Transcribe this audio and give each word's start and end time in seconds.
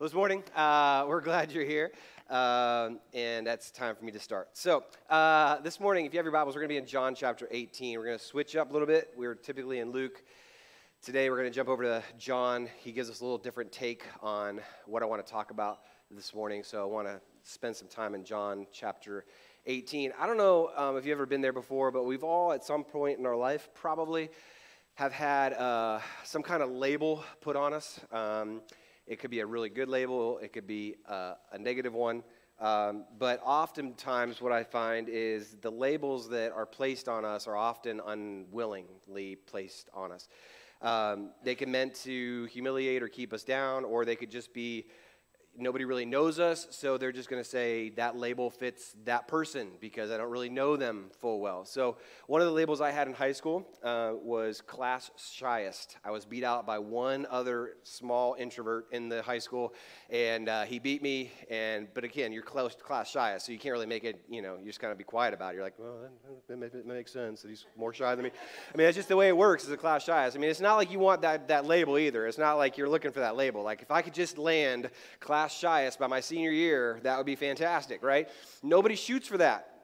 Well, 0.00 0.06
this 0.06 0.14
morning, 0.14 0.44
uh, 0.54 1.06
we're 1.08 1.20
glad 1.22 1.50
you're 1.50 1.64
here, 1.64 1.90
um, 2.30 3.00
and 3.12 3.44
that's 3.44 3.72
time 3.72 3.96
for 3.96 4.04
me 4.04 4.12
to 4.12 4.20
start. 4.20 4.50
So, 4.52 4.84
uh, 5.10 5.58
this 5.62 5.80
morning, 5.80 6.06
if 6.06 6.12
you 6.14 6.18
have 6.20 6.24
your 6.24 6.32
Bibles, 6.32 6.54
we're 6.54 6.60
going 6.60 6.68
to 6.68 6.74
be 6.74 6.76
in 6.76 6.86
John 6.86 7.16
chapter 7.16 7.48
18. 7.50 7.98
We're 7.98 8.04
going 8.04 8.18
to 8.18 8.24
switch 8.24 8.54
up 8.54 8.70
a 8.70 8.72
little 8.72 8.86
bit. 8.86 9.12
We're 9.16 9.34
typically 9.34 9.80
in 9.80 9.90
Luke. 9.90 10.22
Today, 11.02 11.30
we're 11.30 11.38
going 11.38 11.50
to 11.50 11.54
jump 11.54 11.68
over 11.68 11.82
to 11.82 12.04
John. 12.16 12.68
He 12.78 12.92
gives 12.92 13.10
us 13.10 13.18
a 13.18 13.24
little 13.24 13.38
different 13.38 13.72
take 13.72 14.04
on 14.22 14.60
what 14.86 15.02
I 15.02 15.06
want 15.06 15.26
to 15.26 15.28
talk 15.32 15.50
about 15.50 15.80
this 16.12 16.32
morning. 16.32 16.62
So, 16.62 16.80
I 16.80 16.86
want 16.86 17.08
to 17.08 17.20
spend 17.42 17.74
some 17.74 17.88
time 17.88 18.14
in 18.14 18.22
John 18.22 18.68
chapter 18.72 19.24
18. 19.66 20.12
I 20.16 20.28
don't 20.28 20.38
know 20.38 20.70
um, 20.76 20.96
if 20.96 21.06
you've 21.06 21.16
ever 21.16 21.26
been 21.26 21.40
there 21.40 21.52
before, 21.52 21.90
but 21.90 22.04
we've 22.04 22.22
all, 22.22 22.52
at 22.52 22.62
some 22.62 22.84
point 22.84 23.18
in 23.18 23.26
our 23.26 23.34
life, 23.34 23.68
probably 23.74 24.30
have 24.94 25.10
had 25.10 25.54
uh, 25.54 25.98
some 26.22 26.44
kind 26.44 26.62
of 26.62 26.70
label 26.70 27.24
put 27.40 27.56
on 27.56 27.74
us. 27.74 27.98
Um, 28.12 28.60
it 29.08 29.18
could 29.18 29.30
be 29.30 29.40
a 29.40 29.46
really 29.46 29.70
good 29.70 29.88
label, 29.88 30.38
it 30.38 30.52
could 30.52 30.66
be 30.66 30.94
uh, 31.08 31.34
a 31.50 31.58
negative 31.58 31.94
one. 31.94 32.22
Um, 32.60 33.04
but 33.18 33.40
oftentimes, 33.44 34.42
what 34.42 34.52
I 34.52 34.64
find 34.64 35.08
is 35.08 35.56
the 35.60 35.70
labels 35.70 36.28
that 36.28 36.52
are 36.52 36.66
placed 36.66 37.08
on 37.08 37.24
us 37.24 37.46
are 37.46 37.56
often 37.56 38.00
unwillingly 38.04 39.36
placed 39.36 39.88
on 39.94 40.12
us. 40.12 40.28
Um, 40.82 41.30
they 41.42 41.54
can 41.54 41.70
meant 41.70 41.94
to 42.02 42.44
humiliate 42.46 43.02
or 43.02 43.08
keep 43.08 43.32
us 43.32 43.44
down, 43.44 43.84
or 43.84 44.04
they 44.04 44.16
could 44.16 44.30
just 44.30 44.52
be 44.52 44.86
nobody 45.58 45.84
really 45.84 46.04
knows 46.04 46.38
us, 46.38 46.66
so 46.70 46.96
they're 46.96 47.12
just 47.12 47.28
going 47.28 47.42
to 47.42 47.48
say 47.48 47.90
that 47.90 48.16
label 48.16 48.50
fits 48.50 48.94
that 49.04 49.28
person 49.28 49.68
because 49.80 50.10
I 50.10 50.16
don't 50.16 50.30
really 50.30 50.48
know 50.48 50.76
them 50.76 51.10
full 51.20 51.40
well. 51.40 51.64
So, 51.64 51.96
one 52.26 52.40
of 52.40 52.46
the 52.46 52.52
labels 52.52 52.80
I 52.80 52.90
had 52.90 53.08
in 53.08 53.14
high 53.14 53.32
school 53.32 53.66
uh, 53.82 54.12
was 54.14 54.60
class 54.60 55.10
shyest. 55.16 55.96
I 56.04 56.10
was 56.10 56.24
beat 56.24 56.44
out 56.44 56.66
by 56.66 56.78
one 56.78 57.26
other 57.30 57.72
small 57.82 58.36
introvert 58.38 58.86
in 58.92 59.08
the 59.08 59.22
high 59.22 59.38
school, 59.38 59.74
and 60.10 60.48
uh, 60.48 60.64
he 60.64 60.78
beat 60.78 61.02
me. 61.02 61.30
And 61.50 61.88
but 61.94 62.04
again, 62.04 62.32
you're 62.32 62.42
to 62.42 62.68
class 62.82 63.10
shyest, 63.10 63.46
so 63.46 63.52
you 63.52 63.58
can't 63.58 63.72
really 63.72 63.86
make 63.86 64.04
it. 64.04 64.20
You 64.28 64.42
know, 64.42 64.56
you 64.58 64.66
just 64.66 64.80
kind 64.80 64.92
of 64.92 64.98
be 64.98 65.04
quiet 65.04 65.34
about 65.34 65.52
it. 65.52 65.56
You're 65.56 65.64
like, 65.64 65.78
well, 65.78 65.96
that, 66.48 66.60
that, 66.60 66.72
that 66.72 66.86
makes 66.86 67.12
sense. 67.12 67.42
That 67.42 67.48
he's 67.48 67.66
more 67.76 67.92
shy 67.92 68.14
than 68.14 68.24
me. 68.24 68.30
I 68.72 68.76
mean, 68.76 68.86
that's 68.86 68.96
just 68.96 69.08
the 69.08 69.16
way 69.16 69.28
it 69.28 69.36
works 69.36 69.64
as 69.64 69.70
a 69.70 69.76
class 69.76 70.04
shyest. 70.04 70.36
I 70.36 70.40
mean, 70.40 70.50
it's 70.50 70.60
not 70.60 70.76
like 70.76 70.90
you 70.90 70.98
want 70.98 71.22
that 71.22 71.48
that 71.48 71.66
label 71.66 71.98
either. 71.98 72.26
It's 72.26 72.38
not 72.38 72.54
like 72.54 72.78
you're 72.78 72.88
looking 72.88 73.12
for 73.12 73.20
that 73.20 73.36
label. 73.36 73.62
Like 73.62 73.82
if 73.82 73.90
I 73.90 74.02
could 74.02 74.14
just 74.14 74.38
land 74.38 74.90
class 75.20 75.47
class 75.48 75.58
shyest 75.58 75.98
by 75.98 76.06
my 76.06 76.20
senior 76.20 76.50
year, 76.50 77.00
that 77.02 77.16
would 77.16 77.26
be 77.26 77.36
fantastic, 77.36 78.02
right? 78.02 78.28
Nobody 78.62 78.94
shoots 78.94 79.26
for 79.26 79.38
that. 79.38 79.77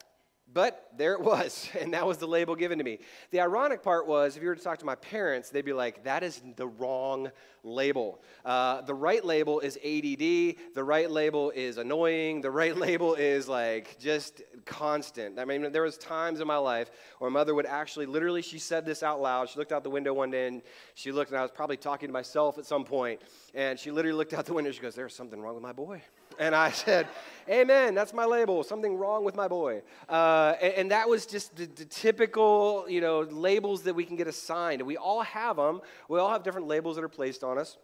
But 0.53 0.89
there 0.97 1.15
it 1.15 1.21
was, 1.21 1.69
and 1.81 1.95
that 1.95 2.07
was 2.07 2.19
the 2.19 2.29
label 2.29 2.55
given 2.55 2.79
to 2.79 2.85
me. 2.85 3.01
The 3.31 3.41
ironic 3.41 3.83
part 3.83 4.07
was, 4.07 4.37
if 4.37 4.43
you 4.43 4.49
were 4.49 4.55
to 4.55 4.63
talk 4.63 4.79
to 4.79 4.85
my 4.85 4.95
parents, 4.95 5.51
they'd 5.51 5.65
be 5.65 5.73
like, 5.73 6.05
that 6.05 6.23
is 6.23 6.41
the 6.57 6.67
wrong 6.67 7.31
label. 7.65 8.23
Uh, 8.45 8.83
the 8.83 8.95
right 8.95 9.25
label 9.25 9.61
is 9.61 9.77
ADD, 9.79 10.57
the 10.75 10.85
right 10.85 11.11
label 11.11 11.51
is 11.51 11.79
annoying, 11.79 12.41
the 12.41 12.51
right 12.51 12.77
label 12.87 13.15
is 13.15 13.49
like 13.49 13.99
just 13.99 14.43
constant. 14.65 15.39
I 15.39 15.45
mean, 15.45 15.73
there 15.73 15.83
was 15.83 15.99
times 15.99 16.41
in 16.41 16.47
my 16.47 16.59
life 16.59 16.91
where 17.19 17.31
my 17.31 17.41
mother 17.41 17.55
would 17.55 17.67
actually, 17.67 18.07
literally, 18.07 18.43
she 18.43 18.59
said 18.59 18.85
this 18.85 19.03
out 19.03 19.21
loud. 19.21 19.49
She 19.49 19.59
looked 19.59 19.73
out 19.73 19.83
the 19.83 19.91
window 19.91 20.13
one 20.13 20.31
day, 20.31 20.47
and 20.47 20.63
she 20.95 21.11
looked, 21.11 21.31
and 21.31 21.39
I 21.39 21.43
was 21.43 21.51
probably 21.51 21.79
talking 21.79 22.09
to 22.09 22.13
myself 22.13 22.59
at 22.59 22.67
some 22.67 22.85
point, 22.85 23.23
and 23.55 23.79
she 23.79 23.91
literally 23.91 24.17
looked 24.17 24.35
out 24.35 24.45
the 24.45 24.55
window, 24.55 24.71
she 24.71 24.81
goes, 24.81 24.95
there's 24.95 25.17
something 25.17 25.41
wrong 25.41 25.55
with 25.55 25.63
my 25.63 25.73
boy. 25.73 26.03
And 26.39 26.55
I 26.55 26.71
said, 26.85 27.09
Amen, 27.49 27.95
that's 27.95 28.15
my 28.15 28.25
label. 28.25 28.65
Something 28.65 28.97
wrong 28.97 29.23
with 29.23 29.37
my 29.37 29.49
boy. 29.49 29.83
Uh, 30.09 30.55
and, 30.63 30.73
and, 30.75 30.91
that 30.93 31.07
was 31.07 31.27
just 31.27 31.55
the, 31.57 31.67
the, 31.67 31.85
typical, 31.85 32.87
you 32.89 33.03
know, 33.03 33.21
labels 33.21 33.83
that 33.83 33.95
we 33.95 34.07
can 34.07 34.17
get 34.17 34.27
assigned. 34.27 34.81
We 34.81 34.97
all 34.97 35.21
have 35.21 35.57
them. 35.57 35.83
We 36.09 36.19
all 36.19 36.31
have 36.31 36.43
different 36.43 36.69
labels 36.69 36.97
that 36.97 37.05
are 37.05 37.09
placed 37.09 37.45
on 37.45 37.59
us. 37.59 37.77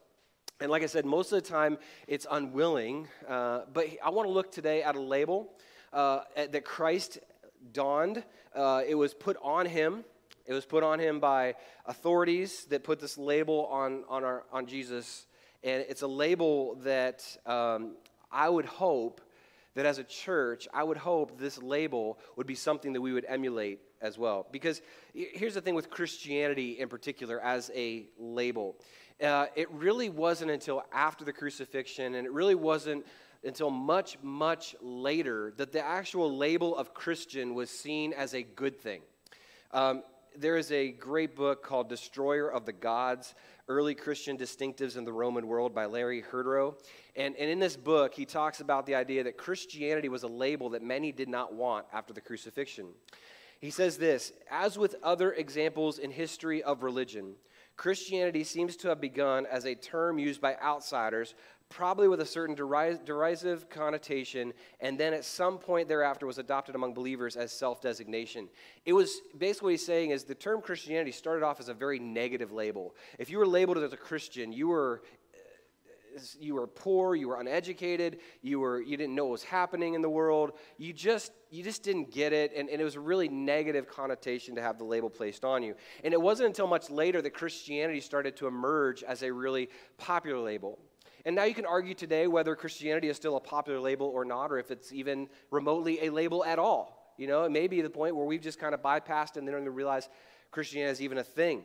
And 0.61 0.71
like 0.71 0.83
I 0.83 0.87
said, 0.87 1.05
most 1.05 1.31
of 1.33 1.43
the 1.43 1.47
time 1.49 1.77
it's 2.07 2.27
unwilling. 2.31 3.09
Uh, 3.29 3.63
but 3.73 3.87
I 4.03 4.09
want 4.09 4.29
to 4.29 4.33
look 4.33 4.51
today 4.51 4.83
at 4.83 4.97
a 4.97 5.01
label 5.01 5.53
uh, 5.93 6.21
that 6.37 6.65
Christ 6.65 7.19
donned. 7.73 8.25
Uh, 8.55 8.83
it 8.87 8.95
was 8.95 9.13
put 9.13 9.37
on 9.43 9.67
him. 9.67 10.05
It 10.47 10.55
was 10.55 10.65
put 10.65 10.83
on 10.83 10.99
him 10.99 11.21
by 11.21 11.55
authorities 11.87 12.65
that 12.67 12.83
put 12.83 12.99
this 12.99 13.19
label 13.19 13.67
on, 13.67 14.05
on, 14.09 14.25
our, 14.25 14.45
on 14.53 14.67
Jesus. 14.67 15.27
And 15.63 15.85
it's 15.89 16.03
a 16.03 16.09
label 16.09 16.77
that 16.77 17.25
um, 17.47 17.97
I 18.31 18.49
would 18.49 18.67
hope 18.67 19.21
that 19.75 19.87
as 19.87 19.99
a 19.99 20.05
church, 20.05 20.67
I 20.75 20.83
would 20.83 20.97
hope 20.97 21.39
this 21.39 21.63
label 21.63 22.19
would 22.37 22.47
be 22.47 22.55
something 22.55 22.93
that 22.93 23.01
we 23.01 23.13
would 23.13 23.25
emulate 23.29 23.81
as 24.01 24.19
well. 24.19 24.47
Because 24.51 24.83
here's 25.15 25.55
the 25.55 25.61
thing 25.61 25.75
with 25.75 25.91
Christianity 25.91 26.81
in 26.81 26.89
particular 26.89 27.41
as 27.41 27.71
a 27.75 28.07
label 28.19 28.77
uh, 29.23 29.47
it 29.55 29.71
really 29.71 30.09
wasn't 30.09 30.51
until 30.51 30.83
after 30.93 31.25
the 31.25 31.33
crucifixion, 31.33 32.15
and 32.15 32.27
it 32.27 32.33
really 32.33 32.55
wasn't 32.55 33.05
until 33.45 33.71
much, 33.71 34.19
much 34.23 34.75
later 34.81 35.53
that 35.57 35.73
the 35.73 35.85
actual 35.85 36.37
label 36.37 36.77
of 36.77 36.95
Christian 36.95 37.55
was 37.55 37.71
seen 37.71 38.13
as 38.13 38.35
a 38.35 38.43
good 38.43 38.81
thing. 38.81 39.03
Um, 39.73 40.03
there 40.37 40.57
is 40.57 40.71
a 40.73 40.91
great 40.91 41.35
book 41.37 41.63
called 41.63 41.89
Destroyer 41.89 42.51
of 42.51 42.65
the 42.65 42.73
Gods 42.73 43.35
Early 43.71 43.95
Christian 43.95 44.37
Distinctives 44.37 44.97
in 44.97 45.05
the 45.05 45.13
Roman 45.13 45.47
World 45.47 45.73
by 45.73 45.87
Larry 45.87 46.23
Hurtado. 46.23 46.77
And, 47.15 47.37
and 47.37 47.49
in 47.49 47.61
this 47.61 47.77
book, 47.77 48.13
he 48.13 48.25
talks 48.25 48.59
about 48.59 48.85
the 48.85 48.97
idea 48.97 49.23
that 49.23 49.37
Christianity 49.37 50.09
was 50.09 50.25
a 50.25 50.27
label 50.27 50.71
that 50.71 50.83
many 50.83 51.13
did 51.13 51.29
not 51.29 51.55
want 51.55 51.87
after 51.93 52.13
the 52.13 52.21
crucifixion. 52.21 52.89
He 53.61 53.71
says 53.71 53.97
this 53.97 54.33
As 54.51 54.77
with 54.77 54.97
other 55.05 55.35
examples 55.35 56.01
in 56.01 56.11
history 56.11 56.65
of 56.65 56.83
religion, 56.83 57.37
Christianity 57.77 58.43
seems 58.43 58.75
to 58.79 58.89
have 58.89 59.01
begun 59.01 59.47
as 59.47 59.65
a 59.65 59.77
term 59.77 60.19
used 60.19 60.41
by 60.41 60.57
outsiders 60.57 61.37
probably 61.71 62.09
with 62.09 62.21
a 62.21 62.27
certain 62.27 62.55
derisive 62.57 63.71
connotation, 63.71 64.53
and 64.81 64.99
then 64.99 65.15
at 65.15 65.25
some 65.25 65.57
point 65.57 65.89
thereafter 65.89 66.27
was 66.27 66.39
adopted 66.39 66.75
among 66.75 66.93
believers 66.93 67.37
as 67.37 67.53
self 67.53 67.81
designation. 67.81 68.49
It 68.85 68.93
was 68.93 69.21
basically 69.39 69.67
what 69.67 69.71
he's 69.71 69.87
saying 69.87 70.11
is 70.11 70.25
the 70.25 70.35
term 70.35 70.61
Christianity 70.61 71.13
started 71.13 71.45
off 71.45 71.61
as 71.61 71.69
a 71.69 71.75
very 71.75 72.01
negative 72.01 72.53
label. 72.53 72.95
If 73.19 73.31
you 73.31 73.39
were 73.39 73.47
labeled 73.47 73.79
as 73.79 73.93
a 73.93 73.97
Christian, 73.97 74.53
you 74.53 74.67
were 74.67 75.03
uh, 75.33 76.21
you 76.41 76.57
were 76.57 76.67
poor, 76.67 77.15
you 77.15 77.29
were 77.29 77.41
uneducated, 77.41 78.19
you 78.43 78.59
were 78.59 78.83
you 78.83 78.97
didn't 78.97 79.15
know 79.15 79.27
what 79.27 79.33
was 79.33 79.45
happening 79.45 79.95
in 79.95 80.03
the 80.03 80.11
world. 80.11 80.53
You 80.77 80.93
just 80.93 81.31
you 81.51 81.63
just 81.63 81.85
didn't 81.85 82.11
get 82.11 82.33
it, 82.33 82.53
and, 82.57 82.69
and 82.69 82.81
it 82.81 82.85
was 82.85 82.97
a 82.97 83.01
really 83.01 83.29
negative 83.29 83.87
connotation 83.87 84.57
to 84.57 84.61
have 84.61 84.77
the 84.77 84.85
label 84.85 85.09
placed 85.09 85.45
on 85.45 85.63
you. 85.63 85.77
And 86.03 86.13
it 86.13 86.21
wasn't 86.21 86.49
until 86.49 86.67
much 86.67 86.91
later 86.91 87.23
that 87.23 87.31
Christianity 87.31 88.01
started 88.01 88.37
to 88.39 88.49
emerge 88.49 89.05
as 89.05 89.23
a 89.23 89.33
really 89.33 89.69
popular 89.99 90.41
label. 90.41 90.81
And 91.25 91.37
now 91.37 91.45
you 91.45 91.55
can 91.55 91.67
argue 91.67 91.95
today 91.95 92.27
whether 92.27 92.55
Christianity 92.57 93.09
is 93.09 93.17
still 93.17 93.37
a 93.37 93.41
popular 93.41 93.81
label 93.81 94.07
or 94.07 94.25
not, 94.25 94.51
or 94.51 94.59
if 94.59 94.71
it's 94.71 94.93
even 94.93 95.29
remotely 95.51 96.07
a 96.07 96.11
label 96.11 96.45
at 96.45 96.59
all. 96.59 97.15
You 97.19 97.27
know, 97.27 97.45
it 97.45 97.51
may 97.51 97.67
be 97.67 97.83
the 97.83 97.91
point 97.91 98.17
where 98.17 98.25
we've 98.25 98.41
just 98.41 98.59
kind 98.59 98.75
of 98.75 98.81
bypassed 98.81 99.37
and 99.37 99.47
then 99.47 99.55
even 99.55 99.75
realize 99.75 100.09
Christianity 100.51 100.93
is 100.93 101.03
even 101.03 101.19
a 101.19 101.25
thing. 101.25 101.65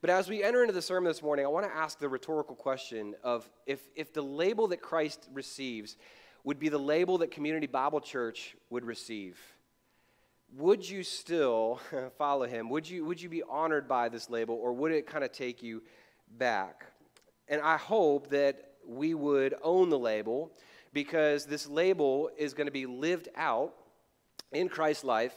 But 0.00 0.10
as 0.10 0.28
we 0.28 0.42
enter 0.42 0.62
into 0.62 0.72
the 0.72 0.82
sermon 0.82 1.10
this 1.10 1.22
morning, 1.22 1.44
I 1.44 1.48
want 1.48 1.66
to 1.66 1.74
ask 1.74 1.98
the 1.98 2.08
rhetorical 2.08 2.54
question 2.54 3.14
of 3.22 3.48
if, 3.66 3.80
if 3.94 4.12
the 4.12 4.22
label 4.22 4.68
that 4.68 4.80
Christ 4.80 5.28
receives 5.32 5.96
would 6.44 6.58
be 6.58 6.68
the 6.68 6.78
label 6.78 7.18
that 7.18 7.30
Community 7.30 7.66
Bible 7.66 8.00
Church 8.00 8.56
would 8.70 8.84
receive, 8.84 9.38
would 10.56 10.88
you 10.88 11.02
still 11.02 11.80
follow 12.18 12.46
him? 12.46 12.68
Would 12.70 12.88
you, 12.88 13.04
would 13.04 13.22
you 13.22 13.28
be 13.28 13.42
honored 13.42 13.88
by 13.88 14.08
this 14.08 14.28
label, 14.28 14.54
or 14.56 14.72
would 14.72 14.92
it 14.92 15.06
kind 15.06 15.24
of 15.24 15.32
take 15.32 15.62
you 15.62 15.82
back? 16.36 16.86
And 17.48 17.60
I 17.60 17.76
hope 17.76 18.30
that 18.30 18.71
we 18.86 19.14
would 19.14 19.54
own 19.62 19.90
the 19.90 19.98
label 19.98 20.52
because 20.92 21.46
this 21.46 21.66
label 21.66 22.30
is 22.36 22.54
going 22.54 22.66
to 22.66 22.72
be 22.72 22.86
lived 22.86 23.28
out 23.36 23.74
in 24.52 24.68
Christ's 24.68 25.04
life 25.04 25.34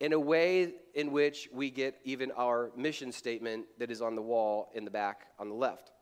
in 0.00 0.12
a 0.12 0.20
way 0.20 0.74
in 0.94 1.12
which 1.12 1.48
we 1.52 1.70
get 1.70 1.98
even 2.04 2.30
our 2.32 2.70
mission 2.76 3.12
statement 3.12 3.66
that 3.78 3.90
is 3.90 4.00
on 4.00 4.14
the 4.14 4.22
wall 4.22 4.70
in 4.74 4.84
the 4.84 4.90
back 4.90 5.26
on 5.38 5.48
the 5.48 5.54
left. 5.54 5.92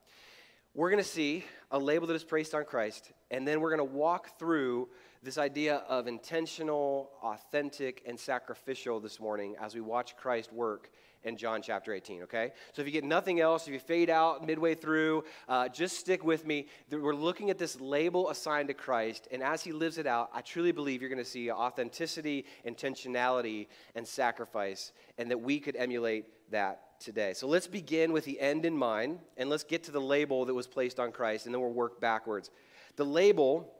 We're 0.75 0.91
going 0.91 1.03
to 1.03 1.09
see 1.09 1.45
a 1.71 1.79
label 1.79 2.07
that 2.09 2.15
is 2.15 2.25
placed 2.25 2.55
on 2.55 2.65
Christ, 2.65 3.13
and 3.31 3.49
then 3.49 3.61
we're 3.61 3.75
going 3.75 3.89
to 3.89 3.95
walk 3.97 4.39
through 4.39 4.89
this 5.23 5.39
idea 5.39 5.77
of 5.89 6.07
intentional, 6.07 7.11
authentic, 7.23 8.03
and 8.07 8.21
sacrificial 8.21 9.01
this 9.01 9.19
morning 9.19 9.57
as 9.61 9.75
we 9.75 9.81
watch 9.81 10.17
Christ 10.17 10.53
work 10.53 10.91
in 11.27 11.37
John 11.37 11.61
chapter 11.61 11.93
18, 11.93 12.23
okay? 12.23 12.53
So 12.73 12.81
if 12.81 12.87
you 12.87 12.93
get 12.93 13.05
nothing 13.05 13.41
else, 13.41 13.67
if 13.67 13.73
you 13.73 13.81
fade 13.81 14.09
out 14.09 14.47
midway 14.47 14.75
through, 14.75 15.25
uh, 15.49 15.69
just 15.69 15.99
stick 15.99 16.25
with 16.25 16.47
me. 16.47 16.69
We're 16.91 17.15
looking 17.15 17.51
at 17.51 17.59
this 17.59 17.81
label 17.81 18.31
assigned 18.31 18.69
to 18.69 18.75
Christ, 18.75 19.27
and 19.33 19.43
as 19.43 19.63
he 19.63 19.73
lives 19.73 19.99
it 19.99 20.07
out, 20.07 20.31
I 20.33 20.41
truly 20.41 20.73
believe 20.73 21.03
you're 21.03 21.11
going 21.11 21.23
to 21.23 21.29
see 21.29 21.51
authenticity, 21.51 22.47
intentionality, 22.67 23.67
and 23.97 24.07
sacrifice, 24.07 24.93
and 25.19 25.31
that 25.31 25.39
we 25.39 25.59
could 25.59 25.77
emulate 25.77 26.27
that 26.53 27.01
today. 27.01 27.35
So 27.35 27.49
let's 27.49 27.67
begin 27.67 28.13
with 28.13 28.25
the 28.25 28.39
end 28.41 28.65
in 28.65 28.77
mind, 28.77 29.19
and 29.37 29.51
let's 29.51 29.65
get 29.65 29.83
to 29.85 29.91
the 29.91 30.01
label 30.01 30.45
that 30.45 30.55
was 30.55 30.69
placed 30.69 31.01
on 31.01 31.11
Christ, 31.11 31.47
and 31.47 31.55
then 31.55 31.61
we'll 31.61 31.73
work 31.73 32.01
backwards. 32.01 32.51
The 32.95 33.05
label 33.05 33.75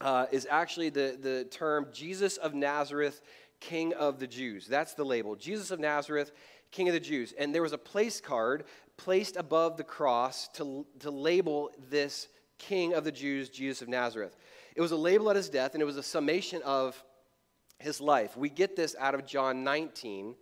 uh, 0.00 0.26
is 0.32 0.48
actually 0.50 0.90
the, 0.90 1.16
the 1.20 1.46
term 1.50 1.86
Jesus 1.92 2.38
of 2.38 2.54
Nazareth, 2.54 3.22
King 3.60 3.94
of 3.94 4.18
the 4.18 4.26
Jews. 4.26 4.66
That's 4.66 4.94
the 4.94 5.04
label. 5.04 5.36
Jesus 5.36 5.70
of 5.70 5.78
Nazareth, 5.78 6.32
King 6.72 6.88
of 6.88 6.94
the 6.94 7.00
Jews. 7.00 7.32
And 7.38 7.54
there 7.54 7.62
was 7.62 7.72
a 7.72 7.78
place 7.78 8.20
card 8.20 8.64
placed 8.96 9.36
above 9.36 9.76
the 9.76 9.84
cross 9.84 10.48
to, 10.54 10.84
to 11.00 11.10
label 11.10 11.70
this 11.88 12.28
King 12.58 12.94
of 12.94 13.04
the 13.04 13.12
Jews, 13.12 13.48
Jesus 13.48 13.82
of 13.82 13.88
Nazareth. 13.88 14.36
It 14.74 14.80
was 14.80 14.92
a 14.92 14.96
label 14.96 15.30
at 15.30 15.36
his 15.36 15.48
death, 15.48 15.74
and 15.74 15.82
it 15.82 15.86
was 15.86 15.96
a 15.96 16.02
summation 16.02 16.62
of 16.62 17.02
his 17.78 18.00
life. 18.00 18.36
We 18.36 18.48
get 18.48 18.74
this 18.76 18.96
out 18.98 19.14
of 19.14 19.26
John 19.26 19.64
19. 19.64 20.34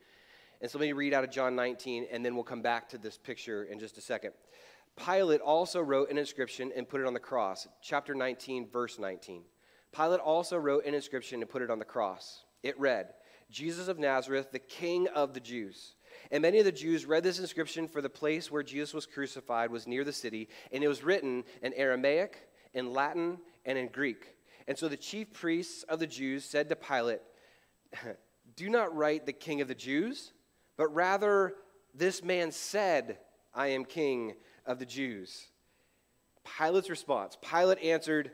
And 0.60 0.70
so 0.70 0.78
let 0.78 0.86
me 0.86 0.92
read 0.92 1.14
out 1.14 1.24
of 1.24 1.30
John 1.30 1.56
19, 1.56 2.06
and 2.12 2.24
then 2.24 2.34
we'll 2.34 2.44
come 2.44 2.62
back 2.62 2.88
to 2.90 2.98
this 2.98 3.16
picture 3.16 3.64
in 3.64 3.78
just 3.78 3.98
a 3.98 4.00
second. 4.00 4.32
Pilate 4.96 5.40
also 5.40 5.80
wrote 5.80 6.10
an 6.10 6.18
inscription 6.18 6.70
and 6.76 6.88
put 6.88 7.00
it 7.00 7.06
on 7.06 7.14
the 7.14 7.20
cross. 7.20 7.66
Chapter 7.82 8.14
19, 8.14 8.68
verse 8.68 8.98
19. 8.98 9.42
Pilate 9.92 10.20
also 10.20 10.56
wrote 10.56 10.84
an 10.84 10.94
inscription 10.94 11.40
and 11.40 11.50
put 11.50 11.62
it 11.62 11.70
on 11.70 11.78
the 11.78 11.84
cross. 11.84 12.44
It 12.62 12.78
read, 12.78 13.14
Jesus 13.50 13.88
of 13.88 13.98
Nazareth, 13.98 14.52
the 14.52 14.58
King 14.58 15.08
of 15.08 15.32
the 15.32 15.40
Jews. 15.40 15.94
And 16.30 16.42
many 16.42 16.58
of 16.58 16.64
the 16.64 16.72
Jews 16.72 17.06
read 17.06 17.22
this 17.22 17.38
inscription, 17.38 17.88
for 17.88 18.00
the 18.00 18.10
place 18.10 18.50
where 18.50 18.62
Jesus 18.62 18.94
was 18.94 19.06
crucified 19.06 19.70
was 19.70 19.86
near 19.86 20.04
the 20.04 20.12
city, 20.12 20.48
and 20.72 20.84
it 20.84 20.88
was 20.88 21.02
written 21.02 21.44
in 21.62 21.72
Aramaic, 21.74 22.48
in 22.74 22.92
Latin, 22.92 23.38
and 23.64 23.76
in 23.76 23.88
Greek. 23.88 24.36
And 24.68 24.78
so 24.78 24.88
the 24.88 24.96
chief 24.96 25.32
priests 25.32 25.82
of 25.84 25.98
the 25.98 26.06
Jews 26.06 26.44
said 26.44 26.68
to 26.68 26.76
Pilate, 26.76 27.20
Do 28.56 28.68
not 28.68 28.94
write 28.94 29.26
the 29.26 29.32
King 29.32 29.60
of 29.60 29.68
the 29.68 29.74
Jews, 29.74 30.32
but 30.76 30.94
rather, 30.94 31.54
this 31.94 32.22
man 32.22 32.52
said, 32.52 33.18
I 33.54 33.68
am 33.68 33.84
King 33.84 34.34
of 34.66 34.78
the 34.78 34.86
Jews. 34.86 35.48
Pilate's 36.44 36.90
response 36.90 37.36
Pilate 37.42 37.82
answered, 37.82 38.30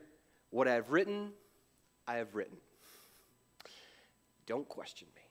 What 0.50 0.68
I 0.68 0.74
have 0.74 0.90
written, 0.90 1.32
I 2.06 2.16
have 2.16 2.34
written. 2.34 2.56
Don't 4.46 4.68
question 4.68 5.08
me. 5.16 5.25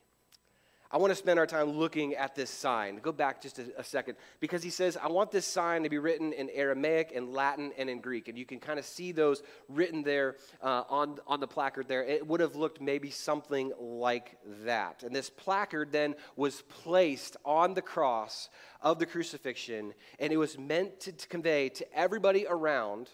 I 0.96 0.98
want 0.98 1.12
to 1.12 1.16
spend 1.16 1.40
our 1.40 1.46
time 1.46 1.72
looking 1.72 2.16
at 2.16 2.36
this 2.36 2.50
sign. 2.50 3.00
Go 3.00 3.12
back 3.12 3.42
just 3.42 3.60
a, 3.60 3.66
a, 3.78 3.84
second 3.84 4.16
because 4.40 4.64
he 4.64 4.70
says, 4.70 4.96
I 4.96 5.10
want 5.10 5.30
this 5.30 5.46
sign 5.46 5.84
to 5.84 5.90
be 5.90 5.98
written 5.98 6.32
in 6.32 6.50
Aramaic, 6.50 7.12
and 7.14 7.34
Latin, 7.34 7.74
and 7.78 7.90
in 7.90 8.00
Greek. 8.00 8.30
And 8.30 8.38
you 8.38 8.46
can 8.46 8.62
kind 8.62 8.80
of 8.80 8.86
see 8.86 9.12
those 9.12 9.44
written 9.68 10.04
there 10.04 10.38
uh, 10.64 10.84
on, 10.88 11.18
on 11.28 11.42
the 11.42 11.48
placard 11.48 11.90
there. 11.90 12.02
It 12.02 12.26
would 12.26 12.40
have 12.40 12.56
looked 12.56 12.80
maybe 12.80 13.10
something 13.10 13.74
like 13.78 14.38
that. 14.64 15.04
And 15.04 15.14
this 15.14 15.30
placard 15.30 15.92
then 15.92 16.16
was 16.38 16.62
placed 16.62 17.36
on 17.44 17.74
the 17.74 17.82
cross 17.82 18.48
of 18.82 18.98
the 18.98 19.06
crucifixion, 19.06 19.94
and 20.18 20.32
it 20.32 20.38
was 20.38 20.58
meant 20.58 21.02
to, 21.02 21.12
to 21.12 21.28
convey 21.28 21.68
to 21.68 21.94
everybody 21.94 22.48
around 22.48 23.10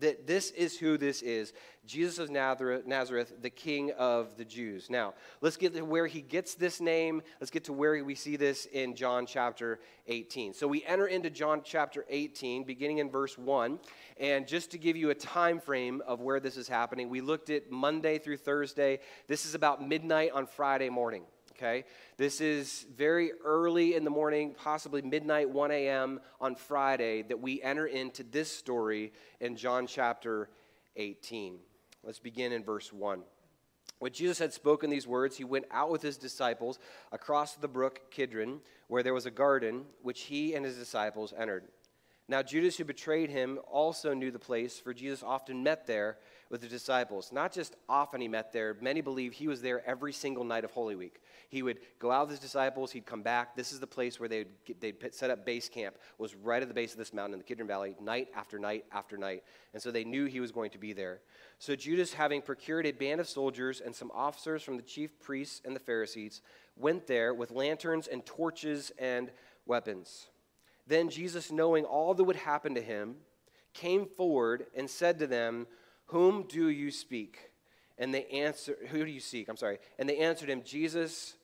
that 0.00 0.26
this 0.26 0.50
is 0.50 0.78
who 0.78 0.98
this 0.98 1.22
is 1.22 1.52
Jesus 1.86 2.18
of 2.18 2.30
Nazareth, 2.30 3.32
the 3.40 3.50
King 3.50 3.92
of 3.92 4.36
the 4.36 4.44
Jews. 4.44 4.90
Now, 4.90 5.14
let's 5.40 5.56
get 5.56 5.74
to 5.74 5.82
where 5.82 6.06
he 6.06 6.20
gets 6.20 6.54
this 6.54 6.80
name. 6.80 7.22
Let's 7.40 7.50
get 7.50 7.64
to 7.64 7.72
where 7.72 8.04
we 8.04 8.14
see 8.14 8.36
this 8.36 8.66
in 8.66 8.94
John 8.94 9.26
chapter 9.26 9.80
18. 10.06 10.52
So 10.52 10.68
we 10.68 10.84
enter 10.84 11.06
into 11.06 11.30
John 11.30 11.62
chapter 11.64 12.04
18, 12.08 12.64
beginning 12.64 12.98
in 12.98 13.10
verse 13.10 13.38
1. 13.38 13.78
And 14.18 14.46
just 14.46 14.70
to 14.72 14.78
give 14.78 14.96
you 14.96 15.10
a 15.10 15.14
time 15.14 15.58
frame 15.58 16.02
of 16.06 16.20
where 16.20 16.38
this 16.38 16.56
is 16.56 16.68
happening, 16.68 17.08
we 17.08 17.20
looked 17.20 17.50
at 17.50 17.70
Monday 17.70 18.18
through 18.18 18.36
Thursday. 18.36 19.00
This 19.26 19.46
is 19.46 19.54
about 19.54 19.86
midnight 19.86 20.32
on 20.32 20.46
Friday 20.46 20.90
morning 20.90 21.24
okay? 21.60 21.84
This 22.16 22.40
is 22.40 22.86
very 22.96 23.32
early 23.44 23.94
in 23.94 24.04
the 24.04 24.10
morning, 24.10 24.54
possibly 24.56 25.02
midnight, 25.02 25.50
1 25.50 25.70
a.m. 25.70 26.20
on 26.40 26.54
Friday, 26.54 27.22
that 27.22 27.40
we 27.40 27.62
enter 27.62 27.86
into 27.86 28.22
this 28.22 28.50
story 28.50 29.12
in 29.40 29.56
John 29.56 29.86
chapter 29.86 30.48
18. 30.96 31.58
Let's 32.02 32.18
begin 32.18 32.52
in 32.52 32.64
verse 32.64 32.92
1. 32.92 33.22
When 33.98 34.12
Jesus 34.12 34.38
had 34.38 34.54
spoken 34.54 34.88
these 34.88 35.06
words, 35.06 35.36
he 35.36 35.44
went 35.44 35.66
out 35.70 35.90
with 35.90 36.00
his 36.00 36.16
disciples 36.16 36.78
across 37.12 37.54
the 37.54 37.68
brook 37.68 38.10
Kidron, 38.10 38.60
where 38.88 39.02
there 39.02 39.12
was 39.12 39.26
a 39.26 39.30
garden, 39.30 39.84
which 40.02 40.22
he 40.22 40.54
and 40.54 40.64
his 40.64 40.76
disciples 40.76 41.34
entered. 41.36 41.64
Now, 42.30 42.44
Judas, 42.44 42.76
who 42.76 42.84
betrayed 42.84 43.28
him, 43.28 43.58
also 43.68 44.14
knew 44.14 44.30
the 44.30 44.38
place, 44.38 44.78
for 44.78 44.94
Jesus 44.94 45.20
often 45.20 45.64
met 45.64 45.88
there 45.88 46.16
with 46.48 46.60
the 46.60 46.68
disciples. 46.68 47.32
Not 47.32 47.52
just 47.52 47.74
often 47.88 48.20
he 48.20 48.28
met 48.28 48.52
there, 48.52 48.76
many 48.80 49.00
believe 49.00 49.32
he 49.32 49.48
was 49.48 49.60
there 49.60 49.84
every 49.84 50.12
single 50.12 50.44
night 50.44 50.62
of 50.62 50.70
Holy 50.70 50.94
Week. 50.94 51.20
He 51.48 51.64
would 51.64 51.80
go 51.98 52.12
out 52.12 52.28
with 52.28 52.30
his 52.30 52.38
disciples, 52.38 52.92
he'd 52.92 53.04
come 53.04 53.22
back. 53.22 53.56
This 53.56 53.72
is 53.72 53.80
the 53.80 53.86
place 53.88 54.20
where 54.20 54.28
they'd, 54.28 54.46
they'd 54.78 55.12
set 55.12 55.30
up 55.30 55.44
base 55.44 55.68
camp, 55.68 55.96
was 56.18 56.36
right 56.36 56.62
at 56.62 56.68
the 56.68 56.74
base 56.74 56.92
of 56.92 56.98
this 56.98 57.12
mountain 57.12 57.32
in 57.32 57.40
the 57.40 57.44
Kidron 57.44 57.66
Valley, 57.66 57.96
night 58.00 58.28
after 58.36 58.60
night 58.60 58.84
after 58.92 59.18
night. 59.18 59.42
And 59.74 59.82
so 59.82 59.90
they 59.90 60.04
knew 60.04 60.26
he 60.26 60.38
was 60.38 60.52
going 60.52 60.70
to 60.70 60.78
be 60.78 60.92
there. 60.92 61.22
So 61.58 61.74
Judas, 61.74 62.12
having 62.12 62.42
procured 62.42 62.86
a 62.86 62.92
band 62.92 63.20
of 63.20 63.28
soldiers 63.28 63.80
and 63.80 63.92
some 63.92 64.12
officers 64.14 64.62
from 64.62 64.76
the 64.76 64.84
chief 64.84 65.18
priests 65.18 65.62
and 65.64 65.74
the 65.74 65.80
Pharisees, 65.80 66.42
went 66.76 67.08
there 67.08 67.34
with 67.34 67.50
lanterns 67.50 68.06
and 68.06 68.24
torches 68.24 68.92
and 69.00 69.32
weapons. 69.66 70.28
Then 70.90 71.08
Jesus, 71.08 71.52
knowing 71.52 71.84
all 71.84 72.14
that 72.14 72.24
would 72.24 72.34
happen 72.34 72.74
to 72.74 72.82
him, 72.82 73.14
came 73.74 74.06
forward 74.06 74.66
and 74.76 74.90
said 74.90 75.20
to 75.20 75.26
them, 75.28 75.68
Whom 76.06 76.48
do 76.48 76.68
you 76.68 76.90
speak? 76.90 77.52
And 77.96 78.12
they 78.12 78.24
answered, 78.24 78.76
Who 78.88 79.04
do 79.04 79.10
you 79.10 79.20
seek? 79.20 79.48
I'm 79.48 79.56
sorry. 79.56 79.78
And 80.00 80.08
they 80.08 80.18
answered 80.18 80.50
him, 80.50 80.64
Jesus 80.64 81.36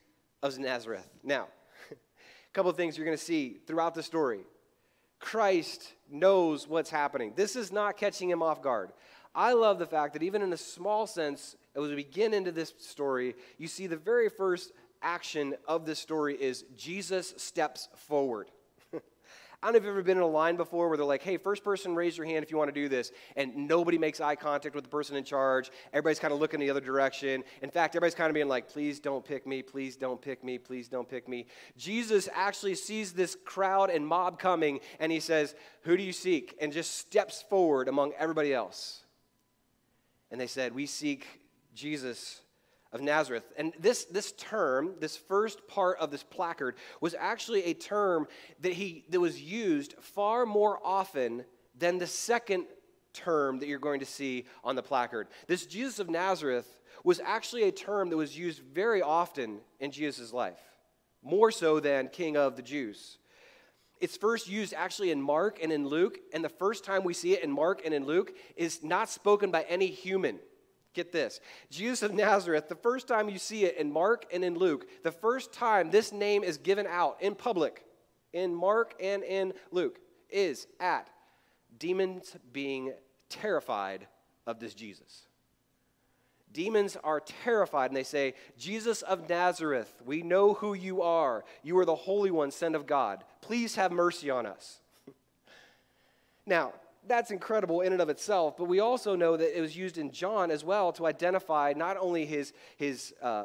of 0.42 0.58
Nazareth. 0.58 1.08
Now, 1.22 1.46
a 1.92 1.94
couple 2.54 2.72
of 2.72 2.76
things 2.76 2.98
you're 2.98 3.06
going 3.06 3.16
to 3.16 3.22
see 3.22 3.58
throughout 3.68 3.94
the 3.94 4.02
story. 4.02 4.40
Christ 5.20 5.92
knows 6.10 6.66
what's 6.66 6.90
happening. 6.90 7.32
This 7.36 7.54
is 7.54 7.70
not 7.70 7.96
catching 7.96 8.28
him 8.28 8.42
off 8.42 8.60
guard. 8.60 8.90
I 9.32 9.52
love 9.52 9.78
the 9.78 9.86
fact 9.86 10.14
that 10.14 10.24
even 10.24 10.42
in 10.42 10.52
a 10.52 10.56
small 10.56 11.06
sense, 11.06 11.54
as 11.76 11.82
we 11.82 11.94
begin 11.94 12.34
into 12.34 12.50
this 12.50 12.74
story, 12.78 13.36
you 13.58 13.68
see 13.68 13.86
the 13.86 13.96
very 13.96 14.28
first 14.28 14.72
action 15.02 15.54
of 15.68 15.86
this 15.86 16.00
story 16.00 16.34
is 16.34 16.64
Jesus 16.76 17.32
steps 17.36 17.88
forward. 17.94 18.50
I 19.62 19.66
don't 19.66 19.72
know 19.72 19.76
if 19.78 19.84
you've 19.84 19.92
ever 19.92 20.02
been 20.02 20.18
in 20.18 20.22
a 20.22 20.26
line 20.26 20.56
before 20.56 20.88
where 20.88 20.96
they're 20.96 21.06
like, 21.06 21.22
hey, 21.22 21.38
first 21.38 21.64
person, 21.64 21.94
raise 21.94 22.16
your 22.16 22.26
hand 22.26 22.44
if 22.44 22.50
you 22.50 22.58
want 22.58 22.68
to 22.68 22.80
do 22.80 22.88
this. 22.88 23.10
And 23.36 23.68
nobody 23.68 23.96
makes 23.96 24.20
eye 24.20 24.34
contact 24.34 24.74
with 24.74 24.84
the 24.84 24.90
person 24.90 25.16
in 25.16 25.24
charge. 25.24 25.70
Everybody's 25.92 26.18
kind 26.18 26.32
of 26.32 26.40
looking 26.40 26.60
the 26.60 26.70
other 26.70 26.80
direction. 26.80 27.42
In 27.62 27.70
fact, 27.70 27.94
everybody's 27.94 28.14
kind 28.14 28.28
of 28.28 28.34
being 28.34 28.48
like, 28.48 28.68
please 28.68 29.00
don't 29.00 29.24
pick 29.24 29.46
me, 29.46 29.62
please 29.62 29.96
don't 29.96 30.20
pick 30.20 30.44
me, 30.44 30.58
please 30.58 30.88
don't 30.88 31.08
pick 31.08 31.26
me. 31.28 31.46
Jesus 31.76 32.28
actually 32.34 32.74
sees 32.74 33.12
this 33.12 33.36
crowd 33.44 33.90
and 33.90 34.06
mob 34.06 34.38
coming 34.38 34.80
and 35.00 35.10
he 35.10 35.20
says, 35.20 35.54
Who 35.82 35.96
do 35.96 36.02
you 36.02 36.12
seek? 36.12 36.56
And 36.60 36.72
just 36.72 36.98
steps 36.98 37.42
forward 37.42 37.88
among 37.88 38.12
everybody 38.18 38.52
else. 38.52 39.04
And 40.30 40.40
they 40.40 40.46
said, 40.46 40.74
We 40.74 40.86
seek 40.86 41.26
Jesus 41.74 42.40
of 42.96 43.02
Nazareth. 43.02 43.44
And 43.56 43.74
this, 43.78 44.06
this 44.06 44.32
term, 44.32 44.94
this 44.98 45.16
first 45.16 45.68
part 45.68 45.98
of 45.98 46.10
this 46.10 46.22
placard, 46.22 46.76
was 47.00 47.14
actually 47.14 47.64
a 47.64 47.74
term 47.74 48.26
that, 48.60 48.72
he, 48.72 49.04
that 49.10 49.20
was 49.20 49.40
used 49.40 49.94
far 50.00 50.46
more 50.46 50.80
often 50.82 51.44
than 51.78 51.98
the 51.98 52.06
second 52.06 52.64
term 53.12 53.58
that 53.58 53.68
you're 53.68 53.78
going 53.78 54.00
to 54.00 54.06
see 54.06 54.46
on 54.64 54.76
the 54.76 54.82
placard. 54.82 55.28
This 55.46 55.66
Jesus 55.66 55.98
of 55.98 56.08
Nazareth 56.08 56.80
was 57.04 57.20
actually 57.20 57.64
a 57.64 57.72
term 57.72 58.08
that 58.10 58.16
was 58.16 58.36
used 58.36 58.62
very 58.72 59.02
often 59.02 59.58
in 59.78 59.90
Jesus' 59.90 60.32
life, 60.32 60.60
more 61.22 61.50
so 61.50 61.78
than 61.78 62.08
King 62.08 62.38
of 62.38 62.56
the 62.56 62.62
Jews. 62.62 63.18
It's 64.00 64.16
first 64.16 64.48
used 64.48 64.72
actually 64.74 65.10
in 65.10 65.20
Mark 65.20 65.58
and 65.62 65.70
in 65.70 65.86
Luke, 65.86 66.18
and 66.32 66.42
the 66.42 66.48
first 66.48 66.84
time 66.84 67.04
we 67.04 67.14
see 67.14 67.34
it 67.34 67.44
in 67.44 67.52
Mark 67.52 67.82
and 67.84 67.92
in 67.92 68.06
Luke 68.06 68.32
is 68.56 68.82
not 68.82 69.10
spoken 69.10 69.50
by 69.50 69.62
any 69.68 69.88
human. 69.88 70.38
Get 70.96 71.12
this 71.12 71.40
Jesus 71.70 72.02
of 72.02 72.14
Nazareth, 72.14 72.70
the 72.70 72.74
first 72.74 73.06
time 73.06 73.28
you 73.28 73.38
see 73.38 73.66
it 73.66 73.76
in 73.76 73.92
Mark 73.92 74.24
and 74.32 74.42
in 74.42 74.54
Luke, 74.54 74.86
the 75.02 75.12
first 75.12 75.52
time 75.52 75.90
this 75.90 76.10
name 76.10 76.42
is 76.42 76.56
given 76.56 76.86
out 76.86 77.18
in 77.20 77.34
public, 77.34 77.84
in 78.32 78.54
Mark 78.54 78.94
and 78.98 79.22
in 79.22 79.52
Luke, 79.70 79.98
is 80.30 80.66
at 80.80 81.10
demons 81.78 82.34
being 82.50 82.94
terrified 83.28 84.06
of 84.46 84.58
this 84.58 84.72
Jesus. 84.72 85.26
Demons 86.50 86.96
are 87.04 87.20
terrified 87.20 87.90
and 87.90 87.96
they 87.96 88.02
say, 88.02 88.32
Jesus 88.56 89.02
of 89.02 89.28
Nazareth, 89.28 89.92
we 90.06 90.22
know 90.22 90.54
who 90.54 90.72
you 90.72 91.02
are. 91.02 91.44
You 91.62 91.76
are 91.76 91.84
the 91.84 91.94
Holy 91.94 92.30
One, 92.30 92.50
sent 92.50 92.74
of 92.74 92.86
God. 92.86 93.22
Please 93.42 93.74
have 93.74 93.92
mercy 93.92 94.30
on 94.30 94.46
us. 94.46 94.80
now, 96.46 96.72
that's 97.08 97.30
incredible 97.30 97.80
in 97.80 97.92
and 97.92 98.02
of 98.02 98.08
itself, 98.08 98.56
but 98.56 98.64
we 98.64 98.80
also 98.80 99.16
know 99.16 99.36
that 99.36 99.56
it 99.56 99.60
was 99.60 99.76
used 99.76 99.98
in 99.98 100.10
John 100.10 100.50
as 100.50 100.64
well 100.64 100.92
to 100.92 101.06
identify 101.06 101.72
not 101.76 101.96
only 101.96 102.26
his, 102.26 102.52
his 102.76 103.14
uh, 103.22 103.44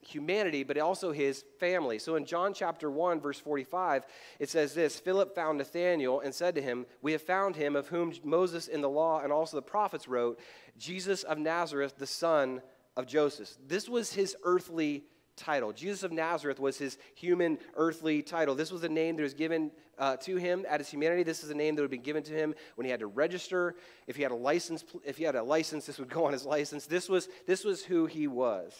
humanity, 0.00 0.62
but 0.62 0.78
also 0.78 1.12
his 1.12 1.44
family. 1.58 1.98
So 1.98 2.16
in 2.16 2.24
John 2.24 2.54
chapter 2.54 2.90
1, 2.90 3.20
verse 3.20 3.38
45, 3.38 4.04
it 4.38 4.48
says 4.48 4.74
this 4.74 4.98
Philip 4.98 5.34
found 5.34 5.58
Nathanael 5.58 6.20
and 6.20 6.34
said 6.34 6.54
to 6.54 6.62
him, 6.62 6.86
We 7.02 7.12
have 7.12 7.22
found 7.22 7.56
him 7.56 7.76
of 7.76 7.88
whom 7.88 8.12
Moses 8.24 8.68
in 8.68 8.80
the 8.80 8.88
law 8.88 9.20
and 9.20 9.32
also 9.32 9.56
the 9.56 9.62
prophets 9.62 10.08
wrote, 10.08 10.38
Jesus 10.78 11.22
of 11.22 11.38
Nazareth, 11.38 11.96
the 11.98 12.06
son 12.06 12.62
of 12.96 13.06
Joseph. 13.06 13.56
This 13.66 13.88
was 13.88 14.12
his 14.12 14.36
earthly 14.44 15.04
title. 15.40 15.72
Jesus 15.72 16.02
of 16.02 16.12
Nazareth 16.12 16.60
was 16.60 16.78
his 16.78 16.98
human, 17.14 17.58
earthly 17.74 18.22
title. 18.22 18.54
This 18.54 18.70
was 18.70 18.84
a 18.84 18.88
name 18.88 19.16
that 19.16 19.22
was 19.22 19.34
given 19.34 19.70
uh, 19.98 20.16
to 20.18 20.36
him 20.36 20.64
at 20.68 20.78
his 20.78 20.88
humanity. 20.88 21.22
This 21.22 21.42
is 21.42 21.50
a 21.50 21.54
name 21.54 21.74
that 21.74 21.82
would 21.82 21.86
have 21.86 21.90
been 21.90 22.02
given 22.02 22.22
to 22.24 22.32
him 22.32 22.54
when 22.74 22.84
he 22.84 22.90
had 22.90 23.00
to 23.00 23.06
register. 23.06 23.74
If 24.06 24.16
he 24.16 24.22
had 24.22 24.32
a 24.32 24.36
license, 24.36 24.84
if 25.04 25.16
he 25.16 25.24
had 25.24 25.34
a 25.34 25.42
license, 25.42 25.86
this 25.86 25.98
would 25.98 26.10
go 26.10 26.24
on 26.26 26.32
his 26.32 26.44
license. 26.44 26.86
This 26.86 27.08
was, 27.08 27.28
this 27.46 27.64
was 27.64 27.82
who 27.82 28.06
he 28.06 28.26
was. 28.28 28.74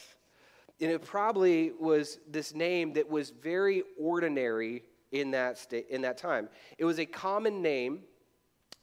And 0.81 0.91
it 0.91 1.03
probably 1.03 1.73
was 1.79 2.19
this 2.29 2.55
name 2.55 2.95
that 2.95 3.09
was 3.09 3.31
very 3.31 3.83
ordinary 3.99 4.85
in 5.13 5.33
that, 5.33 5.59
sta- 5.59 5.87
in 5.91 6.03
that 6.03 6.17
time. 6.17 6.49
It 6.79 6.85
was 6.85 6.99
a 6.99 7.07
common 7.07 7.63
name 7.63 8.01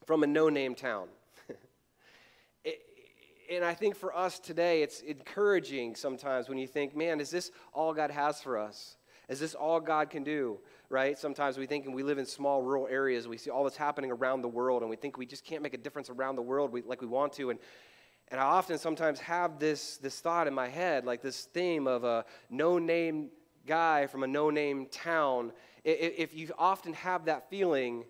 from 0.05 0.23
a 0.23 0.27
no 0.27 0.49
name 0.49 0.75
town. 0.75 1.07
And 3.49 3.63
I 3.63 3.73
think 3.73 3.95
for 3.95 4.15
us 4.15 4.39
today, 4.39 4.81
it's 4.81 5.01
encouraging 5.01 5.95
sometimes 5.95 6.49
when 6.49 6.57
you 6.57 6.67
think, 6.67 6.95
man, 6.95 7.19
is 7.19 7.29
this 7.29 7.51
all 7.73 7.93
God 7.93 8.11
has 8.11 8.41
for 8.41 8.57
us? 8.57 8.97
Is 9.29 9.39
this 9.39 9.55
all 9.55 9.79
God 9.79 10.09
can 10.09 10.23
do? 10.23 10.59
Right? 10.89 11.17
Sometimes 11.17 11.57
we 11.57 11.65
think, 11.65 11.85
and 11.85 11.93
we 11.93 12.03
live 12.03 12.17
in 12.17 12.25
small 12.25 12.61
rural 12.61 12.87
areas, 12.87 13.27
we 13.27 13.37
see 13.37 13.49
all 13.49 13.63
that's 13.63 13.77
happening 13.77 14.11
around 14.11 14.41
the 14.41 14.47
world, 14.47 14.81
and 14.81 14.89
we 14.89 14.95
think 14.95 15.17
we 15.17 15.25
just 15.25 15.43
can't 15.43 15.61
make 15.61 15.73
a 15.73 15.77
difference 15.77 16.09
around 16.09 16.35
the 16.35 16.41
world 16.41 16.73
like 16.85 17.01
we 17.01 17.07
want 17.07 17.33
to. 17.33 17.49
And, 17.49 17.59
and 18.29 18.39
I 18.39 18.43
often 18.43 18.77
sometimes 18.77 19.19
have 19.19 19.59
this, 19.59 19.97
this 19.97 20.19
thought 20.19 20.47
in 20.47 20.53
my 20.53 20.67
head, 20.69 21.05
like 21.05 21.21
this 21.21 21.45
theme 21.45 21.87
of 21.87 22.03
a 22.03 22.25
no 22.49 22.77
name 22.77 23.29
guy 23.65 24.07
from 24.07 24.23
a 24.23 24.27
no 24.27 24.49
name 24.49 24.87
town. 24.87 25.51
If 25.83 26.33
you 26.33 26.51
often 26.57 26.93
have 26.93 27.25
that 27.25 27.49
feeling, 27.49 28.05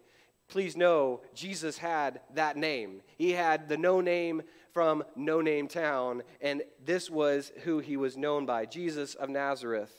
please 0.47 0.77
know 0.77 1.21
Jesus 1.33 1.77
had 1.77 2.21
that 2.35 2.57
name. 2.57 3.01
He 3.17 3.31
had 3.31 3.67
the 3.67 3.77
no 3.77 4.01
name 4.01 4.43
from 4.77 5.03
no 5.15 5.41
name 5.41 5.67
town, 5.67 6.21
and 6.39 6.61
this 6.85 7.09
was 7.09 7.51
who 7.63 7.79
he 7.79 7.97
was 7.97 8.15
known 8.15 8.45
by 8.45 8.63
Jesus 8.63 9.15
of 9.15 9.27
Nazareth. 9.27 9.91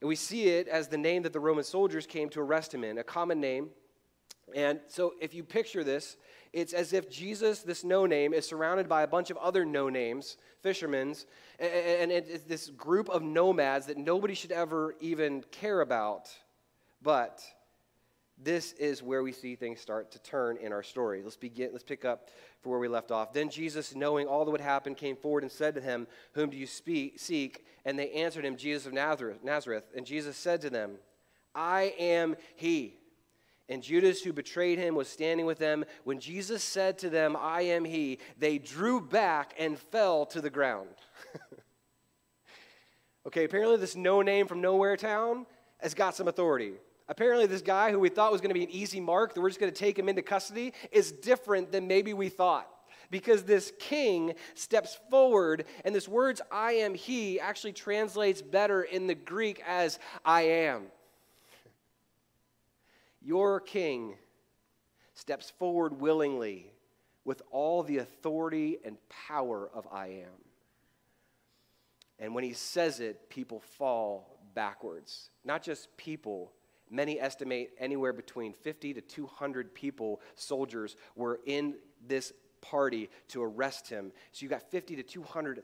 And 0.00 0.06
we 0.06 0.14
see 0.14 0.50
it 0.50 0.68
as 0.68 0.86
the 0.86 0.98
name 0.98 1.24
that 1.24 1.32
the 1.32 1.40
Roman 1.40 1.64
soldiers 1.64 2.06
came 2.06 2.28
to 2.28 2.40
arrest 2.40 2.72
him 2.72 2.84
in, 2.84 2.96
a 2.98 3.02
common 3.02 3.40
name. 3.40 3.70
And 4.54 4.78
so 4.86 5.14
if 5.20 5.34
you 5.34 5.42
picture 5.42 5.82
this, 5.82 6.16
it's 6.52 6.72
as 6.72 6.92
if 6.92 7.10
Jesus, 7.10 7.62
this 7.62 7.82
no 7.82 8.06
name, 8.06 8.32
is 8.32 8.46
surrounded 8.46 8.88
by 8.88 9.02
a 9.02 9.08
bunch 9.08 9.30
of 9.30 9.36
other 9.38 9.64
no 9.64 9.88
names, 9.88 10.36
fishermen, 10.62 11.16
and 11.58 12.12
it's 12.12 12.44
this 12.44 12.70
group 12.70 13.08
of 13.08 13.22
nomads 13.24 13.86
that 13.86 13.98
nobody 13.98 14.34
should 14.34 14.52
ever 14.52 14.94
even 15.00 15.42
care 15.50 15.80
about. 15.80 16.30
But 17.02 17.42
this 18.40 18.72
is 18.74 19.02
where 19.02 19.22
we 19.22 19.32
see 19.32 19.56
things 19.56 19.80
start 19.80 20.12
to 20.12 20.18
turn 20.20 20.58
in 20.58 20.72
our 20.72 20.82
story. 20.82 21.22
Let's 21.22 21.36
begin, 21.36 21.70
let's 21.72 21.84
pick 21.84 22.04
up 22.04 22.30
for 22.60 22.70
where 22.70 22.78
we 22.78 22.88
left 22.88 23.10
off. 23.10 23.32
Then 23.32 23.50
Jesus, 23.50 23.94
knowing 23.94 24.28
all 24.28 24.44
that 24.44 24.50
would 24.50 24.60
happen, 24.60 24.94
came 24.94 25.16
forward 25.16 25.42
and 25.42 25.50
said 25.50 25.74
to 25.74 25.80
him, 25.80 26.06
Whom 26.32 26.50
do 26.50 26.56
you 26.56 26.66
speak, 26.66 27.18
seek? 27.18 27.66
And 27.84 27.98
they 27.98 28.10
answered 28.12 28.44
him, 28.44 28.56
Jesus 28.56 28.86
of 28.86 28.92
Nazareth. 28.92 29.42
Nazareth. 29.42 29.84
And 29.96 30.06
Jesus 30.06 30.36
said 30.36 30.60
to 30.60 30.70
them, 30.70 30.96
I 31.54 31.94
am 31.98 32.36
he. 32.54 32.98
And 33.68 33.82
Judas, 33.82 34.22
who 34.22 34.32
betrayed 34.32 34.78
him, 34.78 34.94
was 34.94 35.08
standing 35.08 35.44
with 35.44 35.58
them. 35.58 35.84
When 36.04 36.20
Jesus 36.20 36.62
said 36.62 36.98
to 36.98 37.10
them, 37.10 37.36
I 37.38 37.62
am 37.62 37.84
he, 37.84 38.18
they 38.38 38.58
drew 38.58 39.00
back 39.00 39.54
and 39.58 39.78
fell 39.78 40.24
to 40.26 40.40
the 40.40 40.48
ground. 40.48 40.88
okay, 43.26 43.44
apparently, 43.44 43.76
this 43.76 43.96
no 43.96 44.22
name 44.22 44.46
from 44.46 44.60
nowhere 44.60 44.96
town 44.96 45.44
has 45.80 45.92
got 45.92 46.14
some 46.14 46.28
authority. 46.28 46.74
Apparently, 47.08 47.46
this 47.46 47.62
guy 47.62 47.90
who 47.90 47.98
we 47.98 48.10
thought 48.10 48.32
was 48.32 48.40
going 48.40 48.50
to 48.50 48.54
be 48.54 48.64
an 48.64 48.70
easy 48.70 49.00
mark, 49.00 49.34
that 49.34 49.40
we're 49.40 49.48
just 49.48 49.60
going 49.60 49.72
to 49.72 49.78
take 49.78 49.98
him 49.98 50.08
into 50.08 50.22
custody, 50.22 50.74
is 50.92 51.10
different 51.10 51.72
than 51.72 51.86
maybe 51.86 52.12
we 52.12 52.28
thought. 52.28 52.68
Because 53.10 53.44
this 53.44 53.72
king 53.78 54.34
steps 54.54 54.98
forward, 55.10 55.64
and 55.84 55.94
this 55.94 56.06
words, 56.06 56.42
I 56.52 56.72
am 56.72 56.92
he, 56.94 57.40
actually 57.40 57.72
translates 57.72 58.42
better 58.42 58.82
in 58.82 59.06
the 59.06 59.14
Greek 59.14 59.62
as 59.66 59.98
I 60.24 60.42
am. 60.42 60.88
Your 63.22 63.60
king 63.60 64.14
steps 65.14 65.50
forward 65.58 66.00
willingly 66.00 66.70
with 67.24 67.40
all 67.50 67.82
the 67.82 67.98
authority 67.98 68.78
and 68.84 68.96
power 69.08 69.70
of 69.74 69.86
I 69.90 70.08
am. 70.08 70.44
And 72.18 72.34
when 72.34 72.44
he 72.44 72.52
says 72.52 73.00
it, 73.00 73.30
people 73.30 73.60
fall 73.60 74.38
backwards. 74.54 75.30
Not 75.44 75.62
just 75.62 75.94
people, 75.96 76.52
Many 76.90 77.20
estimate 77.20 77.70
anywhere 77.78 78.12
between 78.12 78.52
50 78.52 78.94
to 78.94 79.00
200 79.00 79.74
people, 79.74 80.20
soldiers, 80.34 80.96
were 81.16 81.40
in 81.46 81.74
this 82.06 82.32
party 82.60 83.10
to 83.28 83.42
arrest 83.42 83.88
him. 83.88 84.12
So 84.32 84.44
you 84.44 84.48
got 84.48 84.70
50 84.70 84.96
to 84.96 85.02
200 85.02 85.62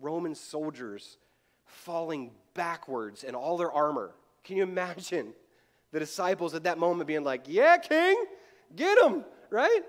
Roman 0.00 0.34
soldiers 0.34 1.18
falling 1.64 2.32
backwards 2.54 3.24
in 3.24 3.34
all 3.34 3.56
their 3.56 3.70
armor. 3.70 4.12
Can 4.44 4.56
you 4.56 4.62
imagine 4.62 5.32
the 5.92 5.98
disciples 5.98 6.54
at 6.54 6.64
that 6.64 6.78
moment 6.78 7.06
being 7.06 7.24
like, 7.24 7.42
Yeah, 7.46 7.76
King, 7.78 8.24
get 8.74 8.98
him, 8.98 9.24
right? 9.50 9.80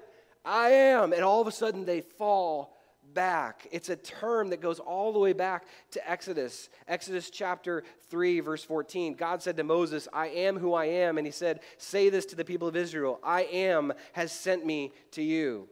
I 0.43 0.69
am. 0.69 1.13
And 1.13 1.23
all 1.23 1.41
of 1.41 1.47
a 1.47 1.51
sudden 1.51 1.85
they 1.85 2.01
fall 2.01 2.75
back. 3.13 3.67
It's 3.71 3.89
a 3.89 3.95
term 3.95 4.49
that 4.49 4.61
goes 4.61 4.79
all 4.79 5.13
the 5.13 5.19
way 5.19 5.33
back 5.33 5.65
to 5.91 6.09
Exodus. 6.09 6.69
Exodus 6.87 7.29
chapter 7.29 7.83
3, 8.09 8.39
verse 8.39 8.63
14. 8.63 9.15
God 9.15 9.41
said 9.41 9.57
to 9.57 9.63
Moses, 9.63 10.07
I 10.13 10.27
am 10.27 10.57
who 10.57 10.73
I 10.73 10.85
am. 10.85 11.17
And 11.17 11.27
he 11.27 11.31
said, 11.31 11.61
Say 11.77 12.09
this 12.09 12.25
to 12.27 12.35
the 12.35 12.45
people 12.45 12.67
of 12.67 12.75
Israel 12.75 13.19
I 13.23 13.43
am 13.43 13.93
has 14.13 14.31
sent 14.31 14.65
me 14.65 14.93
to 15.11 15.21
you. 15.21 15.67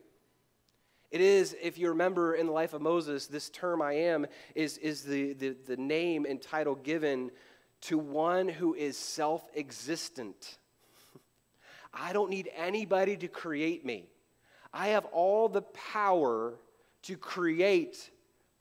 It 1.11 1.21
is, 1.21 1.55
if 1.59 1.79
you 1.79 1.89
remember 1.89 2.35
in 2.35 2.45
the 2.45 2.51
life 2.51 2.73
of 2.73 2.81
Moses, 2.81 3.25
this 3.25 3.49
term 3.49 3.81
I 3.81 3.93
am 3.93 4.27
is, 4.53 4.77
is 4.77 5.01
the, 5.01 5.33
the, 5.33 5.55
the 5.65 5.77
name 5.77 6.25
and 6.25 6.39
title 6.39 6.75
given 6.75 7.31
to 7.81 7.97
one 7.97 8.47
who 8.47 8.75
is 8.75 8.97
self 8.97 9.47
existent. 9.55 10.59
I 11.93 12.13
don't 12.13 12.29
need 12.29 12.49
anybody 12.55 13.17
to 13.17 13.27
create 13.27 13.83
me. 13.83 14.09
I 14.71 14.89
have 14.89 15.05
all 15.05 15.49
the 15.49 15.63
power 15.63 16.53
to 17.03 17.17
create 17.17 18.09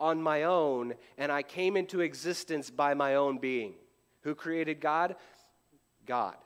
on 0.01 0.23
my 0.23 0.45
own, 0.45 0.95
and 1.17 1.33
I 1.33 1.43
came 1.43 1.77
into 1.77 2.01
existence 2.01 2.71
by 2.71 2.95
my 2.95 3.17
own 3.17 3.39
being. 3.39 3.75
Who 4.23 4.35
created 4.35 4.81
God? 4.81 5.17
God. 6.07 6.37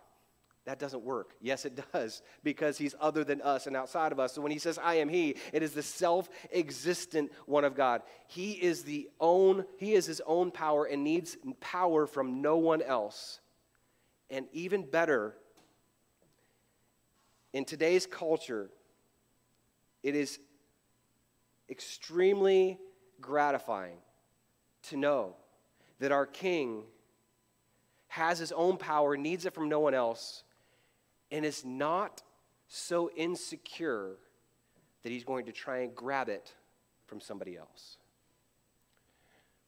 That 0.64 0.78
doesn't 0.78 1.02
work. 1.02 1.34
Yes, 1.40 1.64
it 1.64 1.80
does, 1.92 2.22
because 2.42 2.78
he's 2.78 2.94
other 3.00 3.24
than 3.24 3.42
us 3.42 3.66
and 3.66 3.76
outside 3.76 4.12
of 4.12 4.20
us. 4.20 4.32
So 4.32 4.40
when 4.40 4.52
he 4.52 4.58
says, 4.58 4.78
I 4.78 4.94
am 4.94 5.08
he, 5.08 5.36
it 5.52 5.62
is 5.62 5.72
the 5.72 5.82
self 5.82 6.28
existent 6.52 7.32
one 7.46 7.64
of 7.64 7.74
God. 7.74 8.02
He 8.28 8.52
is 8.52 8.84
the 8.84 9.08
own, 9.20 9.64
he 9.78 9.94
is 9.94 10.06
his 10.06 10.22
own 10.26 10.50
power 10.50 10.84
and 10.84 11.02
needs 11.02 11.36
power 11.60 12.06
from 12.06 12.42
no 12.42 12.56
one 12.56 12.82
else. 12.82 13.40
And 14.30 14.46
even 14.52 14.88
better, 14.88 15.34
in 17.52 17.64
today's 17.64 18.06
culture, 18.06 18.70
it 20.02 20.14
is 20.14 20.38
extremely 21.72 22.78
gratifying 23.20 23.96
to 24.84 24.96
know 24.96 25.34
that 25.98 26.12
our 26.12 26.26
King 26.26 26.84
has 28.08 28.38
his 28.38 28.52
own 28.52 28.76
power, 28.76 29.16
needs 29.16 29.46
it 29.46 29.54
from 29.54 29.68
no 29.68 29.80
one 29.80 29.94
else, 29.94 30.44
and 31.30 31.44
is 31.44 31.64
not 31.64 32.22
so 32.68 33.10
insecure 33.16 34.16
that 35.02 35.10
he's 35.10 35.24
going 35.24 35.46
to 35.46 35.52
try 35.52 35.78
and 35.78 35.94
grab 35.94 36.28
it 36.28 36.52
from 37.06 37.20
somebody 37.20 37.56
else. 37.56 37.96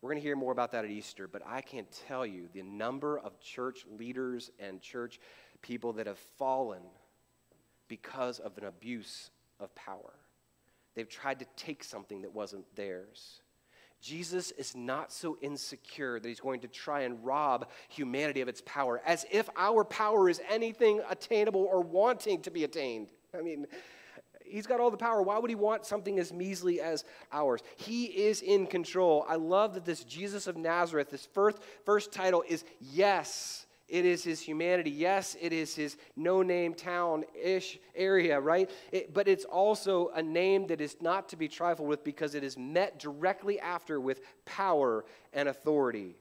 We're 0.01 0.11
going 0.11 0.21
to 0.21 0.27
hear 0.27 0.37
more 0.37 0.53
about 0.53 0.73
that 0.73 0.85
at 0.85 0.91
Easter, 0.91 1.27
but 1.27 1.41
I 1.47 1.63
can't 1.63 1.91
tell 2.07 2.27
you 2.27 2.49
the 2.53 2.63
number 2.63 3.19
of 3.19 3.41
church 3.41 3.87
leaders 3.99 4.51
and 4.59 4.83
church 4.83 5.19
people 5.63 5.95
that 5.95 6.07
have 6.07 6.19
fallen 6.19 6.83
because 7.89 8.41
of 8.41 8.59
an 8.59 8.65
abuse 8.65 9.31
of 9.59 9.75
power. 9.75 10.13
They've 10.95 11.09
tried 11.09 11.41
to 11.41 11.47
take 11.57 11.85
something 11.85 12.23
that 12.23 12.35
wasn't 12.35 12.65
theirs. 12.77 13.41
Jesus 14.01 14.51
is 14.53 14.77
not 14.77 15.11
so 15.11 15.39
insecure 15.41 16.21
that 16.21 16.29
he's 16.29 16.41
going 16.41 16.61
to 16.61 16.69
try 16.69 17.01
and 17.01 17.25
rob 17.25 17.69
humanity 17.89 18.43
of 18.43 18.49
its 18.49 18.63
power, 18.67 19.01
as 19.07 19.25
if 19.31 19.49
our 19.57 19.83
power 19.83 20.29
is 20.29 20.43
anything 20.51 21.01
attainable 21.09 21.63
or 21.63 21.81
wanting 21.81 22.43
to 22.43 22.51
be 22.51 22.65
attained. 22.65 23.09
I 23.37 23.41
mean, 23.41 23.67
he's 24.45 24.67
got 24.67 24.79
all 24.79 24.91
the 24.91 24.99
power. 24.99 25.23
Why 25.23 25.39
would 25.39 25.51
he 25.51 25.55
want 25.55 25.87
something 25.87 26.19
as 26.19 26.35
measly 26.35 26.83
as 26.83 27.05
ours? 27.33 27.63
He 27.77 28.05
is 28.05 28.43
in 28.43 28.67
control. 28.67 29.25
I 29.27 29.37
love 29.37 29.73
that 29.73 29.87
this 29.87 30.05
Jesus 30.05 30.47
of 30.47 30.57
Nazareth, 30.57 31.11
this 31.11 31.27
first, 31.33 31.59
first 31.87 32.13
title 32.13 32.45
is 32.47 32.63
Yes. 32.81 33.67
It 33.89 34.05
is 34.05 34.25
his 34.25 34.41
humanity. 34.41 34.91
Yes, 34.91 35.37
it 35.41 35.53
is 35.53 35.75
his 35.77 35.97
no 36.17 36.43
name 36.43 36.75
town 36.75 37.25
ish 37.41 37.79
area, 37.95 38.41
right? 38.41 38.71
It, 38.93 39.13
but 39.13 39.29
it's 39.29 39.45
also 39.45 40.09
a 40.15 40.23
name 40.23 40.67
that 40.69 40.81
is 40.81 40.97
not 41.03 41.29
to 41.31 41.37
be 41.37 41.49
trifled 41.49 41.89
with 41.89 42.03
because 42.03 42.35
it 42.35 42.43
is 42.43 42.57
met 42.57 42.99
directly 42.99 43.61
after 43.61 44.01
with 44.01 44.21
power 44.47 45.05
and 45.33 45.49
authority. 45.49 46.17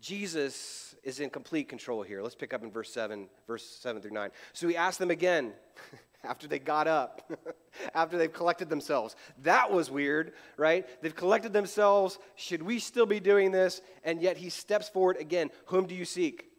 Jesus 0.00 0.94
is 1.02 1.20
in 1.20 1.30
complete 1.30 1.68
control 1.68 2.02
here. 2.02 2.22
Let's 2.22 2.34
pick 2.34 2.54
up 2.54 2.62
in 2.62 2.70
verse 2.70 2.92
7, 2.92 3.28
verse 3.46 3.64
7 3.64 4.00
through 4.00 4.10
9. 4.10 4.30
So 4.52 4.68
he 4.68 4.76
asked 4.76 4.98
them 4.98 5.10
again. 5.10 5.52
after 6.24 6.46
they 6.46 6.58
got 6.58 6.86
up, 6.86 7.30
after 7.94 8.18
they've 8.18 8.32
collected 8.32 8.68
themselves. 8.68 9.16
That 9.42 9.70
was 9.70 9.90
weird, 9.90 10.32
right? 10.56 10.86
They've 11.02 11.14
collected 11.14 11.52
themselves. 11.52 12.18
Should 12.36 12.62
we 12.62 12.78
still 12.78 13.06
be 13.06 13.20
doing 13.20 13.52
this? 13.52 13.80
And 14.04 14.20
yet 14.20 14.36
he 14.36 14.50
steps 14.50 14.88
forward 14.88 15.16
again. 15.18 15.50
Whom 15.66 15.86
do 15.86 15.94
you 15.94 16.04
seek? 16.04 16.50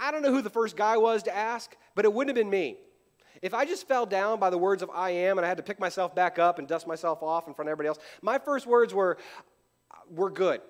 I 0.00 0.10
don't 0.10 0.22
know 0.22 0.32
who 0.32 0.42
the 0.42 0.50
first 0.50 0.76
guy 0.76 0.96
was 0.96 1.24
to 1.24 1.34
ask, 1.34 1.76
but 1.94 2.04
it 2.04 2.12
wouldn't 2.12 2.36
have 2.36 2.42
been 2.42 2.50
me. 2.50 2.76
If 3.42 3.54
I 3.54 3.64
just 3.64 3.86
fell 3.86 4.06
down 4.06 4.40
by 4.40 4.50
the 4.50 4.58
words 4.58 4.82
of 4.82 4.90
I 4.90 5.10
am 5.10 5.38
and 5.38 5.44
I 5.44 5.48
had 5.48 5.58
to 5.58 5.62
pick 5.62 5.78
myself 5.78 6.14
back 6.14 6.38
up 6.38 6.58
and 6.58 6.66
dust 6.66 6.86
myself 6.86 7.22
off 7.22 7.46
in 7.46 7.54
front 7.54 7.68
of 7.68 7.72
everybody 7.72 7.88
else, 7.88 7.98
my 8.22 8.38
first 8.38 8.66
words 8.66 8.94
were, 8.94 9.18
We're 10.10 10.30
good. 10.30 10.60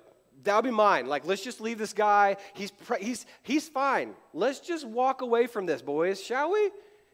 That'll 0.44 0.62
be 0.62 0.70
mine. 0.70 1.06
Like, 1.06 1.26
let's 1.26 1.42
just 1.42 1.61
leave 1.61 1.78
this 1.78 1.92
guy. 1.92 2.37
He's, 2.54 2.73
he's, 3.00 3.26
he's 3.42 3.68
fine. 3.68 4.14
Let's 4.32 4.61
just 4.61 4.87
walk 4.87 5.20
away 5.20 5.47
from 5.49 5.66
this, 5.66 5.82
boys, 5.82 6.23
shall 6.23 6.52
we? 6.52 6.70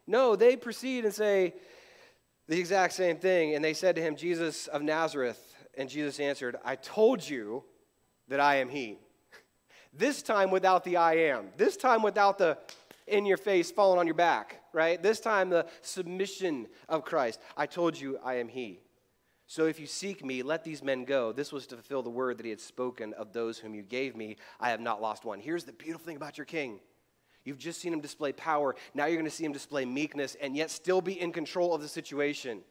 No, 0.07 0.35
they 0.35 0.55
proceed 0.55 1.05
and 1.05 1.13
say, 1.13 1.53
The 2.47 2.59
exact 2.59 2.93
same 2.93 3.17
thing. 3.17 3.55
And 3.55 3.63
they 3.63 3.73
said 3.73 3.95
to 3.95 4.01
him, 4.01 4.15
Jesus 4.15 4.67
of 4.67 4.81
Nazareth. 4.81 5.41
And 5.77 5.89
Jesus 5.89 6.19
answered, 6.19 6.57
I 6.63 6.75
told 6.75 7.27
you 7.27 7.63
that 8.27 8.39
I 8.39 8.55
am 8.55 8.69
he. 8.69 8.99
This 9.97 10.21
time 10.21 10.51
without 10.51 10.83
the 10.83 10.97
I 10.97 11.13
am. 11.13 11.51
This 11.55 11.77
time 11.77 12.01
without 12.01 12.37
the 12.37 12.57
in 13.07 13.25
your 13.25 13.37
face 13.37 13.71
falling 13.71 13.99
on 13.99 14.07
your 14.07 14.15
back, 14.15 14.61
right? 14.73 15.01
This 15.01 15.19
time 15.19 15.49
the 15.49 15.67
submission 15.81 16.67
of 16.89 17.05
Christ. 17.05 17.39
I 17.55 17.65
told 17.65 17.97
you 17.99 18.17
I 18.23 18.35
am 18.35 18.47
he. 18.47 18.81
So 19.47 19.65
if 19.67 19.79
you 19.79 19.85
seek 19.85 20.25
me, 20.25 20.41
let 20.41 20.63
these 20.63 20.83
men 20.83 21.05
go. 21.05 21.31
This 21.31 21.51
was 21.51 21.67
to 21.67 21.75
fulfill 21.75 22.01
the 22.01 22.09
word 22.09 22.37
that 22.39 22.45
he 22.45 22.49
had 22.49 22.59
spoken 22.59 23.13
of 23.13 23.31
those 23.31 23.59
whom 23.59 23.75
you 23.75 23.83
gave 23.83 24.15
me. 24.15 24.37
I 24.59 24.71
have 24.71 24.79
not 24.79 25.01
lost 25.01 25.23
one. 25.23 25.39
Here's 25.39 25.65
the 25.65 25.71
beautiful 25.71 26.05
thing 26.05 26.15
about 26.15 26.37
your 26.37 26.45
king. 26.45 26.79
You've 27.45 27.59
just 27.59 27.79
seen 27.79 27.93
him 27.93 28.01
display 28.01 28.33
power. 28.33 28.75
Now 28.93 29.05
you're 29.05 29.17
going 29.17 29.29
to 29.29 29.35
see 29.35 29.45
him 29.45 29.53
display 29.53 29.85
meekness 29.85 30.35
and 30.41 30.57
yet 30.57 30.71
still 30.71 30.99
be 30.99 31.19
in 31.19 31.31
control 31.31 31.73
of 31.73 31.81
the 31.81 31.87
situation. 31.87 32.61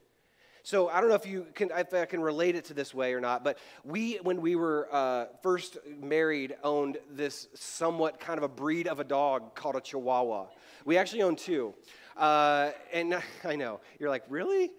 So 0.67 0.89
I 0.89 1.01
don't 1.01 1.11
know 1.11 1.15
if 1.15 1.27
you 1.27 1.47
can, 1.55 1.71
if 1.77 1.93
I 1.93 2.07
can 2.07 2.23
relate 2.23 2.57
it 2.57 2.65
to 2.67 2.75
this 2.75 2.95
way 2.95 3.13
or 3.13 3.21
not, 3.21 3.45
but 3.45 3.59
we, 3.85 4.15
when 4.23 4.41
we 4.41 4.57
were 4.57 4.89
uh, 4.91 5.27
first 5.43 5.77
married, 6.01 6.57
owned 6.65 6.97
this 7.11 7.49
somewhat 7.53 8.19
kind 8.19 8.39
of 8.39 8.45
a 8.45 8.49
breed 8.49 8.89
of 8.89 8.99
a 8.99 9.05
dog 9.05 9.55
called 9.55 9.77
a 9.77 9.81
Chihuahua. 9.83 10.47
We 10.87 10.97
actually 10.97 11.21
owned 11.21 11.37
two, 11.37 11.75
uh, 12.17 12.71
and 12.95 13.23
I 13.45 13.57
know 13.57 13.81
you're 14.01 14.09
like, 14.09 14.25
really? 14.31 14.71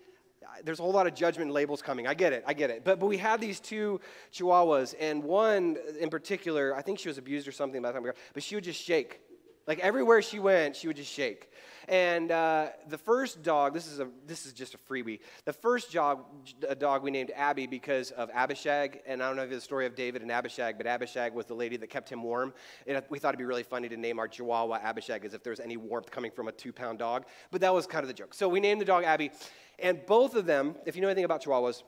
There's 0.63 0.79
a 0.79 0.81
whole 0.81 0.91
lot 0.91 1.05
of 1.05 1.13
judgment 1.13 1.51
labels 1.51 1.83
coming. 1.83 2.07
I 2.07 2.15
get 2.15 2.33
it, 2.33 2.43
I 2.47 2.53
get 2.55 2.71
it. 2.71 2.83
But, 2.83 2.99
but 2.99 3.05
we 3.05 3.17
had 3.17 3.39
these 3.39 3.59
two 3.59 4.01
Chihuahuas, 4.33 4.95
and 4.99 5.23
one 5.23 5.77
in 5.99 6.09
particular, 6.09 6.75
I 6.75 6.81
think 6.81 6.97
she 6.97 7.09
was 7.09 7.19
abused 7.19 7.47
or 7.47 7.51
something 7.51 7.79
by 7.79 7.89
the 7.89 7.93
time 7.93 8.01
we 8.01 8.09
got, 8.09 8.17
but 8.33 8.41
she 8.41 8.55
would 8.55 8.63
just 8.63 8.81
shake. 8.81 9.19
Like 9.67 9.79
everywhere 9.79 10.21
she 10.21 10.39
went, 10.39 10.75
she 10.75 10.87
would 10.87 10.95
just 10.97 11.11
shake. 11.11 11.49
And 11.87 12.31
uh, 12.31 12.69
the 12.87 12.97
first 12.97 13.43
dog, 13.43 13.73
this 13.73 13.87
is, 13.87 13.99
a, 13.99 14.07
this 14.25 14.45
is 14.45 14.53
just 14.53 14.73
a 14.73 14.77
freebie. 14.77 15.19
The 15.45 15.53
first 15.53 15.91
dog, 15.91 16.25
a 16.67 16.75
dog 16.75 17.03
we 17.03 17.11
named 17.11 17.31
Abby 17.35 17.67
because 17.67 18.11
of 18.11 18.29
Abishag. 18.33 19.01
And 19.05 19.21
I 19.21 19.27
don't 19.27 19.35
know 19.35 19.47
the 19.47 19.61
story 19.61 19.85
of 19.85 19.95
David 19.95 20.21
and 20.21 20.31
Abishag, 20.31 20.77
but 20.77 20.87
Abishag 20.87 21.33
was 21.33 21.45
the 21.45 21.53
lady 21.53 21.77
that 21.77 21.87
kept 21.87 22.09
him 22.09 22.23
warm. 22.23 22.53
And 22.87 23.01
we 23.09 23.19
thought 23.19 23.29
it'd 23.29 23.39
be 23.39 23.45
really 23.45 23.63
funny 23.63 23.87
to 23.89 23.97
name 23.97 24.19
our 24.19 24.27
Chihuahua 24.27 24.79
Abishag 24.83 25.25
as 25.25 25.33
if 25.33 25.43
there 25.43 25.51
was 25.51 25.59
any 25.59 25.77
warmth 25.77 26.09
coming 26.09 26.31
from 26.31 26.47
a 26.47 26.51
two 26.51 26.73
pound 26.73 26.99
dog. 26.99 27.25
But 27.51 27.61
that 27.61 27.73
was 27.73 27.85
kind 27.85 28.03
of 28.03 28.07
the 28.07 28.13
joke. 28.13 28.33
So 28.33 28.49
we 28.49 28.59
named 28.59 28.81
the 28.81 28.85
dog 28.85 29.03
Abby. 29.03 29.31
And 29.77 30.03
both 30.05 30.35
of 30.35 30.45
them, 30.45 30.75
if 30.85 30.95
you 30.95 31.01
know 31.01 31.07
anything 31.07 31.25
about 31.25 31.43
Chihuahuas, 31.43 31.83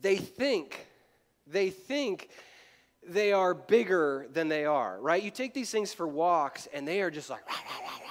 they 0.00 0.16
think, 0.16 0.86
they 1.46 1.70
think 1.70 2.30
they 3.08 3.32
are 3.32 3.54
bigger 3.54 4.26
than 4.32 4.48
they 4.48 4.64
are, 4.64 4.98
right? 5.00 5.22
You 5.22 5.30
take 5.30 5.54
these 5.54 5.70
things 5.70 5.92
for 5.92 6.06
walks 6.06 6.68
and 6.72 6.86
they 6.86 7.02
are 7.02 7.10
just 7.10 7.30
like, 7.30 7.46
rah, 7.48 7.54
rah, 7.54 7.86
rah, 7.86 8.04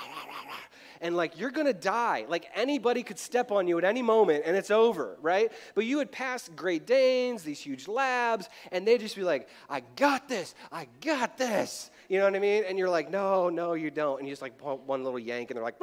and 1.04 1.18
like 1.18 1.38
you're 1.38 1.52
gonna 1.52 1.74
die. 1.74 2.26
Like 2.28 2.50
anybody 2.56 3.04
could 3.04 3.20
step 3.20 3.52
on 3.52 3.68
you 3.68 3.78
at 3.78 3.84
any 3.84 4.02
moment 4.02 4.44
and 4.48 4.56
it's 4.56 4.72
over, 4.72 5.18
right? 5.22 5.52
But 5.76 5.86
you 5.86 5.98
would 5.98 6.12
pass 6.12 6.50
Great 6.56 6.88
Danes, 6.88 7.44
these 7.44 7.60
huge 7.60 7.90
labs, 7.90 8.48
and 8.72 8.88
they'd 8.88 9.02
just 9.02 9.18
be 9.18 9.24
like, 9.24 9.50
I 9.70 9.82
got 9.98 10.30
this, 10.30 10.56
I 10.72 10.88
got 11.02 11.38
this. 11.38 11.92
You 12.08 12.20
know 12.20 12.26
what 12.26 12.36
I 12.36 12.40
mean? 12.40 12.64
And 12.66 12.80
you're 12.80 12.90
like, 12.90 13.12
no, 13.12 13.50
no, 13.50 13.74
you 13.74 13.92
don't. 13.92 14.20
And 14.20 14.28
you 14.28 14.32
just 14.32 14.42
like 14.42 14.60
one 14.62 15.04
little 15.04 15.20
yank 15.20 15.52
and 15.52 15.58
they're 15.58 15.64
like, 15.64 15.80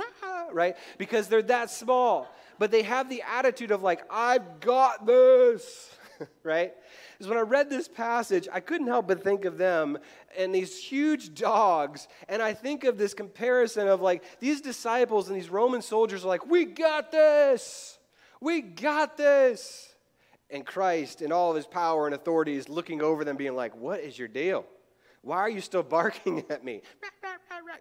right? 0.52 0.76
Because 0.96 1.28
they're 1.28 1.42
that 1.42 1.70
small. 1.70 2.34
But 2.58 2.70
they 2.70 2.82
have 2.82 3.10
the 3.10 3.22
attitude 3.22 3.72
of 3.72 3.82
like, 3.82 4.02
I've 4.10 4.60
got 4.60 5.06
this, 5.06 5.90
right? 6.42 6.72
is 7.18 7.28
when 7.28 7.38
I 7.38 7.42
read 7.42 7.70
this 7.70 7.88
passage, 7.88 8.48
I 8.52 8.60
couldn't 8.60 8.86
help 8.86 9.08
but 9.08 9.22
think 9.22 9.44
of 9.44 9.58
them 9.58 9.98
and 10.36 10.54
these 10.54 10.82
huge 10.82 11.34
dogs. 11.34 12.08
And 12.28 12.42
I 12.42 12.54
think 12.54 12.84
of 12.84 12.98
this 12.98 13.14
comparison 13.14 13.88
of 13.88 14.00
like 14.00 14.22
these 14.40 14.60
disciples 14.60 15.28
and 15.28 15.36
these 15.36 15.50
Roman 15.50 15.82
soldiers 15.82 16.24
are 16.24 16.28
like, 16.28 16.46
We 16.46 16.64
got 16.64 17.12
this. 17.12 17.98
We 18.40 18.60
got 18.62 19.16
this. 19.16 19.94
And 20.50 20.66
Christ, 20.66 21.22
in 21.22 21.30
all 21.30 21.50
of 21.50 21.56
his 21.56 21.66
power 21.66 22.06
and 22.06 22.14
authority, 22.14 22.56
is 22.56 22.68
looking 22.68 23.02
over 23.02 23.24
them, 23.24 23.36
being 23.36 23.54
like, 23.54 23.76
What 23.76 24.00
is 24.00 24.18
your 24.18 24.28
deal? 24.28 24.64
Why 25.22 25.38
are 25.38 25.50
you 25.50 25.60
still 25.60 25.82
barking 25.82 26.44
at 26.50 26.64
me? 26.64 26.82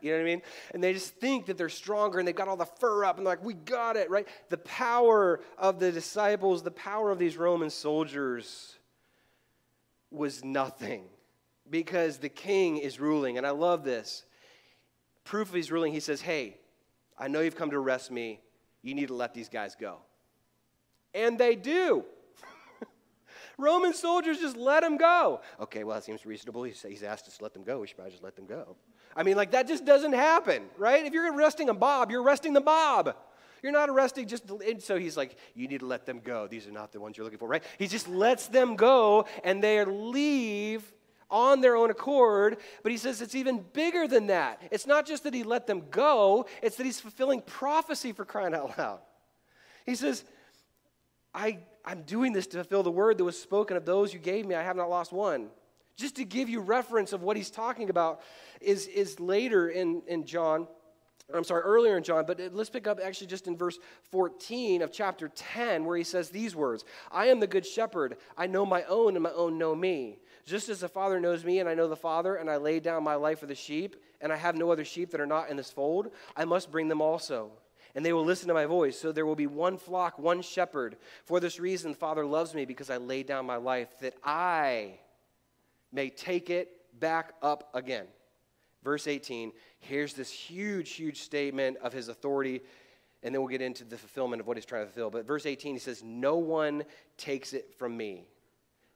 You 0.01 0.11
know 0.11 0.17
what 0.17 0.21
I 0.21 0.25
mean? 0.25 0.41
And 0.73 0.83
they 0.83 0.93
just 0.93 1.15
think 1.15 1.45
that 1.47 1.57
they're 1.57 1.69
stronger 1.69 2.19
and 2.19 2.27
they've 2.27 2.35
got 2.35 2.47
all 2.47 2.57
the 2.57 2.65
fur 2.65 3.05
up 3.05 3.17
and 3.17 3.25
they're 3.25 3.33
like, 3.33 3.43
we 3.43 3.53
got 3.53 3.95
it, 3.95 4.09
right? 4.09 4.27
The 4.49 4.57
power 4.57 5.41
of 5.57 5.79
the 5.79 5.91
disciples, 5.91 6.63
the 6.63 6.71
power 6.71 7.11
of 7.11 7.19
these 7.19 7.37
Roman 7.37 7.69
soldiers 7.69 8.77
was 10.11 10.43
nothing 10.43 11.05
because 11.69 12.17
the 12.17 12.29
king 12.29 12.77
is 12.77 12.99
ruling. 12.99 13.37
And 13.37 13.45
I 13.45 13.51
love 13.51 13.83
this. 13.83 14.25
Proof 15.23 15.49
of 15.49 15.55
his 15.55 15.71
ruling, 15.71 15.93
he 15.93 15.99
says, 15.99 16.21
Hey, 16.21 16.57
I 17.17 17.27
know 17.27 17.41
you've 17.41 17.55
come 17.55 17.71
to 17.71 17.77
arrest 17.77 18.11
me. 18.11 18.39
You 18.81 18.95
need 18.95 19.09
to 19.09 19.13
let 19.13 19.33
these 19.33 19.49
guys 19.49 19.75
go. 19.75 19.97
And 21.13 21.37
they 21.37 21.55
do. 21.55 22.05
Roman 23.60 23.93
soldiers 23.93 24.39
just 24.39 24.58
let 24.58 24.84
him 24.84 24.98
go. 24.98 25.41
Okay, 25.60 25.84
well, 25.84 25.95
that 25.95 26.04
seems 26.04 26.26
reasonable. 26.26 26.63
He's, 26.63 27.04
asked 27.04 27.28
us 27.28 27.38
to 27.38 27.43
let 27.43 27.54
them 27.54 27.63
go. 27.63 27.80
We 27.80 27.88
should 27.88 27.98
probably 27.98 28.12
just 28.12 28.24
let 28.24 28.36
them 28.36 28.45
go. 28.45 28.76
I 29.15 29.24
mean, 29.24 29.36
like, 29.36 29.52
that 29.52 29.67
just 29.67 29.86
doesn't 29.86 30.13
happen, 30.13 30.63
right? 30.78 31.06
If 31.06 31.13
you're 31.13 31.34
arresting 31.36 31.69
a 31.69 31.74
mob, 31.74 32.10
you're 32.12 32.24
arresting 32.24 32.54
the 32.54 32.62
mob. 32.62 33.15
You're 33.62 33.72
not 33.74 33.89
arresting 33.89 34.28
just, 34.28 34.50
and 34.50 34.82
so 34.82 34.98
he's 34.98 35.17
like, 35.17 35.36
you 35.54 35.67
need 35.67 35.82
to 35.82 35.86
let 35.86 36.06
them 36.06 36.22
go. 36.24 36.48
These 36.48 36.67
are 36.67 36.72
not 36.72 36.91
the 36.93 37.02
ones 37.02 37.17
you're 37.17 37.26
looking 37.26 37.39
for, 37.39 37.48
right? 37.48 37.63
He 37.78 37.88
just 37.88 38.08
lets 38.08 38.48
them 38.48 38.76
go 38.76 39.26
and 39.43 39.62
they 39.62 39.84
leave 39.84 40.89
on 41.30 41.62
their 41.62 41.76
own 41.76 41.91
accord. 41.91 42.58
But 42.84 42.91
he 42.91 42.98
says 42.98 43.22
it's 43.22 43.36
even 43.36 43.65
bigger 43.74 44.08
than 44.08 44.28
that. 44.28 44.62
It's 44.72 44.88
not 44.88 45.06
just 45.06 45.24
that 45.24 45.34
he 45.34 45.43
let 45.43 45.67
them 45.67 45.84
go, 45.91 46.45
it's 46.62 46.78
that 46.78 46.86
he's 46.86 47.02
fulfilling 47.02 47.41
prophecy 47.41 48.13
for 48.13 48.24
crying 48.24 48.54
out 48.54 48.78
loud. 48.78 49.00
He 49.86 49.95
says, 49.95 50.24
I, 51.39 51.60
I'm 51.86 52.02
doing 52.04 52.34
this 52.34 52.47
to 52.47 52.58
fulfill 52.58 52.84
the 52.84 52.91
word 52.91 53.17
that 53.17 53.23
was 53.23 53.39
spoken 53.39 53.78
of 53.78 53.86
those 53.86 54.13
you 54.13 54.19
gave 54.19 54.45
me. 54.45 54.56
I 54.56 54.63
have 54.63 54.75
not 54.75 54.89
lost 54.89 55.13
one. 55.13 55.47
Just 55.95 56.17
to 56.17 56.25
give 56.25 56.49
you 56.49 56.60
reference 56.60 57.13
of 57.13 57.23
what 57.23 57.38
he's 57.38 57.49
talking 57.49 57.89
about 57.89 58.21
is, 58.60 58.88
is 58.88 59.19
later 59.19 59.69
in, 59.69 60.02
in 60.08 60.25
John 60.25 60.67
I'm 61.32 61.43
sorry, 61.43 61.62
earlier 61.62 61.95
in 61.95 62.04
John, 62.04 62.25
but 62.25 62.41
let's 62.54 62.71
pick 62.71 62.88
up 62.88 62.99
actually 62.99 63.28
just 63.28 63.47
in 63.47 63.56
verse 63.56 63.78
14 64.12 64.82
of 64.82 64.91
chapter 64.91 65.28
10, 65.28 65.86
where 65.86 65.95
he 65.95 66.04
says 66.04 66.30
these 66.30 66.56
words 66.56 66.86
I 67.12 67.28
am 67.28 67.39
the 67.39 67.45
good 67.45 67.65
shepherd. 67.65 68.17
I 68.36 68.47
know 68.47 68.65
my 68.65 68.84
own, 68.86 69.15
and 69.15 69.21
my 69.21 69.32
own 69.34 69.60
know 69.60 69.75
me. 69.75 70.17
Just 70.45 70.69
as 70.69 70.80
the 70.80 70.89
Father 70.89 71.19
knows 71.19 71.45
me, 71.45 71.60
and 71.60 71.69
I 71.69 71.75
know 71.75 71.88
the 71.88 71.95
Father, 71.95 72.38
and 72.38 72.49
I 72.49 72.58
lay 72.58 72.80
down 72.80 73.04
my 73.04 73.13
life 73.13 73.39
for 73.39 73.45
the 73.45 73.54
sheep, 73.54 73.95
and 74.21 74.34
I 74.34 74.38
have 74.38 74.56
no 74.56 74.71
other 74.71 74.84
sheep 74.84 75.12
that 75.12 75.21
are 75.21 75.28
not 75.28 75.52
in 75.52 75.58
this 75.58 75.69
fold, 75.69 76.10
I 76.36 76.45
must 76.45 76.71
bring 76.71 76.88
them 76.88 77.02
also. 77.02 77.52
And 77.95 78.06
they 78.06 78.13
will 78.13 78.25
listen 78.25 78.47
to 78.47 78.54
my 78.54 78.65
voice. 78.65 78.99
So 78.99 79.12
there 79.12 79.25
will 79.25 79.36
be 79.36 79.47
one 79.47 79.78
flock, 79.78 80.19
one 80.19 80.41
shepherd. 80.41 80.97
For 81.25 81.39
this 81.39 81.60
reason, 81.60 81.91
the 81.91 81.97
Father 81.97 82.25
loves 82.25 82.54
me, 82.54 82.65
because 82.65 82.89
I 82.89 82.97
lay 82.97 83.23
down 83.23 83.45
my 83.45 83.58
life, 83.58 83.89
that 84.02 84.15
I 84.23 84.99
may 85.91 86.10
take 86.10 86.49
it 86.49 86.69
back 86.99 87.34
up 87.41 87.69
again. 87.73 88.06
Verse 88.84 89.08
18 89.08 89.52
here's 89.82 90.13
this 90.13 90.30
huge, 90.30 90.91
huge 90.91 91.21
statement 91.21 91.78
of 91.78 91.93
his 91.93 92.10
authority, 92.10 92.62
and 93.23 93.34
then 93.34 93.41
we'll 93.41 93.49
get 93.49 93.62
into 93.62 93.86
the 93.86 93.97
fulfillment 93.97 94.41
of 94.41 94.47
what 94.47 94.58
he's 94.58 94.65
trying 94.65 94.86
to 94.86 94.91
fulfill. 94.91 95.10
But 95.10 95.25
verse 95.25 95.45
18, 95.45 95.75
he 95.75 95.80
says, 95.80 96.04
No 96.04 96.36
one 96.36 96.84
takes 97.17 97.54
it 97.54 97.73
from 97.78 97.95
me. 97.95 98.28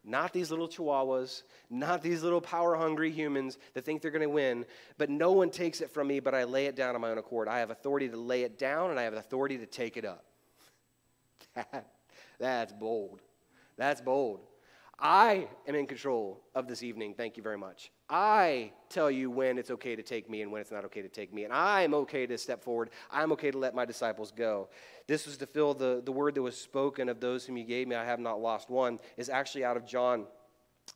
Not 0.05 0.33
these 0.33 0.51
little 0.51 0.67
chihuahuas, 0.67 1.43
not 1.69 2.01
these 2.01 2.23
little 2.23 2.41
power 2.41 2.75
hungry 2.75 3.09
humans 3.09 3.57
that 3.73 3.85
think 3.85 4.01
they're 4.01 4.11
going 4.11 4.21
to 4.21 4.29
win, 4.29 4.65
but 4.97 5.09
no 5.09 5.31
one 5.31 5.49
takes 5.49 5.79
it 5.79 5.89
from 5.89 6.07
me, 6.07 6.19
but 6.19 6.35
I 6.35 6.43
lay 6.43 6.65
it 6.65 6.75
down 6.75 6.93
on 6.95 7.01
my 7.01 7.09
own 7.09 7.17
accord. 7.17 7.47
I 7.47 7.59
have 7.59 7.69
authority 7.69 8.09
to 8.09 8.17
lay 8.17 8.43
it 8.43 8.57
down, 8.57 8.89
and 8.91 8.99
I 8.99 9.03
have 9.03 9.13
authority 9.13 9.57
to 9.59 9.65
take 9.65 9.97
it 9.97 10.05
up. 10.05 10.25
That, 11.55 11.87
that's 12.39 12.73
bold. 12.73 13.21
That's 13.77 14.01
bold. 14.01 14.41
I 14.99 15.47
am 15.67 15.75
in 15.75 15.85
control 15.85 16.41
of 16.55 16.67
this 16.67 16.83
evening. 16.83 17.13
Thank 17.13 17.37
you 17.37 17.43
very 17.43 17.57
much. 17.57 17.91
I 18.09 18.71
tell 18.89 19.09
you 19.09 19.31
when 19.31 19.57
it's 19.57 19.71
okay 19.71 19.95
to 19.95 20.03
take 20.03 20.29
me 20.29 20.41
and 20.41 20.51
when 20.51 20.61
it's 20.61 20.71
not 20.71 20.85
okay 20.85 21.01
to 21.01 21.09
take 21.09 21.33
me. 21.33 21.45
And 21.45 21.53
I'm 21.53 21.93
okay 21.95 22.25
to 22.27 22.37
step 22.37 22.63
forward. 22.63 22.89
I'm 23.09 23.31
okay 23.31 23.49
to 23.49 23.57
let 23.57 23.73
my 23.73 23.85
disciples 23.85 24.31
go. 24.31 24.69
This 25.07 25.25
was 25.25 25.37
to 25.37 25.47
fill 25.47 25.73
the, 25.73 26.01
the 26.03 26.11
word 26.11 26.35
that 26.35 26.41
was 26.41 26.57
spoken 26.57 27.09
of 27.09 27.19
those 27.19 27.45
whom 27.45 27.57
you 27.57 27.63
gave 27.63 27.87
me. 27.87 27.95
I 27.95 28.05
have 28.05 28.19
not 28.19 28.41
lost 28.41 28.69
one, 28.69 28.99
is 29.17 29.29
actually 29.29 29.65
out 29.65 29.77
of 29.77 29.85
John 29.85 30.25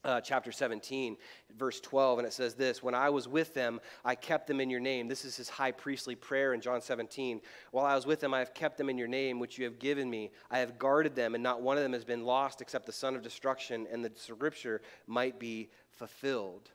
uh, 0.04 0.22
chapter 0.22 0.52
17, 0.52 1.18
verse 1.58 1.80
12, 1.80 2.20
and 2.20 2.28
it 2.28 2.34
says 2.34 2.56
this 2.56 2.84
When 2.84 2.94
I 2.94 3.10
was 3.10 3.28
with 3.28 3.54
them, 3.54 3.80
I 4.06 4.16
kept 4.16 4.48
them 4.48 4.60
in 4.60 4.70
your 4.70 4.80
name. 4.80 5.08
This 5.08 5.26
is 5.26 5.36
his 5.36 5.50
high 5.50 5.72
priestly 5.72 6.16
prayer 6.16 6.54
in 6.54 6.62
John 6.62 6.82
17. 6.82 7.42
While 7.72 7.86
I 7.86 7.96
was 7.96 8.06
with 8.06 8.20
them, 8.20 8.34
I 8.34 8.40
have 8.40 8.54
kept 8.54 8.78
them 8.78 8.90
in 8.90 8.98
your 8.98 9.08
name, 9.08 9.40
which 9.40 9.58
you 9.58 9.66
have 9.66 9.80
given 9.80 10.10
me. 10.10 10.32
I 10.52 10.60
have 10.60 10.78
guarded 10.78 11.16
them, 11.16 11.36
and 11.36 11.44
not 11.44 11.62
one 11.62 11.78
of 11.78 11.84
them 11.84 11.94
has 11.94 12.06
been 12.06 12.26
lost 12.26 12.62
except 12.62 12.86
the 12.86 12.92
son 12.92 13.16
of 13.16 13.22
destruction, 13.22 13.88
and 13.92 14.04
the 14.04 14.12
scripture 14.16 14.82
might 15.08 15.40
be 15.40 15.70
fulfilled. 15.92 16.70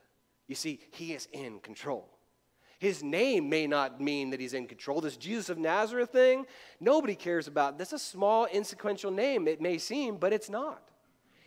You 0.53 0.57
see, 0.57 0.81
he 0.91 1.15
is 1.15 1.29
in 1.33 1.61
control. 1.61 2.11
His 2.79 3.03
name 3.03 3.49
may 3.49 3.67
not 3.67 4.03
mean 4.03 4.29
that 4.29 4.39
he's 4.39 4.53
in 4.53 4.67
control. 4.67 5.01
This 5.01 5.17
Jesus 5.17 5.49
of 5.49 5.57
Nazareth 5.57 6.11
thing, 6.11 6.45
nobody 6.79 7.15
cares 7.15 7.47
about. 7.47 7.79
That's 7.79 7.95
a 7.95 7.99
small, 7.99 8.45
insequential 8.45 9.11
name, 9.11 9.49
it 9.49 9.63
may 9.63 9.79
seem, 9.79 10.19
but 10.19 10.31
it's 10.31 10.51
not. 10.51 10.91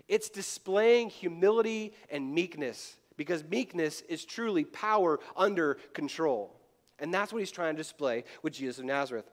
It's 0.07 0.27
displaying 0.27 1.11
humility 1.11 1.93
and 2.09 2.33
meekness 2.33 2.95
because 3.15 3.43
meekness 3.43 4.01
is 4.09 4.25
truly 4.25 4.63
power 4.65 5.19
under 5.37 5.75
control. 5.93 6.59
And 6.97 7.13
that's 7.13 7.31
what 7.31 7.43
he's 7.43 7.51
trying 7.51 7.75
to 7.75 7.83
display 7.83 8.23
with 8.41 8.53
Jesus 8.53 8.79
of 8.79 8.85
Nazareth 8.85 9.29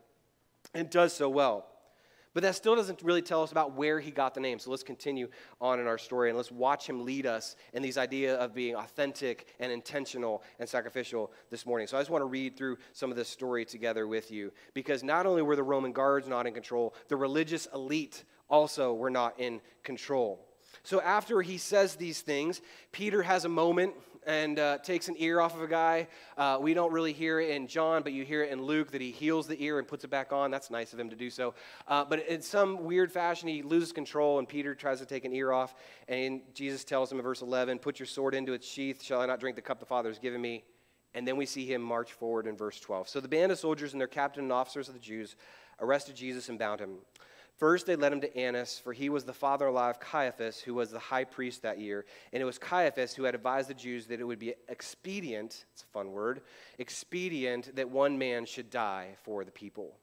and 0.74 0.90
does 0.90 1.14
so 1.14 1.30
well. 1.30 1.66
But 2.34 2.42
that 2.44 2.54
still 2.54 2.74
doesn't 2.74 3.02
really 3.02 3.20
tell 3.20 3.42
us 3.42 3.52
about 3.52 3.74
where 3.74 4.00
he 4.00 4.10
got 4.10 4.34
the 4.34 4.40
name. 4.40 4.58
So 4.58 4.70
let's 4.70 4.82
continue 4.82 5.28
on 5.60 5.80
in 5.80 5.86
our 5.86 5.98
story 5.98 6.30
and 6.30 6.36
let's 6.36 6.50
watch 6.50 6.88
him 6.88 7.04
lead 7.04 7.26
us 7.26 7.56
in 7.74 7.82
these 7.82 7.98
idea 7.98 8.36
of 8.36 8.54
being 8.54 8.74
authentic 8.74 9.48
and 9.60 9.70
intentional 9.70 10.42
and 10.58 10.68
sacrificial 10.68 11.30
this 11.50 11.66
morning. 11.66 11.86
So 11.86 11.98
I 11.98 12.00
just 12.00 12.10
want 12.10 12.22
to 12.22 12.26
read 12.26 12.56
through 12.56 12.78
some 12.92 13.10
of 13.10 13.16
this 13.16 13.28
story 13.28 13.64
together 13.64 14.06
with 14.06 14.30
you 14.30 14.52
because 14.72 15.02
not 15.02 15.26
only 15.26 15.42
were 15.42 15.56
the 15.56 15.62
Roman 15.62 15.92
guards 15.92 16.26
not 16.26 16.46
in 16.46 16.54
control, 16.54 16.94
the 17.08 17.16
religious 17.16 17.68
elite 17.74 18.24
also 18.48 18.94
were 18.94 19.10
not 19.10 19.38
in 19.38 19.60
control. 19.82 20.46
So 20.84 21.00
after 21.00 21.42
he 21.42 21.58
says 21.58 21.96
these 21.96 22.22
things, 22.22 22.60
Peter 22.92 23.22
has 23.22 23.44
a 23.44 23.48
moment 23.48 23.94
and 24.26 24.58
uh, 24.58 24.78
takes 24.78 25.08
an 25.08 25.16
ear 25.18 25.40
off 25.40 25.54
of 25.54 25.62
a 25.62 25.66
guy. 25.66 26.08
Uh, 26.36 26.58
we 26.60 26.74
don't 26.74 26.92
really 26.92 27.12
hear 27.12 27.40
it 27.40 27.50
in 27.50 27.66
John, 27.66 28.02
but 28.02 28.12
you 28.12 28.24
hear 28.24 28.42
it 28.42 28.52
in 28.52 28.62
Luke 28.62 28.90
that 28.92 29.00
he 29.00 29.10
heals 29.10 29.46
the 29.46 29.62
ear 29.62 29.78
and 29.78 29.86
puts 29.86 30.04
it 30.04 30.08
back 30.08 30.32
on. 30.32 30.50
That's 30.50 30.70
nice 30.70 30.92
of 30.92 31.00
him 31.00 31.10
to 31.10 31.16
do 31.16 31.30
so. 31.30 31.54
Uh, 31.88 32.04
but 32.04 32.26
in 32.26 32.42
some 32.42 32.84
weird 32.84 33.10
fashion, 33.10 33.48
he 33.48 33.62
loses 33.62 33.92
control, 33.92 34.38
and 34.38 34.48
Peter 34.48 34.74
tries 34.74 35.00
to 35.00 35.06
take 35.06 35.24
an 35.24 35.32
ear 35.32 35.52
off. 35.52 35.74
And 36.08 36.40
Jesus 36.54 36.84
tells 36.84 37.10
him 37.10 37.18
in 37.18 37.24
verse 37.24 37.42
11, 37.42 37.78
Put 37.78 37.98
your 37.98 38.06
sword 38.06 38.34
into 38.34 38.52
its 38.52 38.66
sheath. 38.66 39.02
Shall 39.02 39.20
I 39.20 39.26
not 39.26 39.40
drink 39.40 39.56
the 39.56 39.62
cup 39.62 39.80
the 39.80 39.86
Father 39.86 40.08
has 40.08 40.18
given 40.18 40.40
me? 40.40 40.64
And 41.14 41.28
then 41.28 41.36
we 41.36 41.46
see 41.46 41.66
him 41.66 41.82
march 41.82 42.12
forward 42.12 42.46
in 42.46 42.56
verse 42.56 42.80
12. 42.80 43.08
So 43.08 43.20
the 43.20 43.28
band 43.28 43.52
of 43.52 43.58
soldiers 43.58 43.92
and 43.92 44.00
their 44.00 44.08
captain 44.08 44.44
and 44.44 44.52
officers 44.52 44.88
of 44.88 44.94
the 44.94 45.00
Jews 45.00 45.36
arrested 45.80 46.16
Jesus 46.16 46.48
and 46.48 46.58
bound 46.58 46.80
him. 46.80 46.98
First, 47.62 47.86
they 47.86 47.94
led 47.94 48.12
him 48.12 48.20
to 48.22 48.36
Annas, 48.36 48.80
for 48.80 48.92
he 48.92 49.08
was 49.08 49.22
the 49.22 49.32
father 49.32 49.68
in 49.68 49.74
law 49.74 49.88
of 49.88 50.00
Caiaphas, 50.00 50.58
who 50.58 50.74
was 50.74 50.90
the 50.90 50.98
high 50.98 51.22
priest 51.22 51.62
that 51.62 51.78
year. 51.78 52.04
And 52.32 52.42
it 52.42 52.44
was 52.44 52.58
Caiaphas 52.58 53.14
who 53.14 53.22
had 53.22 53.36
advised 53.36 53.70
the 53.70 53.74
Jews 53.74 54.08
that 54.08 54.18
it 54.18 54.24
would 54.24 54.40
be 54.40 54.54
expedient, 54.68 55.64
it's 55.72 55.84
a 55.84 55.86
fun 55.92 56.10
word, 56.10 56.40
expedient 56.80 57.76
that 57.76 57.88
one 57.88 58.18
man 58.18 58.46
should 58.46 58.68
die 58.68 59.10
for 59.22 59.44
the 59.44 59.52
people. 59.52 59.94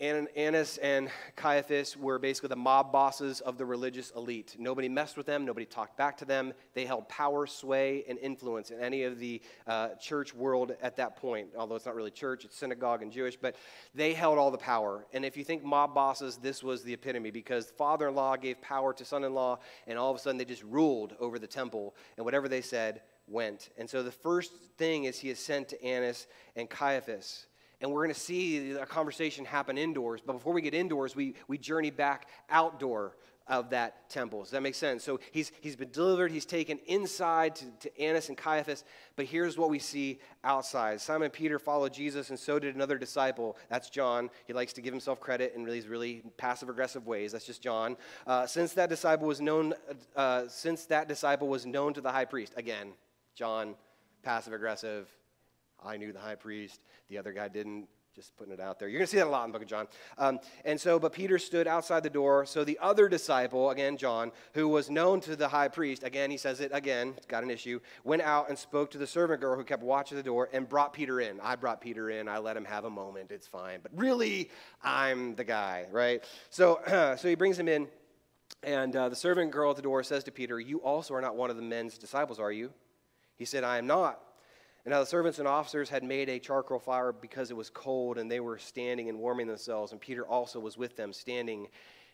Annas 0.00 0.78
and 0.78 1.10
Caiaphas 1.36 1.96
were 1.96 2.18
basically 2.18 2.48
the 2.48 2.56
mob 2.56 2.92
bosses 2.92 3.40
of 3.40 3.58
the 3.58 3.64
religious 3.64 4.10
elite. 4.16 4.56
Nobody 4.58 4.88
messed 4.88 5.16
with 5.16 5.26
them, 5.26 5.44
nobody 5.44 5.66
talked 5.66 5.96
back 5.96 6.16
to 6.18 6.24
them. 6.24 6.52
They 6.74 6.84
held 6.84 7.08
power, 7.08 7.46
sway, 7.46 8.04
and 8.08 8.18
influence 8.18 8.70
in 8.70 8.80
any 8.80 9.04
of 9.04 9.18
the 9.18 9.40
uh, 9.66 9.90
church 10.00 10.34
world 10.34 10.74
at 10.82 10.96
that 10.96 11.16
point. 11.16 11.48
Although 11.56 11.76
it's 11.76 11.86
not 11.86 11.94
really 11.94 12.10
church, 12.10 12.44
it's 12.44 12.56
synagogue 12.56 13.02
and 13.02 13.12
Jewish, 13.12 13.36
but 13.36 13.56
they 13.94 14.12
held 14.14 14.38
all 14.38 14.50
the 14.50 14.58
power. 14.58 15.06
And 15.12 15.24
if 15.24 15.36
you 15.36 15.44
think 15.44 15.62
mob 15.64 15.94
bosses, 15.94 16.36
this 16.36 16.62
was 16.62 16.82
the 16.82 16.92
epitome 16.92 17.30
because 17.30 17.70
father 17.70 18.08
in 18.08 18.14
law 18.14 18.36
gave 18.36 18.60
power 18.60 18.92
to 18.94 19.04
son 19.04 19.24
in 19.24 19.34
law, 19.34 19.58
and 19.86 19.98
all 19.98 20.10
of 20.10 20.16
a 20.16 20.20
sudden 20.20 20.38
they 20.38 20.44
just 20.44 20.64
ruled 20.64 21.14
over 21.20 21.38
the 21.38 21.46
temple, 21.46 21.94
and 22.16 22.24
whatever 22.24 22.48
they 22.48 22.60
said 22.60 23.02
went. 23.26 23.70
And 23.78 23.88
so 23.88 24.02
the 24.02 24.12
first 24.12 24.52
thing 24.76 25.04
is 25.04 25.18
he 25.18 25.30
is 25.30 25.38
sent 25.38 25.68
to 25.68 25.82
Annas 25.82 26.26
and 26.56 26.68
Caiaphas 26.68 27.46
and 27.80 27.90
we're 27.90 28.04
going 28.04 28.14
to 28.14 28.20
see 28.20 28.72
a 28.72 28.86
conversation 28.86 29.44
happen 29.44 29.78
indoors. 29.78 30.20
But 30.24 30.34
before 30.34 30.52
we 30.52 30.62
get 30.62 30.74
indoors, 30.74 31.14
we, 31.14 31.34
we 31.48 31.58
journey 31.58 31.90
back 31.90 32.28
outdoor 32.50 33.16
of 33.46 33.70
that 33.70 34.08
temple. 34.08 34.42
Does 34.42 34.52
that 34.52 34.62
make 34.62 34.74
sense? 34.74 35.04
So 35.04 35.20
he's, 35.30 35.52
he's 35.60 35.76
been 35.76 35.90
delivered, 35.90 36.30
he's 36.30 36.46
taken 36.46 36.78
inside 36.86 37.56
to, 37.56 37.66
to 37.80 38.00
Annas 38.00 38.28
and 38.30 38.38
Caiaphas, 38.38 38.84
but 39.16 39.26
here's 39.26 39.58
what 39.58 39.68
we 39.68 39.78
see 39.78 40.18
outside. 40.44 41.00
Simon 41.00 41.30
Peter 41.30 41.58
followed 41.58 41.92
Jesus, 41.92 42.30
and 42.30 42.38
so 42.38 42.58
did 42.58 42.74
another 42.74 42.96
disciple. 42.96 43.56
That's 43.68 43.90
John. 43.90 44.30
He 44.46 44.54
likes 44.54 44.72
to 44.74 44.80
give 44.80 44.94
himself 44.94 45.20
credit 45.20 45.52
in 45.54 45.64
these 45.64 45.86
really 45.86 46.22
passive 46.38 46.70
aggressive 46.70 47.06
ways. 47.06 47.32
That's 47.32 47.46
just 47.46 47.60
John. 47.62 47.96
Uh, 48.26 48.46
since 48.46 48.72
that 48.74 48.88
disciple 48.88 49.26
was 49.26 49.42
known, 49.42 49.74
uh, 50.16 50.44
since 50.48 50.86
that 50.86 51.06
disciple 51.06 51.48
was 51.48 51.66
known 51.66 51.92
to 51.94 52.00
the 52.00 52.10
high 52.10 52.24
priest, 52.24 52.54
again, 52.56 52.92
John, 53.34 53.74
passive 54.22 54.54
aggressive, 54.54 55.06
I 55.84 55.96
knew 55.96 56.12
the 56.12 56.18
high 56.18 56.34
priest, 56.34 56.80
the 57.08 57.18
other 57.18 57.32
guy 57.32 57.48
didn't. 57.48 57.88
Just 58.14 58.36
putting 58.36 58.54
it 58.54 58.60
out 58.60 58.78
there. 58.78 58.86
You're 58.88 59.00
going 59.00 59.08
to 59.08 59.10
see 59.10 59.16
that 59.16 59.26
a 59.26 59.28
lot 59.28 59.44
in 59.44 59.50
the 59.50 59.54
book 59.54 59.62
of 59.62 59.68
John. 59.68 59.88
Um, 60.18 60.38
and 60.64 60.80
so, 60.80 61.00
but 61.00 61.12
Peter 61.12 61.36
stood 61.36 61.66
outside 61.66 62.04
the 62.04 62.10
door. 62.10 62.46
So 62.46 62.62
the 62.62 62.78
other 62.80 63.08
disciple, 63.08 63.70
again, 63.70 63.96
John, 63.96 64.30
who 64.52 64.68
was 64.68 64.88
known 64.88 65.20
to 65.22 65.34
the 65.34 65.48
high 65.48 65.66
priest, 65.66 66.04
again, 66.04 66.30
he 66.30 66.36
says 66.36 66.60
it 66.60 66.70
again, 66.72 67.14
it's 67.16 67.26
got 67.26 67.42
an 67.42 67.50
issue, 67.50 67.80
went 68.04 68.22
out 68.22 68.48
and 68.48 68.56
spoke 68.56 68.92
to 68.92 68.98
the 68.98 69.06
servant 69.08 69.40
girl 69.40 69.56
who 69.56 69.64
kept 69.64 69.82
watching 69.82 70.16
the 70.16 70.22
door 70.22 70.48
and 70.52 70.68
brought 70.68 70.92
Peter 70.92 71.20
in. 71.20 71.40
I 71.40 71.56
brought 71.56 71.80
Peter 71.80 72.08
in. 72.08 72.28
I 72.28 72.38
let 72.38 72.56
him 72.56 72.64
have 72.66 72.84
a 72.84 72.90
moment. 72.90 73.32
It's 73.32 73.48
fine. 73.48 73.80
But 73.82 73.90
really, 73.96 74.48
I'm 74.80 75.34
the 75.34 75.42
guy, 75.42 75.86
right? 75.90 76.22
So, 76.50 76.78
so 77.18 77.28
he 77.28 77.34
brings 77.34 77.58
him 77.58 77.66
in. 77.66 77.88
And 78.62 78.94
uh, 78.94 79.08
the 79.08 79.16
servant 79.16 79.50
girl 79.50 79.70
at 79.70 79.76
the 79.76 79.82
door 79.82 80.04
says 80.04 80.22
to 80.24 80.30
Peter, 80.30 80.60
You 80.60 80.78
also 80.82 81.14
are 81.14 81.20
not 81.20 81.34
one 81.34 81.50
of 81.50 81.56
the 81.56 81.62
men's 81.62 81.98
disciples, 81.98 82.38
are 82.38 82.52
you? 82.52 82.72
He 83.36 83.44
said, 83.44 83.64
I 83.64 83.78
am 83.78 83.88
not. 83.88 84.20
And 84.84 84.92
now 84.92 85.00
the 85.00 85.06
servants 85.06 85.38
and 85.38 85.48
officers 85.48 85.88
had 85.88 86.04
made 86.04 86.28
a 86.28 86.38
charcoal 86.38 86.78
fire 86.78 87.12
because 87.12 87.50
it 87.50 87.56
was 87.56 87.70
cold, 87.70 88.18
and 88.18 88.30
they 88.30 88.40
were 88.40 88.58
standing 88.58 89.08
and 89.08 89.18
warming 89.18 89.46
themselves. 89.46 89.92
And 89.92 90.00
Peter 90.00 90.26
also 90.26 90.60
was 90.60 90.76
with 90.76 90.96
them, 90.96 91.12
standing 91.12 91.68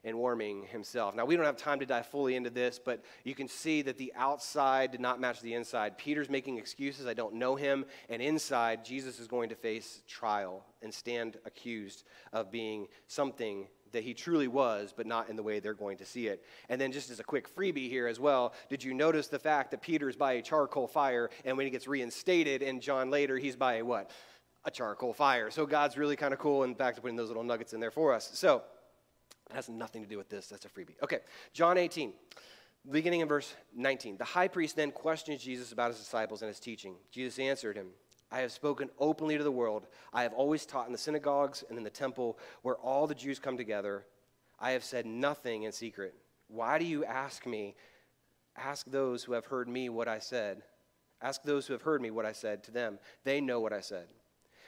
and 0.04 0.16
warming 0.16 0.64
himself. 0.64 1.14
Now, 1.14 1.24
we 1.24 1.36
don't 1.36 1.44
have 1.44 1.56
time 1.56 1.80
to 1.80 1.86
dive 1.86 2.06
fully 2.06 2.34
into 2.34 2.48
this, 2.48 2.80
but 2.82 3.04
you 3.24 3.34
can 3.34 3.48
see 3.48 3.82
that 3.82 3.98
the 3.98 4.12
outside 4.16 4.92
did 4.92 5.00
not 5.00 5.20
match 5.20 5.40
the 5.40 5.54
inside. 5.54 5.98
Peter's 5.98 6.30
making 6.30 6.58
excuses. 6.58 7.06
I 7.06 7.14
don't 7.14 7.34
know 7.34 7.56
him. 7.56 7.84
And 8.08 8.22
inside, 8.22 8.84
Jesus 8.84 9.18
is 9.18 9.26
going 9.26 9.50
to 9.50 9.54
face 9.54 10.02
trial 10.08 10.64
and 10.80 10.94
stand 10.94 11.36
accused 11.44 12.04
of 12.32 12.50
being 12.50 12.86
something 13.08 13.66
that 13.92 14.04
he 14.04 14.14
truly 14.14 14.48
was, 14.48 14.92
but 14.96 15.06
not 15.06 15.28
in 15.28 15.36
the 15.36 15.42
way 15.42 15.60
they're 15.60 15.74
going 15.74 15.98
to 15.98 16.04
see 16.04 16.26
it. 16.28 16.44
And 16.68 16.80
then, 16.80 16.92
just 16.92 17.10
as 17.10 17.20
a 17.20 17.24
quick 17.24 17.54
freebie 17.54 17.88
here 17.88 18.06
as 18.06 18.20
well, 18.20 18.54
did 18.68 18.82
you 18.82 18.94
notice 18.94 19.28
the 19.28 19.38
fact 19.38 19.70
that 19.70 19.82
Peter's 19.82 20.16
by 20.16 20.34
a 20.34 20.42
charcoal 20.42 20.86
fire, 20.86 21.30
and 21.44 21.56
when 21.56 21.66
he 21.66 21.70
gets 21.70 21.86
reinstated 21.86 22.62
in 22.62 22.80
John 22.80 23.10
later, 23.10 23.36
he's 23.36 23.56
by 23.56 23.74
a 23.74 23.84
what? 23.84 24.10
A 24.64 24.70
charcoal 24.70 25.12
fire. 25.12 25.50
So 25.50 25.66
God's 25.66 25.96
really 25.96 26.16
kind 26.16 26.34
of 26.34 26.38
cool 26.38 26.64
in 26.64 26.74
fact 26.74 27.00
putting 27.00 27.16
those 27.16 27.28
little 27.28 27.44
nuggets 27.44 27.72
in 27.72 27.80
there 27.80 27.90
for 27.90 28.12
us. 28.12 28.30
So 28.34 28.62
it 29.48 29.56
has 29.56 29.68
nothing 29.68 30.02
to 30.02 30.08
do 30.08 30.18
with 30.18 30.28
this. 30.28 30.48
That's 30.48 30.64
a 30.64 30.68
freebie. 30.68 30.96
Okay, 31.02 31.20
John 31.52 31.78
18. 31.78 32.12
Beginning 32.90 33.20
in 33.20 33.28
verse 33.28 33.54
19. 33.76 34.16
The 34.16 34.24
high 34.24 34.48
priest 34.48 34.76
then 34.76 34.90
questions 34.90 35.42
Jesus 35.42 35.72
about 35.72 35.90
his 35.90 35.98
disciples 35.98 36.40
and 36.40 36.48
his 36.48 36.58
teaching. 36.58 36.94
Jesus 37.10 37.38
answered 37.38 37.76
him, 37.76 37.88
I 38.32 38.40
have 38.40 38.52
spoken 38.52 38.90
openly 38.98 39.36
to 39.36 39.44
the 39.44 39.50
world. 39.50 39.86
I 40.12 40.22
have 40.22 40.32
always 40.32 40.64
taught 40.64 40.86
in 40.86 40.92
the 40.92 40.98
synagogues 40.98 41.64
and 41.68 41.76
in 41.76 41.84
the 41.84 41.90
temple 41.90 42.38
where 42.62 42.76
all 42.76 43.06
the 43.06 43.14
Jews 43.14 43.38
come 43.38 43.56
together. 43.56 44.04
I 44.58 44.72
have 44.72 44.84
said 44.84 45.06
nothing 45.06 45.64
in 45.64 45.72
secret. 45.72 46.14
Why 46.48 46.78
do 46.78 46.84
you 46.84 47.04
ask 47.04 47.46
me? 47.46 47.74
Ask 48.56 48.86
those 48.86 49.24
who 49.24 49.32
have 49.32 49.46
heard 49.46 49.68
me 49.68 49.88
what 49.88 50.08
I 50.08 50.18
said. 50.18 50.62
Ask 51.22 51.42
those 51.42 51.66
who 51.66 51.72
have 51.72 51.82
heard 51.82 52.00
me 52.00 52.10
what 52.10 52.26
I 52.26 52.32
said 52.32 52.62
to 52.64 52.70
them. 52.70 52.98
They 53.24 53.40
know 53.40 53.60
what 53.60 53.72
I 53.72 53.80
said. 53.80 54.06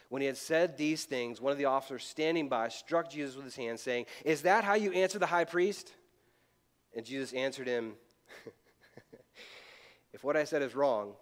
When 0.08 0.20
he 0.20 0.26
had 0.26 0.36
said 0.36 0.76
these 0.76 1.04
things, 1.04 1.40
one 1.40 1.52
of 1.52 1.58
the 1.58 1.64
officers 1.64 2.04
standing 2.04 2.48
by 2.48 2.68
struck 2.68 3.10
Jesus 3.10 3.34
with 3.34 3.46
his 3.46 3.56
hand, 3.56 3.80
saying, 3.80 4.06
Is 4.24 4.42
that 4.42 4.64
how 4.64 4.74
you 4.74 4.92
answer 4.92 5.18
the 5.18 5.26
high 5.26 5.44
priest? 5.44 5.92
And 6.94 7.06
Jesus 7.06 7.32
answered 7.32 7.66
him, 7.66 7.94
If 10.12 10.22
what 10.22 10.36
I 10.36 10.44
said 10.44 10.60
is 10.60 10.74
wrong, 10.74 11.14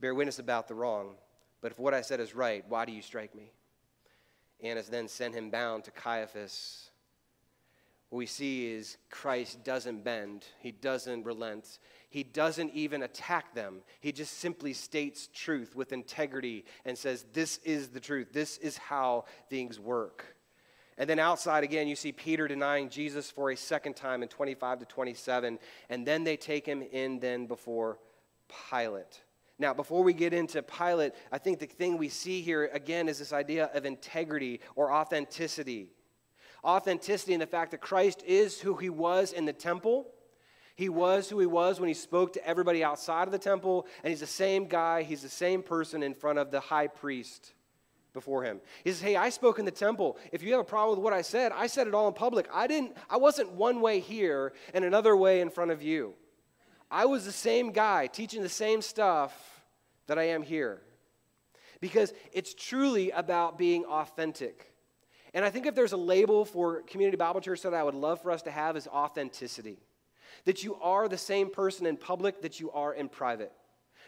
bear 0.00 0.14
witness 0.14 0.38
about 0.38 0.68
the 0.68 0.74
wrong. 0.74 1.16
But 1.60 1.72
if 1.72 1.78
what 1.78 1.94
I 1.94 2.02
said 2.02 2.20
is 2.20 2.34
right, 2.34 2.64
why 2.68 2.84
do 2.84 2.92
you 2.92 3.02
strike 3.02 3.34
me? 3.34 3.50
Annas 4.62 4.88
then 4.88 5.08
sent 5.08 5.34
him 5.34 5.50
bound 5.50 5.84
to 5.84 5.90
Caiaphas. 5.90 6.90
What 8.10 8.18
we 8.18 8.26
see 8.26 8.72
is 8.72 8.96
Christ 9.10 9.64
doesn't 9.64 10.02
bend, 10.02 10.46
he 10.60 10.72
doesn't 10.72 11.24
relent, 11.24 11.78
he 12.08 12.22
doesn't 12.22 12.72
even 12.72 13.02
attack 13.02 13.54
them. 13.54 13.82
He 14.00 14.12
just 14.12 14.38
simply 14.38 14.72
states 14.72 15.28
truth 15.34 15.76
with 15.76 15.92
integrity 15.92 16.64
and 16.86 16.96
says, 16.96 17.26
This 17.34 17.58
is 17.64 17.88
the 17.88 18.00
truth, 18.00 18.32
this 18.32 18.56
is 18.58 18.78
how 18.78 19.26
things 19.50 19.78
work. 19.78 20.36
And 20.96 21.08
then 21.08 21.20
outside 21.20 21.62
again, 21.62 21.86
you 21.86 21.94
see 21.94 22.10
Peter 22.10 22.48
denying 22.48 22.88
Jesus 22.88 23.30
for 23.30 23.50
a 23.50 23.56
second 23.56 23.94
time 23.94 24.22
in 24.22 24.28
25 24.28 24.80
to 24.80 24.84
27. 24.84 25.58
And 25.88 26.04
then 26.04 26.24
they 26.24 26.36
take 26.36 26.66
him 26.66 26.82
in 26.82 27.20
then 27.20 27.46
before 27.46 27.98
Pilate. 28.68 29.22
Now, 29.58 29.74
before 29.74 30.04
we 30.04 30.12
get 30.12 30.32
into 30.32 30.62
Pilate, 30.62 31.12
I 31.32 31.38
think 31.38 31.58
the 31.58 31.66
thing 31.66 31.98
we 31.98 32.08
see 32.08 32.42
here 32.42 32.70
again 32.72 33.08
is 33.08 33.18
this 33.18 33.32
idea 33.32 33.70
of 33.74 33.84
integrity 33.84 34.60
or 34.76 34.92
authenticity. 34.92 35.90
Authenticity 36.64 37.34
in 37.34 37.40
the 37.40 37.46
fact 37.46 37.72
that 37.72 37.80
Christ 37.80 38.22
is 38.24 38.60
who 38.60 38.74
he 38.76 38.88
was 38.88 39.32
in 39.32 39.46
the 39.46 39.52
temple. 39.52 40.06
He 40.76 40.88
was 40.88 41.28
who 41.28 41.40
he 41.40 41.46
was 41.46 41.80
when 41.80 41.88
he 41.88 41.94
spoke 41.94 42.34
to 42.34 42.46
everybody 42.46 42.84
outside 42.84 43.26
of 43.26 43.32
the 43.32 43.38
temple, 43.38 43.88
and 44.04 44.10
he's 44.10 44.20
the 44.20 44.26
same 44.26 44.66
guy, 44.66 45.02
he's 45.02 45.22
the 45.22 45.28
same 45.28 45.64
person 45.64 46.04
in 46.04 46.14
front 46.14 46.38
of 46.38 46.52
the 46.52 46.60
high 46.60 46.86
priest 46.86 47.54
before 48.14 48.44
him. 48.44 48.60
He 48.84 48.90
says, 48.90 49.00
Hey, 49.00 49.16
I 49.16 49.30
spoke 49.30 49.58
in 49.58 49.64
the 49.64 49.72
temple. 49.72 50.18
If 50.30 50.44
you 50.44 50.52
have 50.52 50.60
a 50.60 50.64
problem 50.64 50.96
with 50.96 51.02
what 51.04 51.12
I 51.12 51.22
said, 51.22 51.50
I 51.50 51.66
said 51.66 51.88
it 51.88 51.94
all 51.94 52.06
in 52.06 52.14
public. 52.14 52.48
I 52.52 52.68
didn't, 52.68 52.96
I 53.10 53.16
wasn't 53.16 53.50
one 53.52 53.80
way 53.80 53.98
here 53.98 54.52
and 54.72 54.84
another 54.84 55.16
way 55.16 55.40
in 55.40 55.50
front 55.50 55.72
of 55.72 55.82
you. 55.82 56.14
I 56.90 57.06
was 57.06 57.24
the 57.24 57.32
same 57.32 57.72
guy 57.72 58.06
teaching 58.06 58.42
the 58.42 58.48
same 58.48 58.82
stuff 58.82 59.32
that 60.06 60.18
I 60.18 60.28
am 60.28 60.42
here. 60.42 60.80
Because 61.80 62.12
it's 62.32 62.54
truly 62.54 63.10
about 63.10 63.56
being 63.56 63.84
authentic. 63.84 64.72
And 65.34 65.44
I 65.44 65.50
think 65.50 65.66
if 65.66 65.74
there's 65.74 65.92
a 65.92 65.98
label 65.98 66.44
for 66.44 66.82
Community 66.82 67.16
Bible 67.16 67.40
Church 67.40 67.62
that 67.62 67.74
I 67.74 67.82
would 67.82 67.94
love 67.94 68.22
for 68.22 68.30
us 68.30 68.42
to 68.42 68.50
have 68.50 68.76
is 68.76 68.88
authenticity. 68.88 69.78
That 70.44 70.64
you 70.64 70.76
are 70.76 71.08
the 71.08 71.18
same 71.18 71.50
person 71.50 71.86
in 71.86 71.96
public 71.96 72.42
that 72.42 72.58
you 72.58 72.70
are 72.72 72.94
in 72.94 73.08
private. 73.08 73.52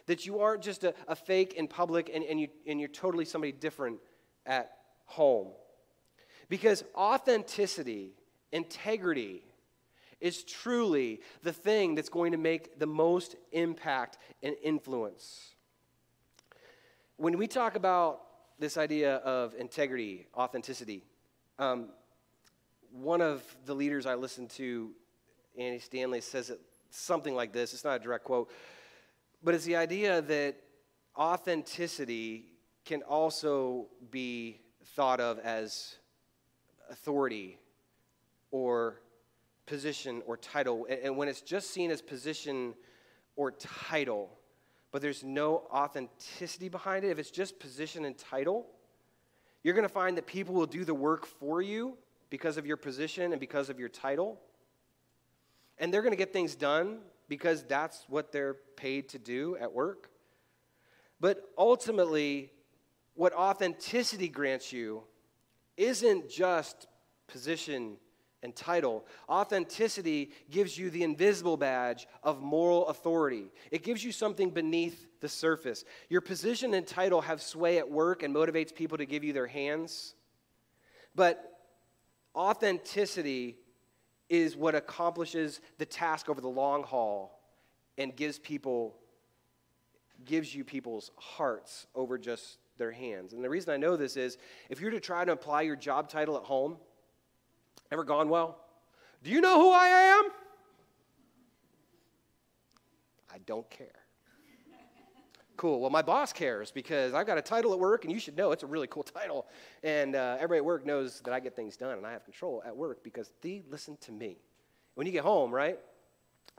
That 0.06 0.26
you 0.26 0.40
aren't 0.40 0.62
just 0.62 0.82
a, 0.82 0.94
a 1.06 1.14
fake 1.14 1.54
in 1.54 1.68
public 1.68 2.10
and, 2.12 2.24
and, 2.24 2.40
you, 2.40 2.48
and 2.66 2.80
you're 2.80 2.88
totally 2.88 3.24
somebody 3.24 3.52
different 3.52 3.98
at 4.46 4.72
home. 5.04 5.48
Because 6.48 6.82
authenticity, 6.96 8.14
integrity, 8.50 9.44
is 10.20 10.44
truly 10.44 11.20
the 11.42 11.52
thing 11.52 11.94
that's 11.94 12.08
going 12.08 12.32
to 12.32 12.38
make 12.38 12.78
the 12.78 12.86
most 12.86 13.36
impact 13.52 14.18
and 14.42 14.54
influence. 14.62 15.54
When 17.16 17.38
we 17.38 17.46
talk 17.46 17.74
about 17.74 18.20
this 18.58 18.76
idea 18.76 19.16
of 19.16 19.54
integrity, 19.54 20.26
authenticity, 20.36 21.04
um, 21.58 21.88
one 22.92 23.20
of 23.20 23.42
the 23.66 23.74
leaders 23.74 24.06
I 24.06 24.14
listened 24.14 24.50
to, 24.50 24.90
Andy 25.56 25.78
Stanley, 25.78 26.20
says 26.20 26.50
it 26.50 26.60
something 26.90 27.34
like 27.34 27.52
this. 27.52 27.72
It's 27.72 27.84
not 27.84 27.96
a 27.96 27.98
direct 27.98 28.24
quote, 28.24 28.50
but 29.42 29.54
it's 29.54 29.64
the 29.64 29.76
idea 29.76 30.20
that 30.22 30.56
authenticity 31.16 32.46
can 32.84 33.02
also 33.02 33.86
be 34.10 34.60
thought 34.96 35.20
of 35.20 35.38
as 35.38 35.96
authority 36.90 37.58
or 38.50 39.00
position 39.70 40.20
or 40.26 40.36
title. 40.36 40.84
And 41.04 41.16
when 41.16 41.28
it's 41.28 41.40
just 41.40 41.70
seen 41.70 41.92
as 41.92 42.02
position 42.02 42.74
or 43.36 43.52
title, 43.52 44.28
but 44.90 45.00
there's 45.00 45.22
no 45.22 45.62
authenticity 45.72 46.68
behind 46.68 47.04
it, 47.04 47.10
if 47.10 47.20
it's 47.20 47.30
just 47.30 47.60
position 47.60 48.04
and 48.04 48.18
title, 48.18 48.66
you're 49.62 49.74
going 49.74 49.86
to 49.86 49.94
find 49.94 50.16
that 50.16 50.26
people 50.26 50.56
will 50.56 50.66
do 50.66 50.84
the 50.84 50.92
work 50.92 51.24
for 51.24 51.62
you 51.62 51.96
because 52.30 52.56
of 52.56 52.66
your 52.66 52.76
position 52.76 53.30
and 53.30 53.38
because 53.38 53.70
of 53.70 53.78
your 53.78 53.88
title. 53.88 54.40
And 55.78 55.94
they're 55.94 56.02
going 56.02 56.12
to 56.12 56.18
get 56.18 56.32
things 56.32 56.56
done 56.56 56.98
because 57.28 57.62
that's 57.62 58.04
what 58.08 58.32
they're 58.32 58.56
paid 58.74 59.08
to 59.10 59.20
do 59.20 59.56
at 59.60 59.72
work. 59.72 60.10
But 61.20 61.44
ultimately, 61.56 62.50
what 63.14 63.32
authenticity 63.34 64.28
grants 64.28 64.72
you 64.72 65.04
isn't 65.76 66.28
just 66.28 66.88
position 67.28 67.98
and 68.42 68.54
title. 68.56 69.04
Authenticity 69.28 70.32
gives 70.50 70.78
you 70.78 70.90
the 70.90 71.02
invisible 71.02 71.56
badge 71.56 72.06
of 72.22 72.40
moral 72.40 72.88
authority. 72.88 73.52
It 73.70 73.82
gives 73.82 74.02
you 74.02 74.12
something 74.12 74.50
beneath 74.50 75.06
the 75.20 75.28
surface. 75.28 75.84
Your 76.08 76.20
position 76.20 76.74
and 76.74 76.86
title 76.86 77.20
have 77.20 77.42
sway 77.42 77.78
at 77.78 77.90
work 77.90 78.22
and 78.22 78.34
motivates 78.34 78.74
people 78.74 78.98
to 78.98 79.04
give 79.04 79.24
you 79.24 79.32
their 79.32 79.46
hands. 79.46 80.14
But 81.14 81.58
authenticity 82.34 83.58
is 84.28 84.56
what 84.56 84.74
accomplishes 84.74 85.60
the 85.78 85.86
task 85.86 86.28
over 86.28 86.40
the 86.40 86.48
long 86.48 86.82
haul 86.82 87.40
and 87.98 88.14
gives 88.14 88.38
people 88.38 88.96
gives 90.24 90.54
you 90.54 90.64
people's 90.64 91.10
hearts 91.16 91.86
over 91.94 92.18
just 92.18 92.58
their 92.76 92.92
hands. 92.92 93.32
And 93.32 93.42
the 93.42 93.48
reason 93.48 93.72
I 93.72 93.78
know 93.78 93.96
this 93.96 94.16
is 94.16 94.36
if 94.68 94.80
you're 94.80 94.90
to 94.90 95.00
try 95.00 95.24
to 95.24 95.32
apply 95.32 95.62
your 95.62 95.76
job 95.76 96.08
title 96.08 96.36
at 96.36 96.42
home, 96.42 96.76
Ever 97.90 98.04
gone 98.04 98.28
well? 98.28 98.58
Do 99.22 99.30
you 99.30 99.40
know 99.40 99.60
who 99.60 99.70
I 99.72 99.88
am? 99.88 100.30
I 103.32 103.38
don't 103.46 103.68
care. 103.68 103.88
Cool. 105.56 105.80
Well, 105.80 105.90
my 105.90 106.00
boss 106.00 106.32
cares 106.32 106.70
because 106.70 107.12
I've 107.12 107.26
got 107.26 107.36
a 107.36 107.42
title 107.42 107.74
at 107.74 107.78
work, 107.78 108.04
and 108.04 108.12
you 108.12 108.18
should 108.18 108.34
know 108.34 108.50
it's 108.50 108.62
a 108.62 108.66
really 108.66 108.86
cool 108.86 109.02
title. 109.02 109.46
And 109.82 110.16
uh, 110.16 110.36
everybody 110.36 110.56
at 110.56 110.64
work 110.64 110.86
knows 110.86 111.20
that 111.20 111.34
I 111.34 111.40
get 111.40 111.54
things 111.54 111.76
done 111.76 111.98
and 111.98 112.06
I 112.06 112.12
have 112.12 112.24
control 112.24 112.62
at 112.64 112.74
work 112.74 113.04
because 113.04 113.30
they 113.42 113.62
listen 113.68 113.98
to 114.02 114.12
me. 114.12 114.38
When 114.94 115.06
you 115.06 115.12
get 115.12 115.22
home, 115.22 115.52
right, 115.52 115.78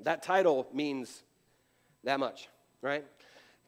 that 0.03 0.21
title 0.21 0.67
means 0.71 1.23
that 2.03 2.19
much, 2.19 2.47
right? 2.83 3.03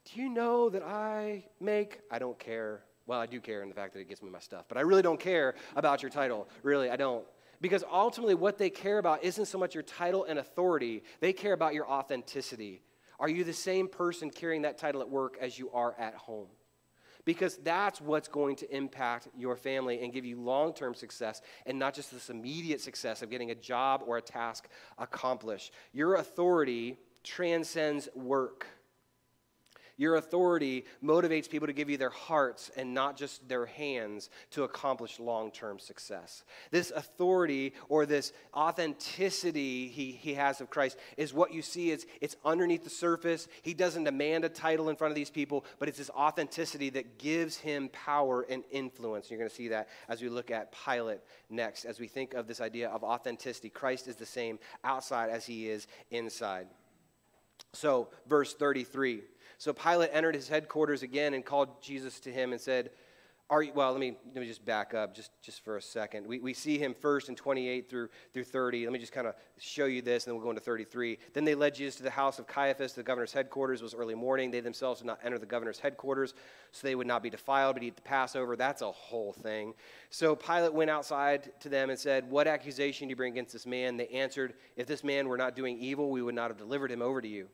Do 0.06 0.22
you 0.22 0.30
know 0.30 0.70
that 0.70 0.84
I 0.84 1.46
make, 1.60 2.02
I 2.12 2.20
don't 2.20 2.38
care. 2.38 2.84
Well, 3.08 3.20
I 3.20 3.26
do 3.26 3.40
care 3.40 3.64
in 3.64 3.70
the 3.70 3.76
fact 3.76 3.94
that 3.94 4.00
it 4.00 4.10
gets 4.10 4.22
me 4.22 4.30
my 4.30 4.40
stuff, 4.40 4.66
but 4.68 4.78
I 4.78 4.82
really 4.82 5.02
don't 5.02 5.20
care 5.20 5.56
about 5.76 6.04
your 6.04 6.12
title. 6.12 6.48
Really, 6.62 6.90
I 6.90 6.96
don't. 6.96 7.26
Because 7.64 7.86
ultimately, 7.90 8.36
what 8.36 8.58
they 8.58 8.70
care 8.70 8.98
about 8.98 9.24
isn't 9.24 9.46
so 9.46 9.58
much 9.58 9.74
your 9.74 9.84
title 9.84 10.26
and 10.26 10.38
authority, 10.38 11.02
they 11.22 11.32
care 11.32 11.54
about 11.54 11.74
your 11.74 11.90
authenticity. 11.90 12.82
Are 13.22 13.30
you 13.30 13.46
the 13.46 13.54
same 13.54 13.88
person 13.88 14.30
carrying 14.30 14.64
that 14.64 14.78
title 14.78 15.00
at 15.00 15.10
work 15.10 15.38
as 15.40 15.58
you 15.58 15.72
are 15.72 15.96
at 15.98 16.14
home? 16.14 16.50
Because 17.24 17.56
that's 17.64 18.02
what's 18.02 18.28
going 18.28 18.58
to 18.58 18.76
impact 18.76 19.30
your 19.38 19.56
family 19.56 20.04
and 20.04 20.12
give 20.12 20.26
you 20.26 20.42
long 20.42 20.74
term 20.74 20.94
success 20.94 21.42
and 21.66 21.80
not 21.80 21.94
just 21.94 22.12
this 22.12 22.30
immediate 22.30 22.82
success 22.82 23.22
of 23.22 23.30
getting 23.30 23.52
a 23.52 23.56
job 23.56 24.04
or 24.06 24.18
a 24.18 24.22
task 24.22 24.68
accomplished. 24.98 25.72
Your 25.94 26.16
authority 26.16 26.98
transcends 27.24 28.10
work. 28.14 28.68
Your 29.98 30.16
authority 30.16 30.86
motivates 31.04 31.48
people 31.48 31.68
to 31.68 31.74
give 31.74 31.90
you 31.90 31.98
their 31.98 32.10
hearts 32.10 32.72
and 32.76 32.94
not 32.94 33.16
just 33.16 33.48
their 33.48 33.68
hands 33.68 34.30
to 34.52 34.64
accomplish 34.64 35.20
long 35.20 35.52
term 35.52 35.78
success. 35.78 36.44
This 36.72 36.92
authority 36.92 37.74
or 37.90 38.08
this 38.08 38.34
authenticity 38.56 39.88
he, 39.90 40.12
he 40.12 40.34
has 40.34 40.62
of 40.62 40.72
Christ 40.72 40.98
is 41.16 41.34
what 41.34 41.54
you 41.54 41.62
see. 41.62 41.92
It's, 41.92 42.06
it's 42.22 42.36
underneath 42.44 42.84
the 42.84 42.90
surface. 42.90 43.48
He 43.62 43.76
doesn't 43.76 44.06
demand 44.06 44.46
a 44.46 44.50
title 44.50 44.90
in 44.90 44.96
front 44.96 45.12
of 45.12 45.16
these 45.16 45.30
people, 45.30 45.64
but 45.78 45.88
it's 45.88 46.00
this 46.00 46.10
authenticity 46.10 46.90
that 46.92 47.20
gives 47.20 47.58
him 47.58 47.90
power 47.90 48.46
and 48.50 48.64
influence. 48.72 49.30
You're 49.30 49.40
going 49.40 49.50
to 49.50 49.56
see 49.56 49.68
that 49.68 49.90
as 50.10 50.22
we 50.22 50.30
look 50.30 50.50
at 50.50 50.74
Pilate 50.86 51.20
next, 51.52 51.86
as 51.86 52.00
we 52.00 52.08
think 52.08 52.34
of 52.34 52.48
this 52.48 52.62
idea 52.62 52.90
of 52.90 53.04
authenticity. 53.04 53.70
Christ 53.70 54.08
is 54.08 54.16
the 54.16 54.26
same 54.26 54.58
outside 54.84 55.30
as 55.30 55.46
he 55.46 55.70
is 55.70 55.88
inside. 56.10 56.68
So, 57.74 58.10
verse 58.28 58.54
33. 58.54 59.22
So 59.64 59.72
Pilate 59.72 60.10
entered 60.12 60.36
his 60.36 60.50
headquarters 60.50 61.04
again 61.04 61.34
and 61.34 61.46
called 61.46 61.82
Jesus 61.82 62.20
to 62.20 62.30
him 62.30 62.52
and 62.52 62.60
said, 62.60 62.90
are 63.50 63.64
you, 63.64 63.72
well, 63.74 63.92
let 63.94 64.02
me, 64.02 64.18
let 64.34 64.42
me 64.42 64.46
just 64.46 64.66
back 64.66 64.94
up 64.94 65.16
just, 65.16 65.32
just 65.42 65.64
for 65.64 65.78
a 65.78 65.82
second. 65.82 66.28
We, 66.28 66.40
we 66.40 66.54
see 66.54 66.78
him 66.78 66.94
first 66.94 67.30
in 67.30 67.36
28 67.36 67.90
through, 67.90 68.10
through 68.34 68.44
30. 68.44 68.84
Let 68.84 68.92
me 68.92 69.00
just 69.00 69.14
kind 69.14 69.26
of 69.26 69.36
show 69.58 69.86
you 69.86 70.02
this, 70.02 70.26
and 70.26 70.32
then 70.32 70.36
we'll 70.36 70.44
go 70.44 70.50
into 70.50 70.62
33. 70.62 71.18
Then 71.32 71.46
they 71.46 71.56
led 71.56 71.76
Jesus 71.76 71.96
to 71.96 72.04
the 72.04 72.10
house 72.10 72.40
of 72.40 72.46
Caiaphas, 72.46 72.92
the 72.92 73.04
governor's 73.04 73.32
headquarters. 73.32 73.82
Was 73.82 73.94
early 73.94 74.16
morning. 74.16 74.52
They 74.52 74.60
themselves 74.60 75.00
did 75.00 75.08
not 75.08 75.20
enter 75.24 75.40
the 75.40 75.46
governor's 75.46 75.80
headquarters, 75.80 76.34
so 76.74 76.86
they 76.86 76.96
would 76.96 77.08
not 77.08 77.24
be 77.24 77.30
defiled, 77.30 77.76
but 77.76 77.84
eat 77.84 77.96
the 77.96 78.02
Passover. 78.02 78.58
That's 78.58 78.82
a 78.82 78.92
whole 78.92 79.32
thing. 79.32 79.76
So 80.10 80.36
Pilate 80.36 80.74
went 80.74 80.90
outside 80.90 81.52
to 81.62 81.70
them 81.70 81.90
and 81.90 81.98
said, 81.98 82.30
What 82.30 82.48
accusation 82.50 83.08
do 83.08 83.12
you 83.12 83.16
bring 83.16 83.32
against 83.32 83.54
this 83.54 83.66
man? 83.66 83.96
They 83.96 84.10
answered, 84.10 84.56
If 84.76 84.88
this 84.88 85.06
man 85.06 85.30
were 85.30 85.38
not 85.38 85.56
doing 85.56 85.80
evil, 85.80 86.10
we 86.10 86.22
would 86.22 86.36
not 86.36 86.50
have 86.50 86.58
delivered 86.58 86.92
him 86.92 87.02
over 87.02 87.22
to 87.22 87.30
you. 87.30 87.48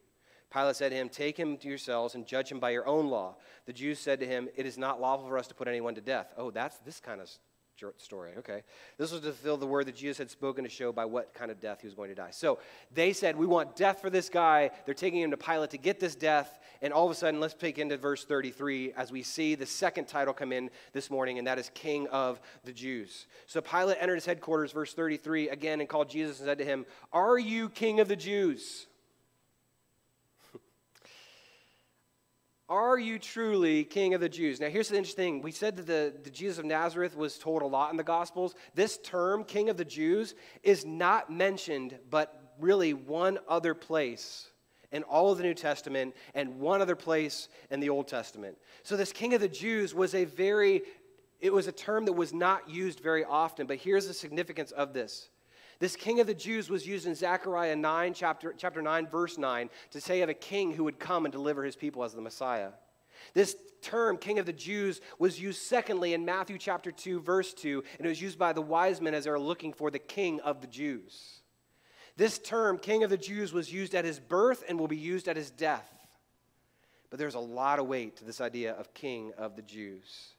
Pilate 0.51 0.75
said 0.75 0.89
to 0.89 0.95
him, 0.95 1.09
Take 1.09 1.38
him 1.38 1.57
to 1.57 1.67
yourselves 1.67 2.15
and 2.15 2.25
judge 2.25 2.51
him 2.51 2.59
by 2.59 2.71
your 2.71 2.88
own 2.88 3.07
law. 3.07 3.35
The 3.65 3.73
Jews 3.73 3.99
said 3.99 4.19
to 4.21 4.25
him, 4.25 4.49
It 4.55 4.65
is 4.65 4.77
not 4.77 4.99
lawful 4.99 5.27
for 5.27 5.38
us 5.38 5.47
to 5.47 5.53
put 5.53 5.67
anyone 5.67 5.95
to 5.95 6.01
death. 6.01 6.33
Oh, 6.38 6.51
that's 6.51 6.77
this 6.79 6.99
kind 6.99 7.21
of 7.21 7.29
story. 7.97 8.31
Okay. 8.38 8.63
This 8.97 9.12
was 9.12 9.21
to 9.21 9.27
fulfill 9.27 9.57
the 9.57 9.65
word 9.65 9.88
that 9.88 9.95
Jesus 9.95 10.17
had 10.17 10.29
spoken 10.29 10.63
to 10.63 10.69
show 10.69 10.91
by 10.91 11.05
what 11.05 11.33
kind 11.33 11.49
of 11.49 11.59
death 11.59 11.81
he 11.81 11.88
was 11.88 11.93
going 11.93 12.09
to 12.09 12.15
die. 12.15 12.31
So 12.31 12.59
they 12.93 13.13
said, 13.13 13.38
We 13.38 13.45
want 13.45 13.75
death 13.75 14.01
for 14.01 14.09
this 14.09 14.29
guy. 14.29 14.71
They're 14.85 14.93
taking 14.93 15.21
him 15.21 15.31
to 15.31 15.38
Pilate 15.38 15.69
to 15.71 15.77
get 15.77 15.99
this 15.99 16.15
death. 16.15 16.59
And 16.81 16.93
all 16.93 17.05
of 17.05 17.12
a 17.12 17.15
sudden, 17.15 17.39
let's 17.39 17.53
take 17.53 17.77
into 17.77 17.97
verse 17.97 18.25
33 18.25 18.93
as 18.93 19.12
we 19.12 19.21
see 19.21 19.55
the 19.55 19.65
second 19.65 20.07
title 20.07 20.33
come 20.33 20.51
in 20.51 20.69
this 20.93 21.09
morning, 21.09 21.38
and 21.38 21.47
that 21.47 21.59
is 21.59 21.69
King 21.73 22.07
of 22.07 22.39
the 22.63 22.71
Jews. 22.71 23.27
So 23.47 23.62
Pilate 23.62 23.97
entered 23.99 24.15
his 24.15 24.25
headquarters, 24.25 24.71
verse 24.71 24.93
33, 24.93 25.49
again, 25.49 25.81
and 25.81 25.89
called 25.89 26.09
Jesus 26.09 26.39
and 26.39 26.47
said 26.47 26.57
to 26.57 26.65
him, 26.65 26.85
Are 27.12 27.38
you 27.38 27.69
King 27.69 27.99
of 27.99 28.07
the 28.07 28.15
Jews? 28.15 28.88
Are 32.69 32.99
you 32.99 33.17
truly 33.17 33.84
king 33.84 34.13
of 34.13 34.21
the 34.21 34.29
Jews? 34.29 34.60
Now, 34.60 34.69
here's 34.69 34.89
the 34.89 34.97
interesting 34.97 35.36
thing. 35.38 35.41
We 35.41 35.51
said 35.51 35.75
that 35.77 35.88
the, 35.88 36.13
the 36.23 36.29
Jesus 36.29 36.60
of 36.60 36.65
Nazareth 36.65 37.17
was 37.17 37.39
told 37.39 37.63
a 37.63 37.65
lot 37.65 37.89
in 37.89 37.97
the 37.97 38.03
Gospels. 38.03 38.53
This 38.75 38.99
term, 38.99 39.43
king 39.43 39.69
of 39.69 39.77
the 39.77 39.86
Jews, 39.86 40.36
is 40.62 40.86
not 40.86 41.32
mentioned, 41.32 41.97
but 42.12 42.53
really 42.60 42.93
one 42.93 43.39
other 43.47 43.73
place 43.73 44.51
in 44.91 45.01
all 45.03 45.32
of 45.32 45.39
the 45.39 45.43
New 45.43 45.55
Testament 45.55 46.15
and 46.36 46.60
one 46.60 46.79
other 46.79 46.95
place 46.95 47.49
in 47.71 47.79
the 47.79 47.89
Old 47.89 48.08
Testament. 48.08 48.55
So, 48.84 48.95
this 48.95 49.12
king 49.12 49.34
of 49.34 49.41
the 49.41 49.47
Jews 49.47 49.95
was 49.95 50.13
a 50.13 50.25
very, 50.25 50.84
it 51.39 51.51
was 51.51 51.65
a 51.65 51.71
term 51.71 52.05
that 52.05 52.13
was 52.13 52.34
not 52.34 52.69
used 52.69 52.99
very 52.99 53.25
often, 53.25 53.65
but 53.65 53.77
here's 53.77 54.08
the 54.08 54.13
significance 54.13 54.69
of 54.71 54.93
this. 54.93 55.29
This 55.79 55.95
king 55.95 56.19
of 56.19 56.27
the 56.27 56.33
Jews 56.33 56.69
was 56.69 56.85
used 56.85 57.07
in 57.07 57.15
Zechariah 57.15 57.75
9, 57.75 58.13
chapter, 58.13 58.53
chapter 58.57 58.81
9, 58.81 59.07
verse 59.07 59.37
9, 59.37 59.69
to 59.91 60.01
say 60.01 60.21
of 60.21 60.29
a 60.29 60.33
king 60.33 60.73
who 60.73 60.83
would 60.83 60.99
come 60.99 61.25
and 61.25 61.31
deliver 61.31 61.63
his 61.63 61.77
people 61.77 62.03
as 62.03 62.13
the 62.13 62.21
Messiah. 62.21 62.71
This 63.33 63.55
term, 63.81 64.17
king 64.17 64.39
of 64.39 64.45
the 64.45 64.53
Jews, 64.53 64.99
was 65.19 65.39
used 65.39 65.61
secondly 65.61 66.13
in 66.13 66.25
Matthew 66.25 66.57
chapter 66.57 66.91
2, 66.91 67.21
verse 67.21 67.53
2, 67.53 67.83
and 67.97 68.05
it 68.05 68.09
was 68.09 68.21
used 68.21 68.37
by 68.37 68.51
the 68.51 68.61
wise 68.61 68.99
men 68.99 69.13
as 69.13 69.23
they 69.23 69.31
were 69.31 69.39
looking 69.39 69.71
for 69.71 69.89
the 69.89 69.99
king 69.99 70.41
of 70.41 70.59
the 70.59 70.67
Jews. 70.67 71.41
This 72.17 72.39
term, 72.39 72.77
king 72.77 73.03
of 73.05 73.09
the 73.09 73.17
Jews, 73.17 73.53
was 73.53 73.71
used 73.71 73.95
at 73.95 74.03
his 74.03 74.19
birth 74.19 74.65
and 74.67 74.77
will 74.77 74.89
be 74.89 74.97
used 74.97 75.29
at 75.29 75.37
his 75.37 75.49
death. 75.49 75.89
But 77.09 77.19
there's 77.19 77.35
a 77.35 77.39
lot 77.39 77.79
of 77.79 77.87
weight 77.87 78.17
to 78.17 78.25
this 78.25 78.41
idea 78.41 78.73
of 78.73 78.93
king 78.93 79.31
of 79.37 79.55
the 79.55 79.61
Jews. 79.61 80.33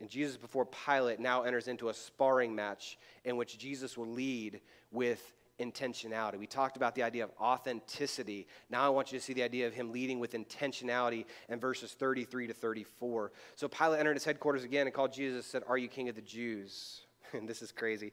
And 0.00 0.08
Jesus, 0.08 0.36
before 0.36 0.66
Pilate, 0.66 1.20
now 1.20 1.42
enters 1.42 1.68
into 1.68 1.90
a 1.90 1.94
sparring 1.94 2.54
match 2.54 2.98
in 3.24 3.36
which 3.36 3.58
Jesus 3.58 3.98
will 3.98 4.08
lead 4.08 4.60
with 4.90 5.34
intentionality. 5.60 6.38
We 6.38 6.46
talked 6.46 6.76
about 6.76 6.94
the 6.94 7.02
idea 7.02 7.22
of 7.22 7.30
authenticity. 7.38 8.46
Now 8.70 8.84
I 8.84 8.88
want 8.88 9.12
you 9.12 9.18
to 9.18 9.24
see 9.24 9.34
the 9.34 9.42
idea 9.42 9.66
of 9.66 9.74
him 9.74 9.92
leading 9.92 10.18
with 10.18 10.32
intentionality 10.32 11.26
in 11.48 11.60
verses 11.60 11.92
33 11.92 12.46
to 12.46 12.54
34. 12.54 13.30
So 13.56 13.68
Pilate 13.68 14.00
entered 14.00 14.14
his 14.14 14.24
headquarters 14.24 14.64
again 14.64 14.86
and 14.86 14.94
called 14.94 15.12
Jesus 15.12 15.46
said, 15.46 15.62
Are 15.68 15.76
you 15.76 15.88
king 15.88 16.08
of 16.08 16.16
the 16.16 16.22
Jews? 16.22 17.02
And 17.32 17.48
this 17.48 17.62
is 17.62 17.70
crazy. 17.70 18.10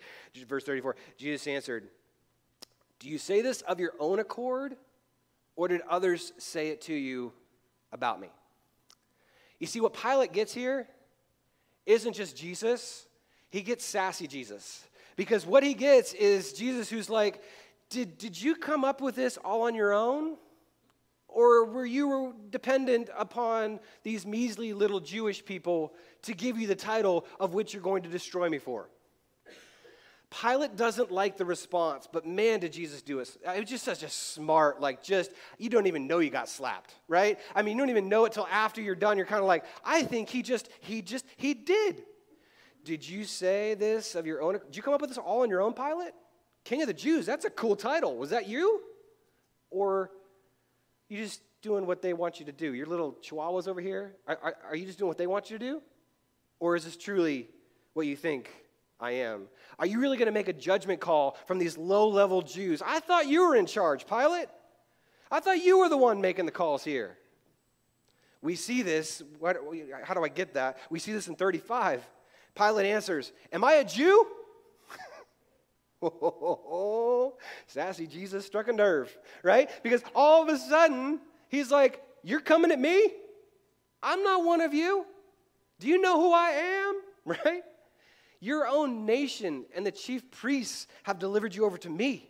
Verse 0.47 0.63
34 0.63 0.95
Jesus 1.17 1.47
answered, 1.47 1.87
Do 2.99 3.09
you 3.09 3.17
say 3.17 3.41
this 3.41 3.61
of 3.61 3.79
your 3.79 3.93
own 3.99 4.19
accord, 4.19 4.77
or 5.55 5.67
did 5.67 5.81
others 5.89 6.33
say 6.37 6.67
it 6.67 6.81
to 6.81 6.93
you 6.93 7.33
about 7.91 8.21
me? 8.21 8.27
You 9.59 9.65
see, 9.65 9.81
what 9.81 9.95
Pilate 9.95 10.33
gets 10.33 10.53
here 10.53 10.87
isn't 11.87 12.13
just 12.13 12.37
Jesus, 12.37 13.07
he 13.49 13.61
gets 13.61 13.83
sassy 13.83 14.27
Jesus. 14.27 14.85
Because 15.15 15.45
what 15.45 15.63
he 15.63 15.73
gets 15.73 16.13
is 16.13 16.53
Jesus 16.53 16.89
who's 16.89 17.09
like, 17.09 17.41
Did, 17.89 18.19
did 18.19 18.39
you 18.39 18.55
come 18.55 18.83
up 18.83 19.01
with 19.01 19.15
this 19.15 19.37
all 19.37 19.63
on 19.63 19.73
your 19.73 19.93
own? 19.93 20.37
Or 21.27 21.65
were 21.65 21.85
you 21.85 22.35
dependent 22.49 23.09
upon 23.17 23.79
these 24.03 24.25
measly 24.25 24.73
little 24.73 24.99
Jewish 24.99 25.43
people 25.43 25.93
to 26.23 26.33
give 26.33 26.57
you 26.57 26.67
the 26.67 26.75
title 26.75 27.25
of 27.39 27.53
which 27.53 27.73
you're 27.73 27.81
going 27.81 28.03
to 28.03 28.09
destroy 28.09 28.49
me 28.49 28.59
for? 28.59 28.89
Pilate 30.29 30.75
doesn't 30.75 31.09
like 31.09 31.37
the 31.37 31.45
response, 31.45 32.07
but 32.11 32.25
man, 32.25 32.59
did 32.59 32.73
Jesus 32.73 33.01
do 33.01 33.19
it. 33.19 33.37
It 33.55 33.61
was 33.61 33.69
just 33.69 33.85
such 33.85 34.03
a 34.03 34.09
smart, 34.09 34.81
like, 34.81 35.01
just, 35.01 35.31
you 35.57 35.69
don't 35.69 35.87
even 35.87 36.05
know 36.05 36.19
you 36.19 36.29
got 36.29 36.49
slapped, 36.49 36.93
right? 37.07 37.39
I 37.55 37.61
mean, 37.61 37.77
you 37.77 37.81
don't 37.81 37.89
even 37.89 38.09
know 38.09 38.25
it 38.25 38.33
till 38.33 38.47
after 38.51 38.81
you're 38.81 38.95
done. 38.95 39.15
You're 39.15 39.25
kind 39.25 39.39
of 39.39 39.47
like, 39.47 39.63
I 39.85 40.03
think 40.03 40.27
he 40.27 40.41
just, 40.41 40.67
he 40.81 41.01
just, 41.01 41.25
he 41.37 41.53
did. 41.53 42.03
Did 42.83 43.07
you 43.07 43.23
say 43.23 43.73
this 43.73 44.15
of 44.15 44.25
your 44.25 44.41
own? 44.41 44.53
Did 44.53 44.75
you 44.75 44.83
come 44.83 44.93
up 44.93 44.99
with 44.99 45.09
this 45.09 45.17
all 45.17 45.43
on 45.43 45.49
your 45.49 45.61
own, 45.61 45.73
Pilate? 45.73 46.13
King 46.65 46.81
of 46.81 46.87
the 46.87 46.93
Jews, 46.93 47.25
that's 47.25 47.45
a 47.45 47.49
cool 47.49 47.77
title. 47.77 48.17
Was 48.17 48.31
that 48.31 48.47
you? 48.47 48.81
Or 49.69 50.11
you 51.07 51.17
just 51.17 51.41
doing 51.61 51.85
what 51.85 52.01
they 52.01 52.13
want 52.13 52.39
you 52.41 52.45
to 52.47 52.51
do? 52.51 52.73
Your 52.73 52.85
little 52.85 53.13
chihuahuas 53.21 53.69
over 53.69 53.79
here, 53.79 54.15
are, 54.27 54.37
are, 54.43 54.55
are 54.69 54.75
you 54.75 54.85
just 54.85 54.99
doing 54.99 55.07
what 55.07 55.17
they 55.17 55.27
want 55.27 55.49
you 55.49 55.57
to 55.57 55.65
do? 55.65 55.81
Or 56.59 56.75
is 56.75 56.83
this 56.83 56.97
truly 56.97 57.47
what 57.93 58.07
you 58.07 58.17
think 58.17 58.49
I 58.99 59.11
am. 59.11 59.47
Are 59.77 59.85
you 59.85 59.99
really 59.99 60.17
going 60.17 60.27
to 60.27 60.31
make 60.31 60.47
a 60.47 60.53
judgment 60.53 60.99
call 60.99 61.37
from 61.45 61.59
these 61.59 61.77
low 61.77 62.07
level 62.07 62.41
Jews? 62.41 62.81
I 62.83 62.99
thought 62.99 63.27
you 63.27 63.47
were 63.47 63.55
in 63.55 63.65
charge, 63.65 64.07
Pilate. 64.07 64.47
I 65.29 65.39
thought 65.39 65.63
you 65.63 65.79
were 65.79 65.89
the 65.89 65.97
one 65.97 66.21
making 66.21 66.45
the 66.45 66.51
calls 66.51 66.83
here. 66.83 67.17
We 68.41 68.55
see 68.55 68.81
this. 68.81 69.21
What, 69.39 69.57
how 70.03 70.13
do 70.13 70.23
I 70.23 70.29
get 70.29 70.53
that? 70.55 70.77
We 70.89 70.99
see 70.99 71.11
this 71.11 71.27
in 71.27 71.35
35. 71.35 72.07
Pilate 72.55 72.85
answers, 72.87 73.31
Am 73.51 73.63
I 73.63 73.73
a 73.73 73.83
Jew? 73.83 74.25
sassy 77.67 78.07
Jesus 78.07 78.45
struck 78.45 78.67
a 78.67 78.73
nerve, 78.73 79.15
right? 79.43 79.69
Because 79.83 80.01
all 80.15 80.43
of 80.43 80.49
a 80.49 80.57
sudden, 80.57 81.19
he's 81.49 81.71
like, 81.71 82.03
You're 82.23 82.39
coming 82.39 82.71
at 82.71 82.79
me? 82.79 83.11
I'm 84.01 84.23
not 84.23 84.43
one 84.43 84.61
of 84.61 84.73
you. 84.73 85.05
Do 85.79 85.87
you 85.87 86.01
know 86.01 86.19
who 86.19 86.33
I 86.33 86.49
am? 86.49 87.01
Right? 87.27 87.61
Your 88.39 88.67
own 88.67 89.05
nation 89.05 89.65
and 89.75 89.85
the 89.85 89.91
chief 89.91 90.29
priests 90.31 90.87
have 91.03 91.19
delivered 91.19 91.55
you 91.55 91.65
over 91.65 91.77
to 91.79 91.89
me. 91.89 92.29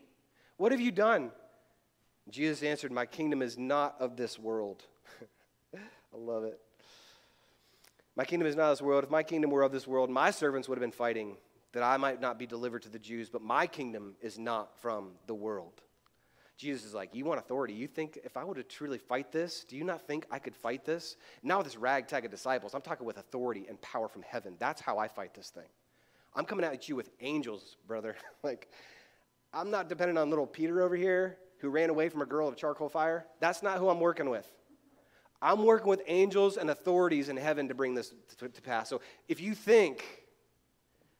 What 0.57 0.71
have 0.71 0.81
you 0.81 0.91
done? 0.91 1.31
Jesus 2.29 2.63
answered, 2.63 2.91
My 2.91 3.05
kingdom 3.05 3.41
is 3.41 3.57
not 3.57 3.95
of 3.99 4.17
this 4.17 4.37
world. 4.39 4.83
I 5.75 6.17
love 6.17 6.43
it. 6.43 6.59
My 8.15 8.25
kingdom 8.25 8.47
is 8.47 8.55
not 8.55 8.71
of 8.71 8.77
this 8.77 8.81
world. 8.81 9.03
If 9.03 9.09
my 9.09 9.23
kingdom 9.23 9.51
were 9.51 9.63
of 9.63 9.71
this 9.71 9.87
world, 9.87 10.09
my 10.09 10.31
servants 10.31 10.67
would 10.67 10.77
have 10.77 10.81
been 10.81 10.91
fighting 10.91 11.37
that 11.73 11.83
I 11.83 11.97
might 11.97 12.19
not 12.19 12.39
be 12.39 12.47
delivered 12.47 12.81
to 12.83 12.89
the 12.89 12.99
Jews, 12.99 13.29
but 13.29 13.43
my 13.43 13.67
kingdom 13.67 14.15
is 14.21 14.39
not 14.39 14.75
from 14.79 15.11
the 15.27 15.35
world. 15.35 15.81
Jesus 16.57 16.85
is 16.85 16.93
like, 16.93 17.13
You 17.13 17.23
want 17.23 17.39
authority? 17.39 17.73
You 17.73 17.87
think 17.87 18.17
if 18.23 18.35
I 18.35 18.43
were 18.43 18.55
to 18.55 18.63
truly 18.63 18.97
fight 18.97 19.31
this, 19.31 19.63
do 19.63 19.77
you 19.77 19.83
not 19.83 20.01
think 20.07 20.25
I 20.31 20.39
could 20.39 20.55
fight 20.55 20.83
this? 20.83 21.15
Not 21.43 21.59
with 21.59 21.67
this 21.67 21.77
ragtag 21.77 22.25
of 22.25 22.31
disciples. 22.31 22.73
I'm 22.73 22.81
talking 22.81 23.05
with 23.05 23.17
authority 23.17 23.67
and 23.69 23.79
power 23.81 24.07
from 24.07 24.23
heaven. 24.23 24.55
That's 24.57 24.81
how 24.81 24.97
I 24.97 25.07
fight 25.07 25.35
this 25.35 25.49
thing. 25.49 25.67
I'm 26.37 26.45
coming 26.45 26.63
at 26.63 26.87
you 26.87 26.95
with 26.95 27.09
angels, 27.19 27.77
brother. 27.87 28.15
like, 28.43 28.69
I'm 29.51 29.71
not 29.71 29.89
dependent 29.89 30.19
on 30.19 30.29
little 30.29 30.45
Peter 30.45 30.83
over 30.83 30.95
here 30.95 31.39
who 31.57 31.69
ran 31.69 31.89
away 31.89 32.09
from 32.09 32.21
a 32.21 32.27
girl 32.27 32.47
at 32.47 32.53
a 32.53 32.55
charcoal 32.55 32.89
fire. 32.89 33.25
That's 33.39 33.63
not 33.63 33.79
who 33.79 33.89
I'm 33.89 33.99
working 33.99 34.29
with. 34.29 34.47
I'm 35.41 35.65
working 35.65 35.87
with 35.87 36.03
angels 36.05 36.57
and 36.57 36.69
authorities 36.69 37.29
in 37.29 37.37
heaven 37.37 37.67
to 37.69 37.73
bring 37.73 37.95
this 37.95 38.13
to, 38.37 38.49
to 38.49 38.61
pass. 38.61 38.87
So 38.87 39.01
if 39.27 39.41
you 39.41 39.55
think 39.55 40.05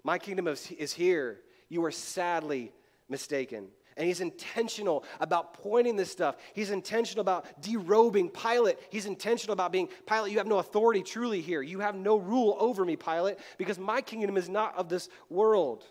my 0.03 0.19
kingdom 0.19 0.47
is, 0.47 0.69
is 0.71 0.93
here, 0.93 1.39
you 1.67 1.83
are 1.83 1.91
sadly 1.91 2.71
mistaken. 3.09 3.69
And 3.97 4.05
he's 4.05 4.21
intentional 4.21 5.03
about 5.19 5.55
pointing 5.55 5.95
this 5.95 6.11
stuff. 6.11 6.37
He's 6.53 6.69
intentional 6.69 7.21
about 7.21 7.61
derobing 7.61 8.31
Pilate. 8.31 8.77
He's 8.91 9.07
intentional 9.07 9.53
about 9.53 9.71
being, 9.71 9.89
Pilate, 10.05 10.31
you 10.31 10.37
have 10.37 10.47
no 10.47 10.59
authority 10.59 11.01
truly 11.01 11.41
here. 11.41 11.63
You 11.63 11.79
have 11.79 11.95
no 11.95 12.17
rule 12.17 12.55
over 12.59 12.85
me, 12.85 12.95
Pilate, 12.95 13.37
because 13.57 13.79
my 13.79 14.01
kingdom 14.01 14.37
is 14.37 14.47
not 14.47 14.77
of 14.77 14.87
this 14.87 15.09
world. 15.29 15.83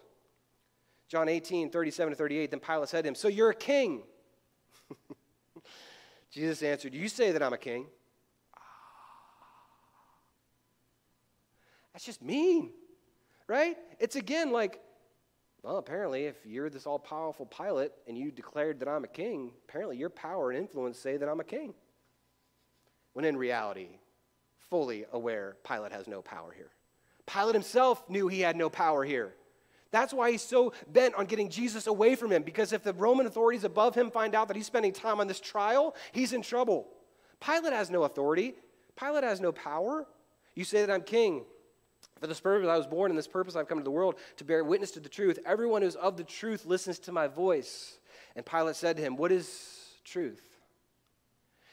John 1.09 1.29
18, 1.29 1.71
37 1.71 2.13
to 2.13 2.17
38. 2.17 2.51
Then 2.51 2.61
Pilate 2.61 2.89
said 2.89 3.03
to 3.03 3.09
him, 3.09 3.15
So 3.17 3.29
you're 3.29 3.51
a 3.51 3.55
king. 3.55 4.03
Jesus 6.31 6.63
answered, 6.63 6.95
You 6.95 7.09
say 7.09 7.33
that 7.33 7.43
I'm 7.43 7.53
a 7.53 7.59
king. 7.59 7.87
That's 11.93 12.05
just 12.05 12.23
mean, 12.23 12.71
right? 13.49 13.77
It's 13.99 14.17
again 14.17 14.53
like, 14.53 14.81
well, 15.67 15.79
apparently, 15.79 16.27
if 16.27 16.37
you're 16.47 16.71
this 16.71 16.87
all 16.87 17.01
powerful 17.01 17.45
Pilate 17.45 17.91
and 18.07 18.17
you 18.17 18.31
declared 18.31 18.79
that 18.79 18.89
I'm 18.89 19.03
a 19.03 19.09
king, 19.09 19.51
apparently 19.69 19.97
your 19.97 20.11
power 20.11 20.51
and 20.51 20.61
influence 20.61 20.97
say 20.97 21.17
that 21.17 21.29
I'm 21.29 21.41
a 21.41 21.45
king. 21.45 21.75
When 23.15 23.25
in 23.25 23.37
reality, 23.37 23.89
fully 24.71 25.07
aware, 25.13 25.57
Pilate 25.67 25.91
has 25.91 26.07
no 26.07 26.23
power 26.23 26.53
here. 26.53 26.71
Pilate 27.27 27.57
himself 27.57 28.09
knew 28.09 28.29
he 28.29 28.43
had 28.43 28.55
no 28.55 28.71
power 28.71 29.05
here. 29.05 29.35
That's 29.91 30.15
why 30.15 30.31
he's 30.31 30.43
so 30.43 30.73
bent 30.87 31.17
on 31.17 31.27
getting 31.27 31.51
Jesus 31.51 31.89
away 31.89 32.15
from 32.15 32.31
him, 32.31 32.45
because 32.45 32.73
if 32.73 32.85
the 32.85 32.93
Roman 32.93 33.27
authorities 33.27 33.65
above 33.65 33.97
him 33.97 34.13
find 34.13 34.37
out 34.37 34.47
that 34.47 34.57
he's 34.57 34.67
spending 34.67 34.93
time 34.93 35.19
on 35.19 35.27
this 35.27 35.41
trial, 35.41 35.97
he's 36.13 36.33
in 36.33 36.43
trouble. 36.43 36.87
Pilate 37.45 37.73
has 37.73 37.91
no 37.91 38.05
authority, 38.05 38.55
Pilate 38.97 39.25
has 39.25 39.41
no 39.41 39.51
power. 39.51 40.07
You 40.55 40.63
say 40.63 40.87
that 40.87 40.93
I'm 40.93 41.03
king. 41.03 41.45
For 42.21 42.27
this 42.27 42.41
purpose 42.41 42.69
I 42.69 42.77
was 42.77 42.87
born, 42.87 43.11
and 43.11 43.19
this 43.19 43.29
purpose 43.29 43.57
I've 43.57 43.69
come 43.69 43.79
to 43.79 43.85
the 43.85 43.91
world 43.91 44.17
to 44.37 44.45
bear 44.45 44.65
witness 44.65 44.93
to 44.93 45.01
the 45.01 45.09
truth. 45.09 45.39
Everyone 45.45 45.83
who's 45.83 45.97
of 45.97 46.17
the 46.17 46.25
truth 46.25 46.65
listens 46.65 46.99
to 47.01 47.13
my 47.13 47.27
voice. 47.27 47.99
And 48.35 48.45
Pilate 48.45 48.77
said 48.77 48.97
to 48.97 49.03
him, 49.03 49.17
What 49.17 49.33
is 49.33 49.95
truth? 50.05 50.43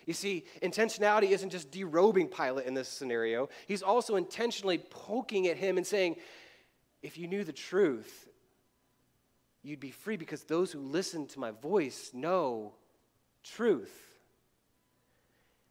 You 0.05 0.13
see, 0.13 0.43
intentionality 0.61 1.29
isn't 1.29 1.49
just 1.49 1.71
derobing 1.71 2.29
Pilate 2.29 2.65
in 2.65 2.73
this 2.73 2.89
scenario, 2.89 3.49
he's 3.67 3.81
also 3.81 4.17
intentionally 4.17 4.77
poking 4.77 5.47
at 5.47 5.57
him 5.57 5.77
and 5.77 5.87
saying, 5.87 6.17
If 7.01 7.17
you 7.17 7.27
knew 7.27 7.45
the 7.45 7.53
truth, 7.53 8.27
you'd 9.61 9.79
be 9.79 9.91
free 9.91 10.17
because 10.17 10.43
those 10.43 10.73
who 10.73 10.79
listen 10.81 11.25
to 11.27 11.39
my 11.39 11.51
voice 11.51 12.11
know 12.13 12.73
truth. 13.43 13.97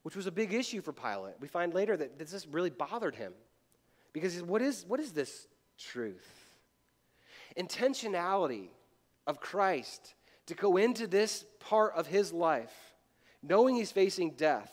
Which 0.03 0.17
was 0.17 0.27
a 0.27 0.33
big 0.33 0.53
issue 0.53 0.81
for 0.81 0.93
Pilate. 0.93 1.35
We 1.41 1.47
find 1.47 1.73
later 1.75 1.97
that 1.97 2.19
this 2.19 2.47
really 2.47 2.71
bothered 2.71 3.15
him. 3.15 3.35
Because 4.13 4.43
what 4.43 4.63
is, 4.63 4.85
what 4.87 5.01
is 5.01 5.13
this 5.13 5.47
truth? 5.79 6.29
Intentionality 7.57 8.69
of 9.27 9.41
Christ 9.41 10.15
to 10.47 10.55
go 10.55 10.77
into 10.77 11.07
this 11.07 11.45
part 11.61 11.95
of 11.95 12.07
his 12.07 12.33
life, 12.33 12.73
knowing 13.43 13.77
he's 13.77 13.93
facing 13.93 14.33
death, 14.33 14.73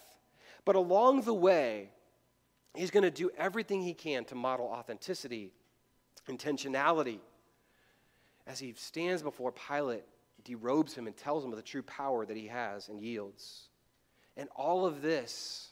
but 0.65 0.75
along 0.75 1.21
the 1.21 1.34
way, 1.34 1.89
he's 2.75 2.91
going 2.91 3.04
to 3.04 3.12
do 3.12 3.30
everything 3.38 3.82
he 3.82 3.93
can 3.93 4.25
to 4.25 4.36
model 4.36 4.65
authenticity, 4.65 5.52
intentionality. 6.28 7.19
As 8.47 8.60
he 8.60 8.73
stands 8.73 9.21
before 9.21 9.52
Pilate, 9.52 10.04
derobes 10.43 10.95
him 10.95 11.08
and 11.08 11.15
tells 11.15 11.43
him 11.43 11.52
of 11.52 11.58
the 11.58 11.63
true 11.63 11.84
power 11.84 12.25
that 12.25 12.38
he 12.38 12.47
has 12.47 12.89
and 12.89 13.02
yields. 13.02 13.69
And 14.38 14.49
all 14.56 14.86
of 14.86 15.02
this 15.02 15.68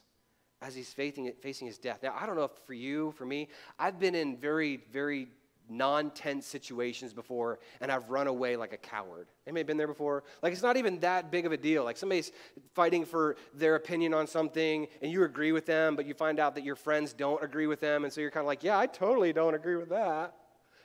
as 0.60 0.74
he's 0.74 0.92
facing, 0.92 1.32
facing 1.40 1.66
his 1.66 1.78
death. 1.78 2.00
Now, 2.02 2.14
I 2.18 2.26
don't 2.26 2.36
know 2.36 2.44
if 2.44 2.50
for 2.66 2.74
you, 2.74 3.12
for 3.12 3.24
me, 3.24 3.48
I've 3.78 3.98
been 3.98 4.14
in 4.14 4.36
very, 4.36 4.84
very 4.92 5.28
non 5.68 6.10
tense 6.10 6.46
situations 6.46 7.12
before 7.12 7.58
and 7.80 7.92
I've 7.92 8.08
run 8.08 8.26
away 8.26 8.56
like 8.56 8.72
a 8.72 8.76
coward. 8.76 9.28
Anybody 9.46 9.64
been 9.64 9.76
there 9.76 9.86
before? 9.86 10.24
Like, 10.42 10.52
it's 10.52 10.62
not 10.62 10.76
even 10.76 10.98
that 11.00 11.30
big 11.30 11.46
of 11.46 11.52
a 11.52 11.56
deal. 11.56 11.84
Like, 11.84 11.96
somebody's 11.96 12.32
fighting 12.74 13.04
for 13.04 13.36
their 13.54 13.74
opinion 13.76 14.14
on 14.14 14.26
something 14.26 14.88
and 15.02 15.12
you 15.12 15.24
agree 15.24 15.52
with 15.52 15.66
them, 15.66 15.94
but 15.94 16.06
you 16.06 16.14
find 16.14 16.40
out 16.40 16.54
that 16.54 16.64
your 16.64 16.76
friends 16.76 17.12
don't 17.12 17.42
agree 17.42 17.66
with 17.66 17.80
them. 17.80 18.04
And 18.04 18.12
so 18.12 18.20
you're 18.20 18.30
kind 18.30 18.42
of 18.42 18.48
like, 18.48 18.64
yeah, 18.64 18.78
I 18.78 18.86
totally 18.86 19.32
don't 19.32 19.54
agree 19.54 19.76
with 19.76 19.90
that. 19.90 20.34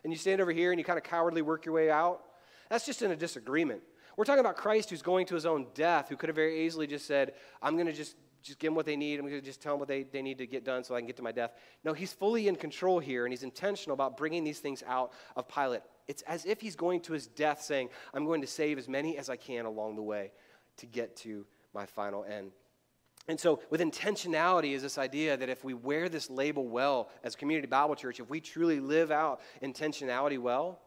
And 0.03 0.11
you 0.11 0.19
stand 0.19 0.41
over 0.41 0.51
here 0.51 0.71
and 0.71 0.80
you 0.80 0.84
kind 0.84 0.97
of 0.97 1.03
cowardly 1.03 1.41
work 1.41 1.65
your 1.65 1.74
way 1.74 1.89
out. 1.89 2.21
That's 2.69 2.86
just 2.86 3.01
in 3.01 3.11
a 3.11 3.15
disagreement. 3.15 3.82
We're 4.17 4.26
talking 4.26 4.41
about 4.41 4.57
Christ 4.57 4.89
who's 4.89 5.01
going 5.01 5.26
to 5.28 5.36
his 5.36 5.45
own 5.45 5.67
death, 5.74 6.09
who 6.09 6.17
could 6.17 6.30
have 6.30 6.36
very 6.36 6.65
easily 6.65 6.86
just 6.86 7.07
said, 7.07 7.34
I'm 7.61 7.76
going 7.76 7.88
to 7.88 7.93
just 7.93 8.15
just 8.43 8.59
give 8.59 8.69
them 8.69 8.75
what 8.75 8.85
they 8.85 8.95
need. 8.95 9.19
I'm 9.19 9.27
going 9.27 9.39
to 9.39 9.45
just 9.45 9.61
tell 9.61 9.73
them 9.73 9.79
what 9.79 9.87
they, 9.87 10.03
they 10.03 10.21
need 10.21 10.37
to 10.37 10.45
get 10.45 10.65
done 10.65 10.83
so 10.83 10.93
I 10.93 10.99
can 10.99 11.07
get 11.07 11.15
to 11.17 11.23
my 11.23 11.31
death. 11.31 11.53
No, 11.83 11.93
he's 11.93 12.13
fully 12.13 12.47
in 12.47 12.55
control 12.55 12.99
here, 12.99 13.25
and 13.25 13.31
he's 13.31 13.43
intentional 13.43 13.93
about 13.93 14.17
bringing 14.17 14.43
these 14.43 14.59
things 14.59 14.83
out 14.85 15.13
of 15.35 15.47
Pilate. 15.47 15.81
It's 16.07 16.21
as 16.23 16.45
if 16.45 16.59
he's 16.59 16.75
going 16.75 17.01
to 17.01 17.13
his 17.13 17.27
death 17.27 17.61
saying, 17.61 17.89
I'm 18.13 18.25
going 18.25 18.41
to 18.41 18.47
save 18.47 18.77
as 18.77 18.89
many 18.89 19.17
as 19.17 19.29
I 19.29 19.37
can 19.37 19.65
along 19.65 19.95
the 19.95 20.03
way 20.03 20.33
to 20.77 20.85
get 20.85 21.15
to 21.17 21.45
my 21.73 21.85
final 21.85 22.25
end. 22.25 22.51
And 23.29 23.39
so, 23.39 23.61
with 23.69 23.79
intentionality, 23.79 24.73
is 24.73 24.81
this 24.81 24.97
idea 24.97 25.37
that 25.37 25.47
if 25.47 25.63
we 25.63 25.73
wear 25.73 26.09
this 26.09 26.29
label 26.29 26.67
well 26.67 27.09
as 27.23 27.37
Community 27.37 27.67
Bible 27.67 27.95
Church, 27.95 28.19
if 28.19 28.29
we 28.29 28.41
truly 28.41 28.81
live 28.81 29.11
out 29.11 29.39
intentionality 29.61 30.37
well, 30.37 30.81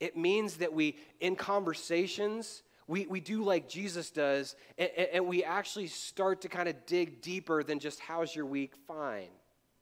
It 0.00 0.16
means 0.16 0.56
that 0.56 0.72
we, 0.72 0.96
in 1.20 1.36
conversations, 1.36 2.62
we, 2.90 3.06
we 3.06 3.20
do 3.20 3.44
like 3.44 3.68
Jesus 3.68 4.10
does, 4.10 4.56
and, 4.76 4.90
and 4.90 5.26
we 5.28 5.44
actually 5.44 5.86
start 5.86 6.40
to 6.40 6.48
kind 6.48 6.68
of 6.68 6.74
dig 6.86 7.22
deeper 7.22 7.62
than 7.62 7.78
just, 7.78 8.00
how's 8.00 8.34
your 8.34 8.46
week? 8.46 8.72
Fine, 8.88 9.28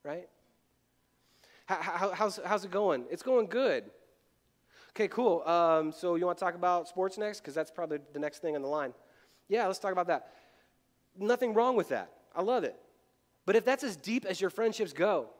right? 0.05 0.29
How, 1.65 1.77
how, 1.77 2.11
how's, 2.13 2.39
how's 2.45 2.67
it 2.67 2.71
going? 2.71 3.07
It's 3.11 3.23
going 3.23 3.47
good. 3.47 3.85
Okay, 4.91 5.09
cool. 5.09 5.43
Um, 5.49 5.91
so 5.91 6.17
you 6.17 6.27
want 6.27 6.37
to 6.37 6.45
talk 6.45 6.55
about 6.55 6.87
sports 6.87 7.17
next? 7.17 7.41
Because 7.41 7.55
that's 7.55 7.71
probably 7.71 7.99
the 8.13 8.19
next 8.19 8.43
thing 8.43 8.55
on 8.55 8.61
the 8.61 8.69
line. 8.69 8.93
Yeah, 9.49 9.67
let's 9.67 9.79
talk 9.79 9.93
about 9.93 10.09
that. 10.09 10.35
Nothing 11.19 11.55
wrong 11.55 11.77
with 11.77 11.89
that. 11.89 12.13
I 12.37 12.43
love 12.43 12.63
it. 12.63 12.77
But 13.47 13.57
if 13.57 13.65
that's 13.65 13.85
as 13.85 13.97
deep 13.97 14.27
as 14.27 14.39
your 14.39 14.51
friendships 14.51 14.93
go, 14.93 15.31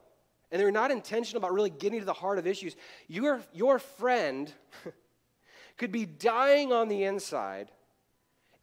and 0.51 0.59
they're 0.59 0.71
not 0.71 0.89
intentional 0.89 1.37
about 1.37 1.53
really 1.53 1.69
getting 1.69 1.99
to 1.99 2.05
the 2.05 2.13
heart 2.13 2.39
of 2.39 2.47
issues, 2.47 2.75
your, 3.07 3.41
your 3.53 3.77
friend 3.77 4.51
could 5.79 5.91
be 5.91 6.05
dying 6.05 6.71
on 6.71 6.89
the 6.89 7.05
inside, 7.05 7.71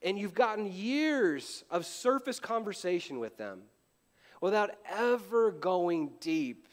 and 0.02 0.16
you've 0.16 0.34
gotten 0.34 0.70
years 0.70 1.64
of 1.70 1.84
surface 1.84 2.38
conversation 2.38 3.18
with 3.18 3.36
them 3.38 3.62
without 4.40 4.70
ever 4.88 5.50
going 5.50 6.12
deep 6.20 6.68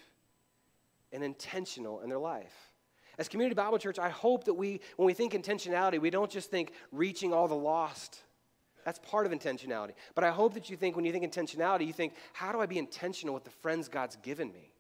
and 1.12 1.24
intentional 1.24 2.02
in 2.02 2.10
their 2.10 2.20
life. 2.20 2.72
As 3.18 3.30
Community 3.30 3.56
Bible 3.56 3.78
Church, 3.78 4.00
I 4.00 4.10
hope 4.10 4.44
that 4.44 4.54
we, 4.54 4.82
when 4.98 5.06
we 5.06 5.14
think 5.14 5.34
intentionality, 5.34 6.00
we 6.00 6.10
don't 6.10 6.30
just 6.30 6.52
think 6.52 6.74
reaching 6.92 7.32
all 7.32 7.48
the 7.48 7.56
lost. 7.56 8.24
That's 8.84 9.00
part 9.00 9.26
of 9.26 9.32
intentionality. 9.32 9.94
But 10.14 10.26
I 10.26 10.32
hope 10.32 10.56
that 10.56 10.70
you 10.70 10.76
think, 10.76 10.98
when 10.98 11.06
you 11.06 11.14
think 11.14 11.24
intentionality, 11.24 11.88
you 11.88 11.94
think, 11.94 12.16
how 12.34 12.52
do 12.52 12.60
I 12.60 12.66
be 12.66 12.80
intentional 12.80 13.34
with 13.34 13.46
the 13.46 13.50
friends 13.50 13.88
God's 13.88 14.18
given 14.18 14.52
me? 14.52 14.73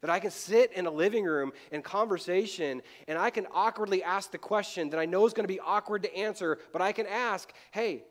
That 0.00 0.10
I 0.10 0.20
can 0.20 0.30
sit 0.30 0.72
in 0.72 0.86
a 0.86 0.90
living 0.90 1.24
room 1.24 1.52
in 1.72 1.82
conversation 1.82 2.82
and 3.08 3.18
I 3.18 3.30
can 3.30 3.46
awkwardly 3.52 4.02
ask 4.02 4.30
the 4.30 4.38
question 4.38 4.90
that 4.90 5.00
I 5.00 5.06
know 5.06 5.26
is 5.26 5.32
going 5.32 5.44
to 5.44 5.52
be 5.52 5.58
awkward 5.60 6.04
to 6.04 6.16
answer, 6.16 6.58
but 6.72 6.80
I 6.80 6.92
can 6.92 7.06
ask, 7.06 7.52
hey, 7.72 8.04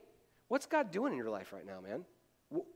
what's 0.50 0.66
God 0.66 0.92
doing 0.92 1.14
in 1.14 1.18
your 1.18 1.30
life 1.30 1.54
right 1.54 1.66
now, 1.66 1.80
man? 1.80 2.04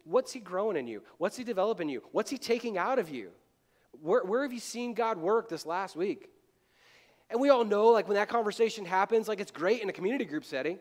What's 0.06 0.32
He 0.32 0.40
growing 0.40 0.78
in 0.78 0.88
you? 0.88 1.02
What's 1.18 1.36
He 1.36 1.44
developing 1.44 1.90
you? 1.90 2.04
What's 2.12 2.30
He 2.30 2.38
taking 2.38 2.78
out 2.78 3.00
of 3.00 3.10
you? 3.10 3.32
Where, 4.02 4.24
where 4.24 4.44
have 4.44 4.54
you 4.54 4.60
seen 4.60 4.94
God 4.94 5.18
work 5.18 5.50
this 5.50 5.66
last 5.66 5.96
week? 5.96 6.30
And 7.30 7.40
we 7.40 7.50
all 7.50 7.64
know, 7.64 7.88
like, 7.88 8.08
when 8.08 8.16
that 8.16 8.30
conversation 8.30 8.86
happens, 8.86 9.28
like, 9.28 9.40
it's 9.40 9.52
great 9.52 9.82
in 9.82 9.90
a 9.90 9.94
community 9.94 10.26
group 10.26 10.44
setting, 10.44 10.80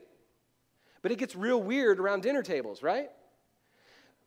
but 1.03 1.13
it 1.13 1.19
gets 1.19 1.37
real 1.37 1.63
weird 1.63 2.01
around 2.01 2.23
dinner 2.23 2.43
tables, 2.43 2.83
right? 2.83 3.11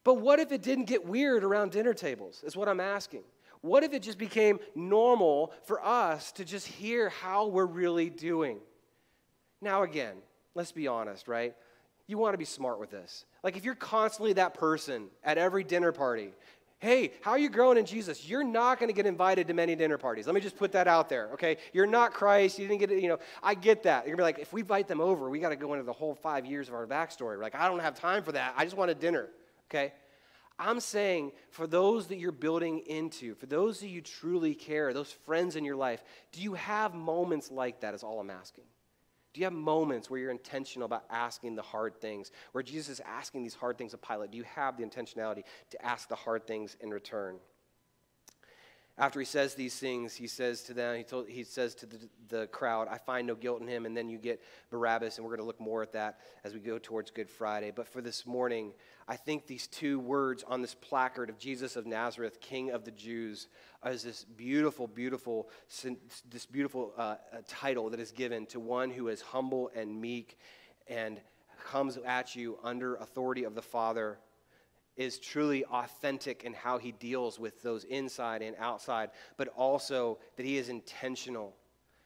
But 0.04 0.16
what 0.16 0.40
if 0.40 0.52
it 0.52 0.62
didn't 0.62 0.86
get 0.86 1.06
weird 1.06 1.44
around 1.44 1.72
dinner 1.72 1.94
tables, 1.94 2.44
is 2.46 2.56
what 2.56 2.68
I'm 2.68 2.80
asking. 2.80 3.24
What 3.64 3.84
if 3.86 3.94
it 3.94 4.04
just 4.04 4.18
became 4.18 4.60
normal 4.76 5.54
for 5.64 5.84
us 5.84 6.34
to 6.34 6.44
just 6.44 6.68
hear 6.68 7.08
how 7.08 7.48
we're 7.48 7.66
really 7.66 8.10
doing? 8.10 8.60
Now, 9.62 9.84
again, 9.84 10.16
let's 10.54 10.74
be 10.74 10.90
honest, 10.90 11.30
right? 11.30 11.56
You 12.06 12.18
want 12.18 12.34
to 12.34 12.38
be 12.38 12.44
smart 12.44 12.78
with 12.78 12.92
this. 12.92 13.24
Like, 13.42 13.56
if 13.56 13.64
you're 13.64 13.74
constantly 13.74 14.34
that 14.34 14.54
person 14.54 15.08
at 15.24 15.38
every 15.38 15.64
dinner 15.64 15.94
party, 15.94 16.34
hey, 16.80 17.14
how 17.22 17.32
are 17.32 17.38
you 17.38 17.48
growing 17.48 17.78
in 17.78 17.86
Jesus? 17.86 18.28
You're 18.28 18.44
not 18.44 18.80
going 18.80 18.90
to 18.90 18.94
get 18.94 19.06
invited 19.06 19.48
to 19.48 19.54
many 19.54 19.78
dinner 19.78 19.98
parties. 19.98 20.26
Let 20.26 20.36
me 20.36 20.42
just 20.42 20.58
put 20.58 20.74
that 20.74 20.90
out 20.90 21.08
there, 21.08 21.30
okay? 21.32 21.56
You're 21.72 21.88
not 21.88 22.12
Christ. 22.12 22.60
You 22.60 22.68
didn't 22.68 22.82
get 22.82 22.92
it, 22.92 23.02
you 23.02 23.08
know. 23.08 23.20
I 23.42 23.54
get 23.54 23.84
that. 23.84 24.06
You're 24.06 24.18
going 24.18 24.34
to 24.34 24.34
be 24.34 24.40
like, 24.40 24.46
if 24.46 24.52
we 24.52 24.60
invite 24.60 24.90
them 24.90 25.00
over, 25.00 25.30
we 25.30 25.40
got 25.40 25.50
to 25.50 25.56
go 25.56 25.72
into 25.72 25.86
the 25.86 25.94
whole 25.94 26.16
five 26.16 26.46
years 26.46 26.68
of 26.68 26.74
our 26.74 26.86
backstory. 26.86 27.40
Like, 27.40 27.56
I 27.56 27.70
don't 27.70 27.80
have 27.80 27.96
time 27.96 28.24
for 28.24 28.34
that. 28.34 28.56
I 28.58 28.66
just 28.66 28.76
want 28.76 28.92
a 28.92 28.96
dinner, 28.96 29.30
okay? 29.72 29.94
I'm 30.60 30.80
saying 30.80 31.32
for 31.50 31.66
those 31.66 32.08
that 32.08 32.20
you're 32.20 32.32
building 32.32 32.80
into, 32.86 33.36
for 33.36 33.48
those 33.48 33.80
that 33.80 33.88
you 33.88 34.02
truly 34.02 34.54
care, 34.54 34.94
those 34.94 35.12
friends 35.12 35.56
in 35.56 35.66
your 35.66 35.76
life, 35.76 36.04
do 36.32 36.42
you 36.42 36.54
have 36.54 36.94
moments 36.94 37.52
like 37.52 37.82
that, 37.82 37.94
is 37.94 38.04
all 38.04 38.20
I'm 38.20 38.30
asking. 38.30 38.66
Do 39.34 39.40
you 39.40 39.46
have 39.46 39.54
moments 39.54 40.10
where 40.10 40.20
you're 40.20 40.30
intentional 40.30 40.86
about 40.86 41.06
asking 41.10 41.56
the 41.56 41.64
hard 41.64 42.00
things, 42.00 42.32
where 42.52 42.64
Jesus 42.64 43.00
is 43.00 43.02
asking 43.04 43.42
these 43.42 43.56
hard 43.56 43.80
things 43.80 43.96
of 43.96 44.02
Pilate? 44.02 44.30
Do 44.30 44.38
you 44.38 44.44
have 44.44 44.78
the 44.78 44.84
intentionality 44.84 45.42
to 45.72 45.84
ask 45.84 46.08
the 46.08 46.16
hard 46.16 46.46
things 46.46 46.78
in 46.82 46.92
return? 46.92 47.38
After 48.96 49.20
he 49.20 49.26
says 49.26 49.56
these 49.56 49.78
things, 49.80 50.14
he 50.14 50.28
says 50.28 50.62
to 50.64 50.74
them, 50.74 50.96
he, 50.96 51.04
told, 51.04 51.28
he 51.28 51.44
says 51.44 51.74
to 51.76 51.88
the, 51.88 51.98
the 52.30 52.48
crowd, 52.48 52.88
I 52.92 53.00
find 53.00 53.26
no 53.26 53.34
guilt 53.34 53.60
in 53.60 53.68
him. 53.68 53.88
And 53.88 53.98
then 53.98 54.08
you 54.08 54.20
get 54.20 54.40
Barabbas, 54.70 55.18
and 55.18 55.26
we're 55.26 55.32
going 55.32 55.40
to 55.40 55.48
look 55.48 55.60
more 55.60 55.82
at 55.82 55.94
that 55.94 56.20
as 56.44 56.54
we 56.54 56.60
go 56.60 56.78
towards 56.78 57.10
Good 57.10 57.28
Friday. 57.28 57.72
But 57.76 57.88
for 57.88 58.02
this 58.02 58.28
morning, 58.28 58.72
I 59.08 59.16
think 59.16 59.48
these 59.48 59.66
two 59.66 60.00
words 60.00 60.44
on 60.48 60.62
this 60.62 60.76
placard 60.76 61.32
of 61.32 61.40
Jesus 61.40 61.76
of 61.76 61.88
Nazareth, 61.88 62.40
King 62.40 62.70
of 62.70 62.86
the 62.86 62.92
Jews, 62.92 63.48
is 63.84 64.04
this 64.04 64.24
beautiful, 64.24 64.86
beautiful, 64.86 65.50
this 66.30 66.46
beautiful 66.46 66.94
uh, 66.96 67.16
title 67.48 67.90
that 67.90 68.00
is 68.00 68.12
given 68.12 68.46
to 68.48 68.60
one 68.60 68.92
who 68.92 69.08
is 69.08 69.22
humble 69.22 69.72
and 69.76 70.00
meek 70.00 70.38
and 70.88 71.20
comes 71.66 71.98
at 72.06 72.36
you 72.36 72.60
under 72.64 72.96
authority 72.98 73.44
of 73.44 73.56
the 73.56 73.62
Father 73.62 74.20
is 74.96 75.20
truly 75.20 75.66
authentic 75.66 76.44
in 76.44 76.54
how 76.54 76.78
he 76.78 76.92
deals 76.92 77.40
with 77.40 77.62
those 77.64 77.84
inside 77.86 78.42
and 78.42 78.56
outside, 78.60 79.10
but 79.38 79.48
also 79.50 80.20
that 80.36 80.46
he 80.46 80.58
is 80.58 80.70
intentional. 80.70 81.56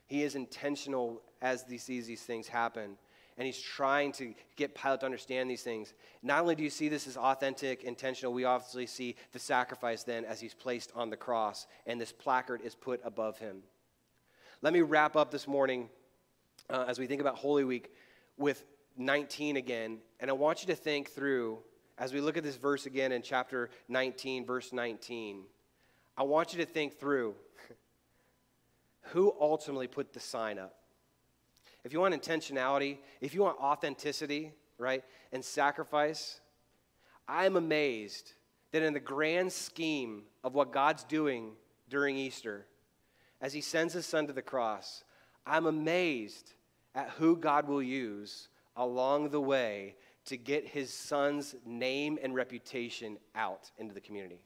He 0.06 0.24
is 0.24 0.36
intentional 0.36 1.22
as 1.42 1.66
he 1.68 1.78
sees 1.78 2.08
these 2.08 2.22
things 2.22 2.48
happen. 2.48 2.98
And 3.38 3.46
he's 3.46 3.62
trying 3.62 4.14
to 4.14 4.34
get 4.56 4.74
Pilate 4.74 5.02
to 5.02 5.06
understand 5.06 5.50
these 5.50 5.62
things. 5.62 5.94
Not 6.24 6.42
only 6.42 6.56
do 6.56 6.64
you 6.64 6.72
see 6.72 6.90
this 6.90 7.06
as 7.06 7.18
authentic, 7.18 7.84
intentional, 7.84 8.34
we 8.34 8.46
obviously 8.46 8.88
see 8.88 9.16
the 9.32 9.38
sacrifice 9.38 10.04
then 10.04 10.26
as 10.26 10.40
he's 10.40 10.56
placed 10.56 10.92
on 10.96 11.12
the 11.12 11.18
cross 11.18 11.68
and 11.86 12.02
this 12.02 12.12
placard 12.12 12.62
is 12.64 12.74
put 12.74 13.00
above 13.04 13.38
him. 13.38 13.62
Let 14.64 14.74
me 14.74 14.82
wrap 14.82 15.16
up 15.16 15.30
this 15.30 15.48
morning 15.48 15.90
uh, 16.70 16.86
as 16.88 16.98
we 16.98 17.06
think 17.06 17.22
about 17.22 17.36
Holy 17.36 17.64
Week 17.64 17.92
with 18.38 18.66
19 18.98 19.58
again. 19.58 20.00
And 20.20 20.32
I 20.32 20.34
want 20.34 20.62
you 20.62 20.68
to 20.68 20.76
think 20.76 21.12
through 21.12 21.60
as 21.98 22.14
we 22.14 22.22
look 22.22 22.38
at 22.38 22.44
this 22.44 22.58
verse 22.58 22.86
again 22.86 23.12
in 23.12 23.22
chapter 23.22 23.70
19, 23.88 24.46
verse 24.46 24.72
19, 24.72 25.44
I 26.18 26.24
want 26.24 26.54
you 26.54 26.60
to 26.60 26.66
think 26.66 27.00
through 27.00 27.36
who 29.02 29.34
ultimately 29.40 29.88
put 29.88 30.14
the 30.14 30.20
sign 30.20 30.60
up. 30.60 30.76
If 31.84 31.94
you 31.94 32.00
want 32.00 32.14
intentionality, 32.14 32.98
if 33.22 33.34
you 33.34 33.42
want 33.42 33.58
authenticity, 33.60 34.52
right, 34.78 35.04
and 35.32 35.44
sacrifice, 35.44 36.40
I'm 37.28 37.56
amazed 37.56 38.34
that 38.72 38.84
in 38.84 38.94
the 38.94 39.00
grand 39.00 39.52
scheme 39.52 40.24
of 40.44 40.54
what 40.54 40.72
God's 40.72 41.04
doing 41.04 41.52
during 41.90 42.18
Easter, 42.18 42.66
as 43.42 43.54
He 43.54 43.62
sends 43.62 43.94
His 43.94 44.06
Son 44.06 44.28
to 44.28 44.34
the 44.34 44.42
cross, 44.42 45.04
I'm 45.46 45.66
amazed 45.66 46.54
at 46.94 47.10
who 47.12 47.38
God 47.38 47.68
will 47.68 47.82
use 47.82 48.50
along 48.76 49.30
the 49.30 49.42
way 49.42 49.96
to 50.28 50.38
get 50.38 50.68
his 50.68 50.94
son's 50.94 51.56
name 51.66 52.20
and 52.22 52.36
reputation 52.36 53.18
out 53.36 53.72
into 53.78 53.94
the 53.94 54.02
community. 54.02 54.42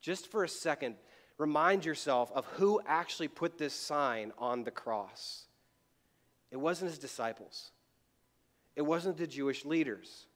Just 0.00 0.30
for 0.30 0.44
a 0.44 0.48
second, 0.48 0.96
remind 1.38 1.84
yourself 1.84 2.30
of 2.34 2.44
who 2.46 2.80
actually 2.86 3.28
put 3.28 3.56
this 3.58 3.72
sign 3.72 4.32
on 4.38 4.64
the 4.64 4.70
cross. 4.70 5.44
It 6.50 6.56
wasn't 6.56 6.90
his 6.90 6.98
disciples, 6.98 7.70
it 8.76 8.82
wasn't 8.82 9.16
the 9.16 9.26
Jewish 9.26 9.64
leaders. 9.64 10.26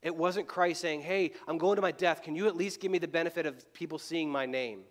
It 0.00 0.14
wasn't 0.14 0.46
Christ 0.46 0.80
saying, 0.80 1.00
Hey, 1.00 1.32
I'm 1.48 1.58
going 1.58 1.74
to 1.74 1.82
my 1.82 1.90
death. 1.90 2.22
Can 2.22 2.36
you 2.36 2.46
at 2.46 2.56
least 2.56 2.80
give 2.80 2.88
me 2.88 2.98
the 2.98 3.08
benefit 3.08 3.46
of 3.46 3.72
people 3.72 3.98
seeing 3.98 4.30
my 4.30 4.46
name? 4.46 4.82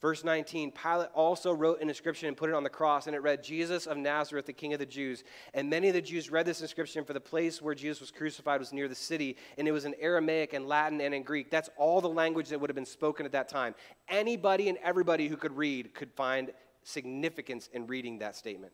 Verse 0.00 0.22
19 0.22 0.70
Pilate 0.70 1.08
also 1.12 1.52
wrote 1.52 1.80
an 1.80 1.88
inscription 1.88 2.28
and 2.28 2.36
put 2.36 2.48
it 2.48 2.54
on 2.54 2.62
the 2.62 2.70
cross, 2.70 3.06
and 3.06 3.16
it 3.16 3.22
read, 3.22 3.42
Jesus 3.42 3.86
of 3.86 3.96
Nazareth, 3.96 4.46
the 4.46 4.52
King 4.52 4.72
of 4.72 4.78
the 4.78 4.86
Jews. 4.86 5.24
And 5.54 5.68
many 5.68 5.88
of 5.88 5.94
the 5.94 6.00
Jews 6.00 6.30
read 6.30 6.46
this 6.46 6.60
inscription, 6.60 7.04
for 7.04 7.12
the 7.12 7.20
place 7.20 7.60
where 7.60 7.74
Jesus 7.74 8.00
was 8.00 8.10
crucified 8.10 8.60
was 8.60 8.72
near 8.72 8.86
the 8.86 8.94
city, 8.94 9.36
and 9.56 9.66
it 9.66 9.72
was 9.72 9.84
in 9.84 9.94
Aramaic 10.00 10.52
and 10.52 10.68
Latin 10.68 11.00
and 11.00 11.14
in 11.14 11.24
Greek. 11.24 11.50
That's 11.50 11.70
all 11.76 12.00
the 12.00 12.08
language 12.08 12.48
that 12.50 12.60
would 12.60 12.70
have 12.70 12.76
been 12.76 12.86
spoken 12.86 13.26
at 13.26 13.32
that 13.32 13.48
time. 13.48 13.74
Anybody 14.08 14.68
and 14.68 14.78
everybody 14.78 15.26
who 15.26 15.36
could 15.36 15.56
read 15.56 15.94
could 15.94 16.12
find 16.12 16.52
significance 16.84 17.68
in 17.72 17.86
reading 17.86 18.20
that 18.20 18.36
statement. 18.36 18.72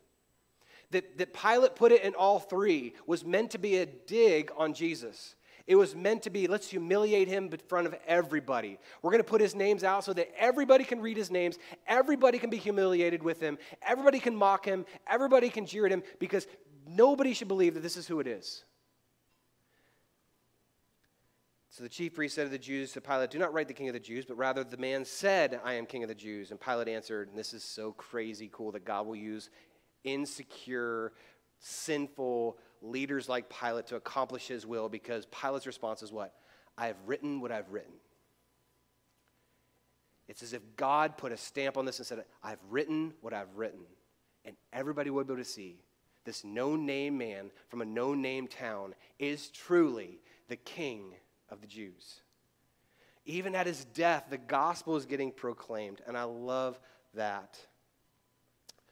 That, 0.90 1.16
that 1.18 1.32
Pilate 1.32 1.74
put 1.74 1.90
it 1.90 2.02
in 2.02 2.14
all 2.14 2.38
three 2.38 2.94
was 3.06 3.24
meant 3.24 3.50
to 3.52 3.58
be 3.58 3.78
a 3.78 3.86
dig 3.86 4.50
on 4.56 4.74
Jesus. 4.74 5.34
It 5.66 5.76
was 5.76 5.94
meant 5.94 6.22
to 6.24 6.30
be, 6.30 6.46
let's 6.46 6.68
humiliate 6.68 7.26
him 7.26 7.48
in 7.50 7.58
front 7.68 7.86
of 7.86 7.94
everybody. 8.06 8.78
We're 9.00 9.10
going 9.10 9.22
to 9.22 9.28
put 9.28 9.40
his 9.40 9.54
names 9.54 9.82
out 9.82 10.04
so 10.04 10.12
that 10.12 10.28
everybody 10.38 10.84
can 10.84 11.00
read 11.00 11.16
his 11.16 11.30
names, 11.30 11.58
everybody 11.86 12.38
can 12.38 12.50
be 12.50 12.58
humiliated 12.58 13.22
with 13.22 13.40
him, 13.40 13.56
everybody 13.82 14.18
can 14.18 14.36
mock 14.36 14.66
him, 14.66 14.84
everybody 15.06 15.48
can 15.48 15.64
jeer 15.64 15.86
at 15.86 15.92
him, 15.92 16.02
because 16.18 16.46
nobody 16.86 17.32
should 17.32 17.48
believe 17.48 17.74
that 17.74 17.82
this 17.82 17.96
is 17.96 18.06
who 18.06 18.20
it 18.20 18.26
is. 18.26 18.64
So 21.70 21.82
the 21.82 21.88
chief 21.88 22.14
priest 22.14 22.36
said 22.36 22.44
to 22.44 22.50
the 22.50 22.58
Jews 22.58 22.92
to 22.92 23.00
Pilate, 23.00 23.30
Do 23.30 23.38
not 23.40 23.52
write 23.52 23.66
the 23.66 23.74
king 23.74 23.88
of 23.88 23.94
the 23.94 24.00
Jews, 24.00 24.24
but 24.24 24.36
rather 24.36 24.62
the 24.62 24.76
man 24.76 25.04
said, 25.04 25.60
I 25.64 25.72
am 25.72 25.86
king 25.86 26.04
of 26.04 26.08
the 26.08 26.14
Jews. 26.14 26.52
And 26.52 26.60
Pilate 26.60 26.86
answered, 26.86 27.30
and 27.30 27.36
this 27.36 27.52
is 27.52 27.64
so 27.64 27.90
crazy 27.90 28.48
cool 28.52 28.70
that 28.72 28.84
God 28.84 29.08
will 29.08 29.16
use 29.16 29.50
insecure, 30.04 31.12
sinful, 31.58 32.58
leaders 32.84 33.28
like 33.28 33.48
Pilate 33.48 33.86
to 33.88 33.96
accomplish 33.96 34.46
his 34.46 34.66
will 34.66 34.88
because 34.88 35.26
Pilate's 35.26 35.66
response 35.66 36.02
is 36.02 36.12
what? 36.12 36.34
I 36.76 36.86
have 36.88 36.96
written 37.06 37.40
what 37.40 37.50
I've 37.50 37.70
written. 37.70 37.94
It's 40.28 40.42
as 40.42 40.52
if 40.52 40.62
God 40.76 41.16
put 41.16 41.32
a 41.32 41.36
stamp 41.36 41.76
on 41.76 41.84
this 41.84 41.98
and 41.98 42.06
said, 42.06 42.24
I've 42.42 42.58
written 42.70 43.14
what 43.20 43.34
I've 43.34 43.54
written. 43.56 43.80
and 44.44 44.56
everybody 44.72 45.10
would 45.10 45.26
be 45.26 45.32
able 45.32 45.42
to 45.42 45.48
see 45.48 45.78
this 46.24 46.44
no 46.44 46.76
name 46.76 47.18
man 47.18 47.50
from 47.68 47.82
a 47.82 47.84
no 47.84 48.14
name 48.14 48.46
town 48.46 48.94
is 49.18 49.48
truly 49.48 50.20
the 50.48 50.56
king 50.56 51.14
of 51.50 51.60
the 51.60 51.66
Jews. 51.66 52.20
Even 53.26 53.54
at 53.54 53.66
his 53.66 53.84
death, 53.86 54.26
the 54.28 54.38
gospel 54.38 54.96
is 54.96 55.06
getting 55.06 55.32
proclaimed, 55.32 56.02
and 56.06 56.16
I 56.16 56.24
love 56.24 56.78
that. 57.14 57.58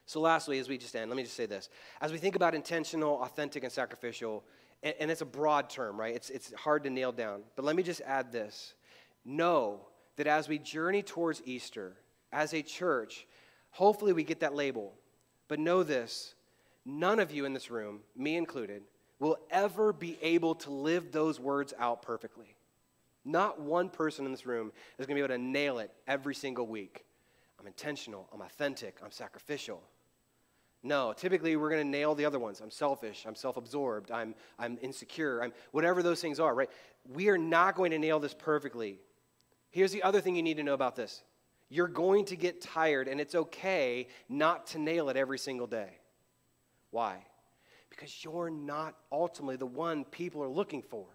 So, 0.06 0.20
lastly, 0.20 0.58
as 0.58 0.68
we 0.68 0.78
just 0.78 0.96
end, 0.96 1.10
let 1.10 1.16
me 1.16 1.22
just 1.22 1.36
say 1.36 1.46
this. 1.46 1.68
As 2.00 2.12
we 2.12 2.18
think 2.18 2.36
about 2.36 2.54
intentional, 2.54 3.22
authentic, 3.22 3.62
and 3.62 3.72
sacrificial, 3.72 4.44
and, 4.82 4.94
and 4.98 5.10
it's 5.10 5.20
a 5.20 5.26
broad 5.26 5.70
term, 5.70 5.98
right? 5.98 6.14
It's, 6.14 6.30
it's 6.30 6.52
hard 6.54 6.84
to 6.84 6.90
nail 6.90 7.12
down. 7.12 7.42
But 7.56 7.64
let 7.64 7.76
me 7.76 7.82
just 7.82 8.00
add 8.02 8.32
this 8.32 8.74
know 9.24 9.80
that 10.16 10.26
as 10.26 10.48
we 10.48 10.58
journey 10.58 11.02
towards 11.02 11.42
Easter, 11.44 11.96
as 12.32 12.52
a 12.54 12.62
church, 12.62 13.26
hopefully 13.70 14.12
we 14.12 14.24
get 14.24 14.40
that 14.40 14.54
label. 14.54 14.92
But 15.48 15.58
know 15.58 15.82
this 15.82 16.34
none 16.84 17.20
of 17.20 17.30
you 17.30 17.44
in 17.44 17.52
this 17.52 17.70
room, 17.70 18.00
me 18.16 18.36
included, 18.36 18.82
will 19.20 19.38
ever 19.50 19.92
be 19.92 20.18
able 20.20 20.56
to 20.56 20.70
live 20.70 21.12
those 21.12 21.38
words 21.38 21.72
out 21.78 22.02
perfectly. 22.02 22.56
Not 23.24 23.60
one 23.60 23.88
person 23.88 24.26
in 24.26 24.32
this 24.32 24.46
room 24.46 24.72
is 24.98 25.06
going 25.06 25.16
to 25.16 25.20
be 25.20 25.24
able 25.24 25.40
to 25.40 25.50
nail 25.50 25.78
it 25.78 25.92
every 26.08 26.34
single 26.34 26.66
week. 26.66 27.04
I'm 27.62 27.68
intentional, 27.68 28.28
I'm 28.32 28.40
authentic, 28.40 28.98
I'm 29.04 29.12
sacrificial. 29.12 29.80
No, 30.82 31.12
typically 31.12 31.54
we're 31.54 31.70
going 31.70 31.84
to 31.84 31.88
nail 31.88 32.16
the 32.16 32.24
other 32.24 32.40
ones. 32.40 32.60
I'm 32.60 32.72
selfish, 32.72 33.24
I'm 33.24 33.36
self 33.36 33.56
absorbed, 33.56 34.10
I'm, 34.10 34.34
I'm 34.58 34.78
insecure, 34.82 35.40
I'm 35.40 35.52
whatever 35.70 36.02
those 36.02 36.20
things 36.20 36.40
are, 36.40 36.52
right? 36.52 36.68
We 37.08 37.28
are 37.28 37.38
not 37.38 37.76
going 37.76 37.92
to 37.92 37.98
nail 37.98 38.18
this 38.18 38.34
perfectly. 38.34 38.98
Here's 39.70 39.92
the 39.92 40.02
other 40.02 40.20
thing 40.20 40.34
you 40.34 40.42
need 40.42 40.56
to 40.56 40.64
know 40.64 40.74
about 40.74 40.96
this 40.96 41.22
you're 41.68 41.88
going 41.88 42.24
to 42.26 42.36
get 42.36 42.60
tired, 42.60 43.06
and 43.06 43.20
it's 43.20 43.34
okay 43.34 44.08
not 44.28 44.66
to 44.68 44.78
nail 44.78 45.08
it 45.08 45.16
every 45.16 45.38
single 45.38 45.66
day. 45.66 45.98
Why? 46.90 47.24
Because 47.88 48.24
you're 48.24 48.50
not 48.50 48.94
ultimately 49.10 49.56
the 49.56 49.66
one 49.66 50.04
people 50.04 50.42
are 50.42 50.48
looking 50.48 50.82
for. 50.82 51.06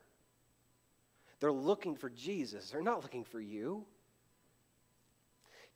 They're 1.39 1.51
looking 1.51 1.95
for 1.95 2.09
Jesus, 2.09 2.71
they're 2.71 2.81
not 2.81 3.03
looking 3.03 3.25
for 3.25 3.41
you. 3.41 3.85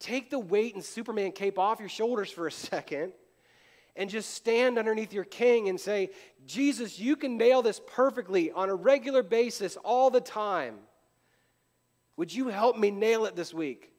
Take 0.02 0.32
the 0.32 0.40
weight 0.40 0.74
and 0.74 0.84
Superman 0.84 1.32
cape 1.32 1.60
off 1.60 1.80
your 1.80 1.90
shoulders 1.90 2.32
for 2.32 2.48
a 2.48 2.52
second 2.52 3.14
and 3.96 4.10
just 4.10 4.34
stand 4.34 4.78
underneath 4.78 5.14
your 5.14 5.24
king 5.24 5.70
and 5.70 5.80
say, 5.80 6.10
Jesus, 6.46 7.00
you 7.00 7.16
can 7.16 7.38
nail 7.38 7.62
this 7.62 7.80
perfectly 7.88 8.52
on 8.52 8.70
a 8.70 8.76
regular 8.76 9.22
basis 9.22 9.78
all 9.78 10.10
the 10.10 10.22
time. 10.22 10.76
Would 12.18 12.34
you 12.34 12.48
help 12.48 12.78
me 12.78 12.90
nail 12.90 13.26
it 13.26 13.36
this 13.36 13.54
week? 13.54 13.92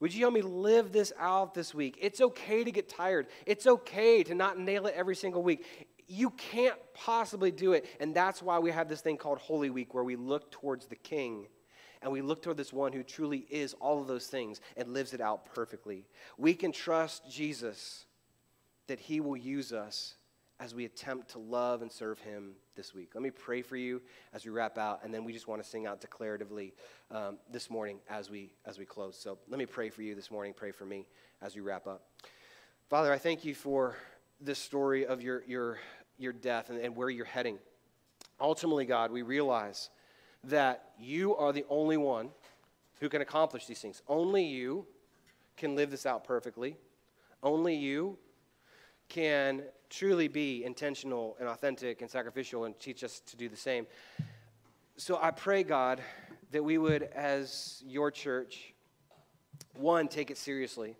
Would 0.00 0.14
you 0.14 0.22
help 0.22 0.34
me 0.34 0.42
live 0.42 0.90
this 0.90 1.12
out 1.18 1.54
this 1.54 1.74
week? 1.74 1.98
It's 2.00 2.20
okay 2.20 2.64
to 2.64 2.72
get 2.72 2.88
tired. 2.88 3.28
It's 3.46 3.66
okay 3.66 4.22
to 4.24 4.34
not 4.34 4.58
nail 4.58 4.86
it 4.86 4.94
every 4.96 5.14
single 5.14 5.42
week. 5.42 5.64
You 6.08 6.30
can't 6.30 6.76
possibly 6.94 7.50
do 7.50 7.72
it. 7.72 7.86
And 8.00 8.14
that's 8.14 8.42
why 8.42 8.58
we 8.58 8.70
have 8.70 8.88
this 8.88 9.00
thing 9.00 9.16
called 9.16 9.38
Holy 9.38 9.70
Week, 9.70 9.94
where 9.94 10.02
we 10.02 10.16
look 10.16 10.50
towards 10.50 10.86
the 10.86 10.96
King 10.96 11.46
and 12.02 12.12
we 12.12 12.20
look 12.20 12.42
toward 12.42 12.56
this 12.56 12.72
one 12.72 12.92
who 12.92 13.02
truly 13.02 13.46
is 13.50 13.74
all 13.74 14.00
of 14.00 14.06
those 14.06 14.26
things 14.26 14.60
and 14.76 14.92
lives 14.92 15.14
it 15.14 15.20
out 15.20 15.46
perfectly. 15.54 16.06
We 16.36 16.54
can 16.54 16.72
trust 16.72 17.30
Jesus 17.30 18.06
that 18.88 18.98
he 18.98 19.20
will 19.20 19.36
use 19.36 19.72
us 19.72 20.14
as 20.58 20.74
we 20.74 20.84
attempt 20.84 21.30
to 21.30 21.38
love 21.38 21.82
and 21.82 21.90
serve 21.90 22.18
him 22.20 22.52
this 22.76 22.94
week. 22.94 23.10
Let 23.14 23.22
me 23.22 23.30
pray 23.30 23.62
for 23.62 23.76
you 23.76 24.00
as 24.32 24.44
we 24.44 24.50
wrap 24.50 24.78
out, 24.78 25.00
and 25.02 25.12
then 25.12 25.24
we 25.24 25.32
just 25.32 25.48
want 25.48 25.62
to 25.62 25.68
sing 25.68 25.86
out 25.86 26.00
declaratively 26.00 26.72
um, 27.10 27.38
this 27.50 27.68
morning 27.68 27.98
as 28.08 28.30
we 28.30 28.52
as 28.64 28.78
we 28.78 28.84
close. 28.84 29.16
So 29.18 29.38
let 29.48 29.58
me 29.58 29.66
pray 29.66 29.90
for 29.90 30.02
you 30.02 30.14
this 30.14 30.30
morning. 30.30 30.54
Pray 30.56 30.70
for 30.70 30.84
me 30.84 31.06
as 31.40 31.54
we 31.56 31.62
wrap 31.62 31.86
up. 31.86 32.04
Father, 32.88 33.12
I 33.12 33.18
thank 33.18 33.44
you 33.44 33.54
for 33.54 33.96
this 34.40 34.58
story 34.58 35.04
of 35.04 35.20
your 35.20 35.42
your 35.46 35.78
your 36.18 36.32
death 36.32 36.70
and, 36.70 36.78
and 36.78 36.94
where 36.94 37.10
you're 37.10 37.24
heading. 37.24 37.58
Ultimately, 38.40 38.86
God, 38.86 39.10
we 39.10 39.22
realize 39.22 39.90
that 40.44 40.90
you 40.98 41.36
are 41.36 41.52
the 41.52 41.64
only 41.68 41.96
one 41.96 42.30
who 43.00 43.08
can 43.08 43.22
accomplish 43.22 43.66
these 43.66 43.80
things. 43.80 44.02
Only 44.08 44.44
you 44.44 44.86
can 45.56 45.76
live 45.76 45.90
this 45.90 46.06
out 46.06 46.24
perfectly. 46.24 46.76
Only 47.42 47.74
you 47.74 48.18
can 49.08 49.62
truly 49.90 50.28
be 50.28 50.64
intentional 50.64 51.36
and 51.38 51.48
authentic 51.48 52.00
and 52.00 52.10
sacrificial 52.10 52.64
and 52.64 52.78
teach 52.78 53.04
us 53.04 53.20
to 53.26 53.36
do 53.36 53.48
the 53.48 53.56
same. 53.56 53.86
So 54.96 55.18
I 55.20 55.30
pray, 55.30 55.62
God, 55.62 56.00
that 56.50 56.62
we 56.62 56.78
would, 56.78 57.02
as 57.02 57.82
your 57.86 58.10
church, 58.10 58.72
one, 59.74 60.08
take 60.08 60.30
it 60.30 60.38
seriously 60.38 60.96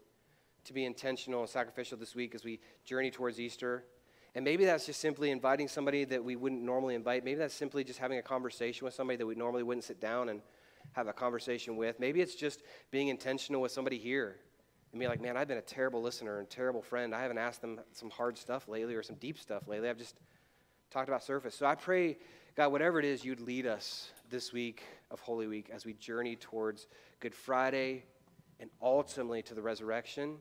to 0.64 0.72
be 0.72 0.84
intentional 0.84 1.40
and 1.40 1.48
sacrificial 1.48 1.98
this 1.98 2.14
week 2.14 2.34
as 2.34 2.44
we 2.44 2.60
journey 2.84 3.10
towards 3.10 3.40
Easter. 3.40 3.84
And 4.34 4.44
maybe 4.44 4.64
that's 4.64 4.86
just 4.86 5.00
simply 5.00 5.30
inviting 5.30 5.68
somebody 5.68 6.04
that 6.06 6.24
we 6.24 6.36
wouldn't 6.36 6.62
normally 6.62 6.94
invite. 6.94 7.24
Maybe 7.24 7.38
that's 7.38 7.54
simply 7.54 7.84
just 7.84 7.98
having 7.98 8.18
a 8.18 8.22
conversation 8.22 8.84
with 8.84 8.94
somebody 8.94 9.16
that 9.18 9.26
we 9.26 9.34
normally 9.34 9.62
wouldn't 9.62 9.84
sit 9.84 10.00
down 10.00 10.30
and 10.30 10.40
have 10.92 11.06
a 11.06 11.12
conversation 11.12 11.76
with. 11.76 12.00
Maybe 12.00 12.20
it's 12.20 12.34
just 12.34 12.62
being 12.90 13.08
intentional 13.08 13.60
with 13.60 13.72
somebody 13.72 13.98
here 13.98 14.36
and 14.92 15.00
be 15.00 15.06
like, 15.06 15.20
man, 15.20 15.36
I've 15.36 15.48
been 15.48 15.58
a 15.58 15.62
terrible 15.62 16.02
listener 16.02 16.38
and 16.38 16.48
terrible 16.48 16.82
friend. 16.82 17.14
I 17.14 17.20
haven't 17.22 17.38
asked 17.38 17.60
them 17.60 17.80
some 17.92 18.10
hard 18.10 18.36
stuff 18.38 18.68
lately 18.68 18.94
or 18.94 19.02
some 19.02 19.16
deep 19.16 19.38
stuff 19.38 19.68
lately. 19.68 19.88
I've 19.88 19.98
just 19.98 20.18
talked 20.90 21.08
about 21.08 21.22
surface. 21.22 21.54
So 21.54 21.66
I 21.66 21.74
pray, 21.74 22.18
God, 22.56 22.72
whatever 22.72 22.98
it 22.98 23.04
is, 23.04 23.24
you'd 23.24 23.40
lead 23.40 23.66
us 23.66 24.10
this 24.30 24.52
week 24.52 24.82
of 25.10 25.20
Holy 25.20 25.46
Week 25.46 25.70
as 25.72 25.84
we 25.84 25.94
journey 25.94 26.36
towards 26.36 26.86
Good 27.20 27.34
Friday 27.34 28.04
and 28.60 28.70
ultimately 28.80 29.42
to 29.42 29.54
the 29.54 29.62
resurrection. 29.62 30.36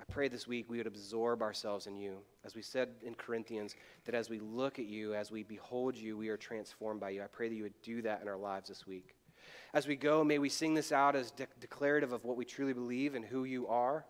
I 0.00 0.04
pray 0.10 0.28
this 0.28 0.46
week 0.46 0.68
we 0.68 0.78
would 0.78 0.86
absorb 0.86 1.42
ourselves 1.42 1.86
in 1.86 1.96
you. 1.96 2.18
As 2.44 2.54
we 2.54 2.62
said 2.62 2.88
in 3.04 3.14
Corinthians, 3.14 3.76
that 4.04 4.14
as 4.14 4.28
we 4.28 4.40
look 4.40 4.78
at 4.78 4.86
you, 4.86 5.14
as 5.14 5.30
we 5.30 5.42
behold 5.44 5.96
you, 5.96 6.16
we 6.16 6.28
are 6.28 6.36
transformed 6.36 7.00
by 7.00 7.10
you. 7.10 7.22
I 7.22 7.26
pray 7.26 7.48
that 7.48 7.54
you 7.54 7.62
would 7.62 7.80
do 7.82 8.02
that 8.02 8.20
in 8.20 8.28
our 8.28 8.36
lives 8.36 8.68
this 8.68 8.86
week. 8.86 9.14
As 9.74 9.86
we 9.86 9.96
go, 9.96 10.24
may 10.24 10.38
we 10.38 10.48
sing 10.48 10.74
this 10.74 10.92
out 10.92 11.16
as 11.16 11.30
de- 11.30 11.46
declarative 11.60 12.12
of 12.12 12.24
what 12.24 12.36
we 12.36 12.44
truly 12.44 12.72
believe 12.72 13.14
and 13.14 13.24
who 13.24 13.44
you 13.44 13.68
are. 13.68 14.04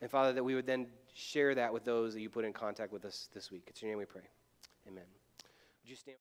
And 0.00 0.10
Father, 0.10 0.32
that 0.32 0.44
we 0.44 0.54
would 0.54 0.66
then 0.66 0.86
share 1.12 1.54
that 1.54 1.72
with 1.72 1.84
those 1.84 2.14
that 2.14 2.20
you 2.20 2.30
put 2.30 2.44
in 2.44 2.52
contact 2.52 2.92
with 2.92 3.04
us 3.04 3.28
this 3.34 3.50
week. 3.50 3.64
It's 3.66 3.82
your 3.82 3.90
name 3.90 3.98
we 3.98 4.06
pray. 4.06 4.22
Amen. 4.88 5.04
Would 5.82 5.90
you 5.90 5.96
stand? 5.96 6.16